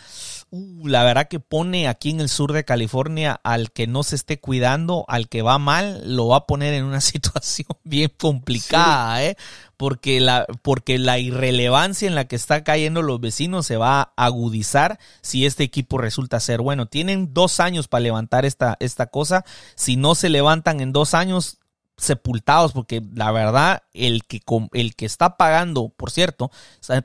uh, 0.49 0.87
la 0.89 1.05
verdad 1.05 1.29
que 1.29 1.39
pone 1.39 1.87
aquí 1.87 2.09
en 2.09 2.19
el 2.19 2.27
sur 2.27 2.51
de 2.51 2.65
California 2.65 3.39
al 3.45 3.71
que 3.71 3.87
no 3.87 4.03
se 4.03 4.17
esté 4.17 4.41
cuidando, 4.41 5.05
al 5.07 5.29
que 5.29 5.41
va 5.41 5.57
mal, 5.57 6.01
lo 6.05 6.27
va 6.27 6.39
a 6.39 6.47
poner 6.47 6.73
en 6.73 6.83
una 6.83 6.99
situación 7.01 7.69
bien 7.85 8.11
complicada, 8.17 9.23
¿eh? 9.23 9.37
Porque 9.81 10.19
la, 10.19 10.45
porque 10.61 10.99
la 10.99 11.17
irrelevancia 11.17 12.07
en 12.07 12.13
la 12.13 12.25
que 12.25 12.35
está 12.35 12.63
cayendo 12.63 13.01
los 13.01 13.19
vecinos 13.19 13.65
se 13.65 13.77
va 13.77 13.99
a 14.01 14.25
agudizar 14.25 14.99
si 15.21 15.47
este 15.47 15.63
equipo 15.63 15.97
resulta 15.97 16.39
ser 16.39 16.61
bueno. 16.61 16.85
Tienen 16.85 17.33
dos 17.33 17.59
años 17.59 17.87
para 17.87 18.03
levantar 18.03 18.45
esta, 18.45 18.77
esta 18.79 19.07
cosa. 19.07 19.43
Si 19.73 19.95
no 19.95 20.13
se 20.13 20.29
levantan 20.29 20.81
en 20.81 20.93
dos 20.93 21.15
años, 21.15 21.57
sepultados 21.97 22.73
porque 22.73 23.01
la 23.15 23.31
verdad 23.31 23.81
el 23.91 24.23
que 24.25 24.41
el 24.73 24.95
que 24.95 25.07
está 25.07 25.35
pagando, 25.35 25.89
por 25.89 26.11
cierto, 26.11 26.51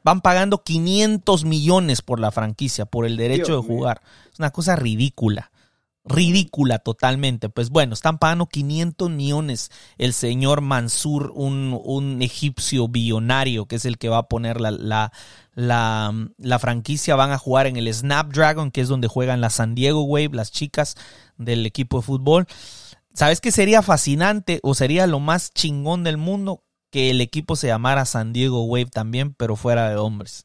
van 0.04 0.20
pagando 0.20 0.62
500 0.62 1.46
millones 1.46 2.02
por 2.02 2.20
la 2.20 2.30
franquicia, 2.30 2.84
por 2.84 3.06
el 3.06 3.16
derecho 3.16 3.56
de 3.56 3.66
jugar. 3.66 4.02
Es 4.30 4.38
una 4.38 4.50
cosa 4.50 4.76
ridícula. 4.76 5.50
Ridícula 6.08 6.78
totalmente. 6.78 7.48
Pues 7.48 7.70
bueno, 7.70 7.94
están 7.94 8.18
pagando 8.18 8.46
500 8.46 9.10
millones 9.10 9.70
el 9.98 10.12
señor 10.12 10.60
Mansur, 10.60 11.32
un, 11.34 11.78
un 11.84 12.22
egipcio 12.22 12.86
billonario, 12.86 13.66
que 13.66 13.76
es 13.76 13.84
el 13.84 13.98
que 13.98 14.08
va 14.08 14.18
a 14.18 14.28
poner 14.28 14.60
la, 14.60 14.70
la, 14.70 15.12
la, 15.54 16.14
la 16.38 16.58
franquicia. 16.60 17.16
Van 17.16 17.32
a 17.32 17.38
jugar 17.38 17.66
en 17.66 17.76
el 17.76 17.92
Snapdragon, 17.92 18.70
que 18.70 18.82
es 18.82 18.88
donde 18.88 19.08
juegan 19.08 19.40
la 19.40 19.50
San 19.50 19.74
Diego 19.74 20.02
Wave, 20.04 20.30
las 20.32 20.52
chicas 20.52 20.94
del 21.38 21.66
equipo 21.66 21.98
de 21.98 22.06
fútbol. 22.06 22.46
¿Sabes 23.12 23.40
qué 23.40 23.50
sería 23.50 23.82
fascinante 23.82 24.60
o 24.62 24.74
sería 24.74 25.06
lo 25.08 25.18
más 25.18 25.50
chingón 25.52 26.04
del 26.04 26.18
mundo? 26.18 26.62
Que 26.90 27.10
el 27.10 27.20
equipo 27.20 27.56
se 27.56 27.66
llamara 27.66 28.04
San 28.04 28.32
Diego 28.32 28.62
Wave 28.64 28.90
también, 28.92 29.34
pero 29.34 29.56
fuera 29.56 29.88
de 29.90 29.96
hombres. 29.96 30.44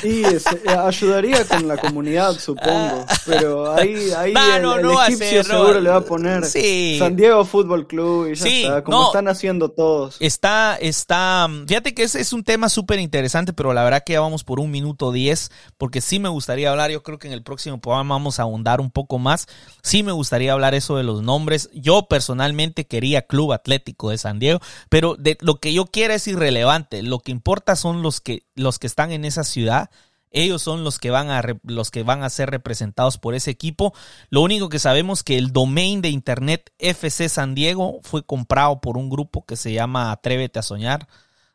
Sí, 0.00 0.22
eh, 0.24 0.40
ayudaría 0.70 1.46
con 1.46 1.68
la 1.68 1.76
comunidad, 1.76 2.38
supongo. 2.38 3.06
Pero 3.26 3.72
ahí, 3.72 4.10
ahí 4.16 4.34
el, 4.56 4.90
egipcio 4.90 5.44
seguro 5.44 5.80
le 5.80 5.90
va 5.90 5.96
a 5.96 6.00
poner 6.00 6.44
San 6.44 7.16
Diego 7.16 7.44
Fútbol 7.44 7.86
Club 7.86 8.28
y 8.28 8.34
ya 8.34 8.48
está, 8.48 8.84
como 8.84 9.06
están 9.06 9.28
haciendo 9.28 9.70
todos. 9.70 10.16
Está, 10.20 10.76
está, 10.76 11.48
fíjate 11.66 11.94
que 11.94 12.02
es, 12.02 12.14
es 12.14 12.32
un 12.32 12.44
tema 12.44 12.68
súper 12.68 12.98
interesante, 12.98 13.52
pero 13.52 13.72
la 13.72 13.84
verdad 13.84 14.02
que 14.04 14.14
ya 14.14 14.20
vamos 14.20 14.44
por 14.44 14.60
un 14.60 14.70
minuto 14.70 15.12
diez, 15.12 15.50
porque 15.78 16.00
sí 16.00 16.18
me 16.18 16.28
gustaría 16.28 16.70
hablar, 16.70 16.90
yo 16.90 17.02
creo 17.02 17.18
que 17.18 17.28
en 17.28 17.32
el 17.32 17.42
próximo 17.42 17.80
programa 17.80 18.14
vamos 18.16 18.38
a 18.38 18.42
ahondar 18.42 18.80
un 18.80 18.90
poco 18.90 19.18
más. 19.18 19.46
Sí 19.82 20.02
me 20.02 20.12
gustaría 20.12 20.52
hablar 20.52 20.74
eso 20.74 20.96
de 20.96 21.04
los 21.04 21.22
nombres. 21.22 21.70
Yo 21.72 22.06
personalmente 22.08 22.86
quería 22.86 23.22
Club 23.22 23.52
Atlético 23.52 24.10
de 24.10 24.18
San 24.18 24.38
Diego, 24.38 24.60
pero 24.88 25.16
de, 25.16 25.36
lo 25.40 25.56
que 25.60 25.72
yo 25.72 25.86
quiera 25.86 26.14
es 26.14 26.26
irrelevante. 26.26 27.02
Lo 27.02 27.20
que 27.20 27.32
importa 27.32 27.76
son 27.76 28.02
los 28.02 28.20
que, 28.20 28.44
los 28.54 28.78
que 28.78 28.86
están 28.86 29.03
en 29.12 29.24
esa 29.24 29.44
ciudad. 29.44 29.90
Ellos 30.34 30.62
son 30.62 30.82
los 30.82 30.98
que 30.98 31.10
van 31.10 31.30
a 31.30 31.42
los 31.62 31.92
que 31.92 32.02
van 32.02 32.24
a 32.24 32.28
ser 32.28 32.50
representados 32.50 33.18
por 33.18 33.36
ese 33.36 33.52
equipo. 33.52 33.94
Lo 34.30 34.42
único 34.42 34.68
que 34.68 34.80
sabemos 34.80 35.22
que 35.22 35.38
el 35.38 35.52
domain 35.52 36.02
de 36.02 36.08
internet 36.08 36.72
FC 36.80 37.28
San 37.28 37.54
Diego 37.54 38.00
fue 38.02 38.24
comprado 38.26 38.80
por 38.80 38.98
un 38.98 39.08
grupo 39.08 39.46
que 39.46 39.54
se 39.54 39.72
llama 39.72 40.10
Atrévete 40.10 40.58
a 40.58 40.62
soñar, 40.62 41.06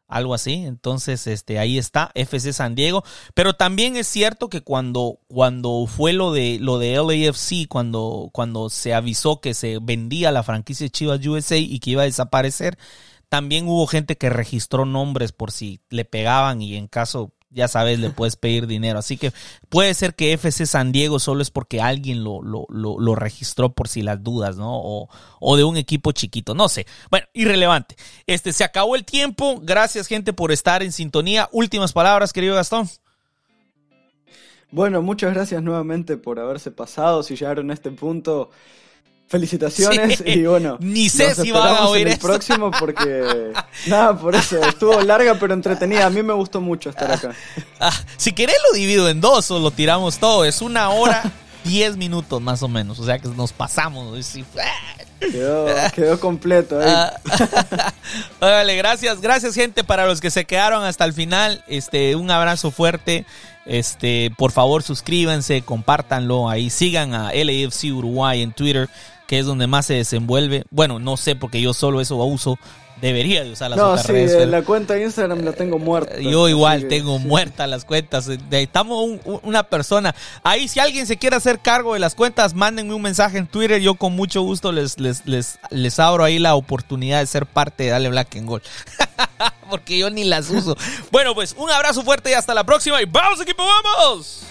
algo 0.07 0.33
así. 0.33 0.53
Entonces, 0.53 1.27
este 1.27 1.59
ahí 1.59 1.77
está 1.77 2.11
FC 2.15 2.53
San 2.53 2.73
Diego, 2.73 3.03
pero 3.33 3.53
también 3.53 3.97
es 3.97 4.07
cierto 4.07 4.49
que 4.49 4.61
cuando 4.61 5.19
cuando 5.27 5.85
fue 5.85 6.13
lo 6.13 6.31
de 6.31 6.57
lo 6.61 6.79
de 6.79 6.95
LAFC, 6.95 7.67
cuando 7.67 8.29
cuando 8.31 8.69
se 8.69 8.93
avisó 8.93 9.41
que 9.41 9.53
se 9.53 9.79
vendía 9.81 10.31
la 10.31 10.43
franquicia 10.43 10.87
Chivas 10.87 11.25
USA 11.25 11.57
y 11.57 11.79
que 11.79 11.91
iba 11.91 12.03
a 12.03 12.05
desaparecer, 12.05 12.77
también 13.27 13.67
hubo 13.67 13.87
gente 13.87 14.17
que 14.17 14.29
registró 14.29 14.85
nombres 14.85 15.33
por 15.33 15.51
si 15.51 15.81
le 15.89 16.05
pegaban 16.05 16.61
y 16.61 16.75
en 16.75 16.87
caso 16.87 17.33
ya 17.51 17.67
sabes, 17.67 17.99
le 17.99 18.09
puedes 18.11 18.35
pedir 18.35 18.67
dinero. 18.67 18.99
Así 18.99 19.17
que 19.17 19.31
puede 19.69 19.93
ser 19.93 20.15
que 20.15 20.33
FC 20.33 20.65
San 20.65 20.91
Diego 20.91 21.19
solo 21.19 21.41
es 21.41 21.49
porque 21.49 21.81
alguien 21.81 22.23
lo, 22.23 22.41
lo, 22.41 22.65
lo, 22.69 23.15
registró 23.15 23.73
por 23.73 23.87
si 23.87 24.01
las 24.01 24.23
dudas, 24.23 24.57
¿no? 24.57 24.69
O, 24.71 25.09
o, 25.39 25.57
de 25.57 25.63
un 25.63 25.77
equipo 25.77 26.11
chiquito, 26.11 26.53
no 26.53 26.69
sé. 26.69 26.85
Bueno, 27.09 27.27
irrelevante. 27.33 27.95
Este, 28.27 28.53
se 28.53 28.63
acabó 28.63 28.95
el 28.95 29.05
tiempo. 29.05 29.59
Gracias, 29.61 30.07
gente, 30.07 30.33
por 30.33 30.51
estar 30.51 30.83
en 30.83 30.91
sintonía. 30.91 31.49
Últimas 31.51 31.93
palabras, 31.93 32.33
querido 32.33 32.55
Gastón. 32.55 32.89
Bueno, 34.71 35.01
muchas 35.01 35.33
gracias 35.33 35.63
nuevamente 35.63 36.17
por 36.17 36.39
haberse 36.39 36.69
pasado. 36.69 37.23
Si 37.23 37.35
llegaron 37.35 37.71
a 37.71 37.73
este 37.73 37.89
punto, 37.89 38.51
felicitaciones 39.29 40.17
Sí. 40.17 40.23
y 40.25 40.45
bueno. 40.45 40.77
Ni 40.79 41.07
sé 41.07 41.29
nos 41.29 41.37
si 41.37 41.51
van 41.51 41.75
a 41.75 41.87
oír 41.87 42.07
en 42.07 42.13
el 42.13 42.19
próximo 42.19 42.71
porque 42.77 43.53
nada, 43.87 44.17
por 44.17 44.35
eso 44.35 44.61
estuvo 44.63 44.99
larga 45.01 45.35
pero 45.39 45.53
entretenida. 45.53 46.05
A 46.07 46.09
mí 46.09 46.21
me 46.23 46.33
gustó 46.33 46.59
mucho 46.59 46.89
estar 46.89 47.11
acá. 47.11 47.31
Ah, 47.79 47.93
si 48.17 48.33
querés 48.33 48.57
lo 48.69 48.75
divido 48.77 49.07
en 49.07 49.21
dos 49.21 49.49
o 49.51 49.59
lo 49.59 49.71
tiramos 49.71 50.17
todo. 50.17 50.43
Es 50.45 50.61
una 50.61 50.89
hora, 50.89 51.23
diez 51.63 51.95
minutos 51.95 52.41
más 52.41 52.61
o 52.63 52.67
menos. 52.67 52.99
O 52.99 53.05
sea 53.05 53.19
que 53.19 53.27
nos 53.29 53.53
pasamos. 53.53 54.17
Quedó, 55.19 55.67
quedó 55.95 56.19
completo. 56.19 56.79
ahí. 56.79 56.87
Ah, 56.89 57.13
Órale, 58.39 58.75
gracias, 58.77 59.21
gracias 59.21 59.53
gente 59.55 59.83
para 59.83 60.05
los 60.07 60.21
que 60.21 60.31
se 60.31 60.45
quedaron 60.45 60.83
hasta 60.83 61.05
el 61.05 61.13
final. 61.13 61.63
Este, 61.67 62.15
un 62.15 62.31
abrazo 62.31 62.71
fuerte. 62.71 63.25
Este, 63.65 64.31
por 64.37 64.51
favor, 64.51 64.81
suscríbanse, 64.81 65.61
compártanlo 65.61 66.49
ahí, 66.49 66.71
sigan 66.71 67.13
a 67.13 67.31
LAFC 67.31 67.93
Uruguay 67.93 68.41
en 68.41 68.51
Twitter, 68.51 68.89
que 69.29 69.37
es 69.37 69.45
donde 69.45 69.67
más 69.67 69.85
se 69.85 69.93
desenvuelve. 69.93 70.63
Bueno, 70.71 70.97
no 70.97 71.15
sé 71.15 71.35
porque 71.35 71.61
yo 71.61 71.71
solo 71.75 72.01
eso 72.01 72.15
uso. 72.15 72.57
Debería 72.99 73.43
de 73.43 73.51
usar 73.51 73.69
las 73.69 73.77
no, 73.77 73.89
otras 73.91 74.07
sí, 74.07 74.11
redes. 74.11 74.31
eh, 74.31 74.45
la 74.47 74.63
cuenta 74.63 74.95
de 74.95 75.03
Instagram 75.03 75.41
la 75.45 75.53
tengo 75.53 75.77
muerta. 75.77 76.17
yo 76.19 76.45
así 76.45 76.51
igual 76.51 76.81
que, 76.81 76.87
tengo 76.87 77.17
sí. 77.19 77.25
muertas 77.27 77.69
las 77.69 77.85
cuentas. 77.85 78.27
Necesitamos 78.27 79.05
un- 79.05 79.21
un- 79.23 79.39
una 79.43 79.63
persona. 79.63 80.15
Ahí, 80.43 80.67
si 80.67 80.79
alguien 80.79 81.05
se 81.05 81.15
quiere 81.17 81.35
hacer 81.35 81.59
cargo 81.59 81.93
de 81.93 81.99
las 81.99 82.15
cuentas, 82.15 82.55
mándenme 82.55 82.95
un 82.95 83.01
mensaje 83.03 83.37
en 83.37 83.45
Twitter. 83.45 83.79
Yo 83.79 83.93
con 83.95 84.15
mucho 84.15 84.41
gusto 84.41 84.71
les, 84.71 84.99
les, 84.99 85.25
les, 85.27 85.59
les 85.69 85.99
abro 85.99 86.23
ahí 86.23 86.39
la 86.39 86.55
oportunidad 86.55 87.19
de 87.19 87.27
ser 87.27 87.45
parte 87.45 87.83
de 87.83 87.89
Dale 87.91 88.09
Black 88.09 88.35
and 88.35 88.47
Gold. 88.47 88.63
Porque 89.69 89.99
yo 89.99 90.09
ni 90.09 90.23
las 90.23 90.49
uso. 90.49 90.75
bueno, 91.11 91.35
pues 91.35 91.53
un 91.57 91.69
abrazo 91.69 92.01
fuerte 92.01 92.31
y 92.31 92.33
hasta 92.33 92.55
la 92.55 92.63
próxima. 92.63 92.99
Y 93.01 93.05
vamos, 93.05 93.39
equipo, 93.39 93.63
vamos. 93.63 94.41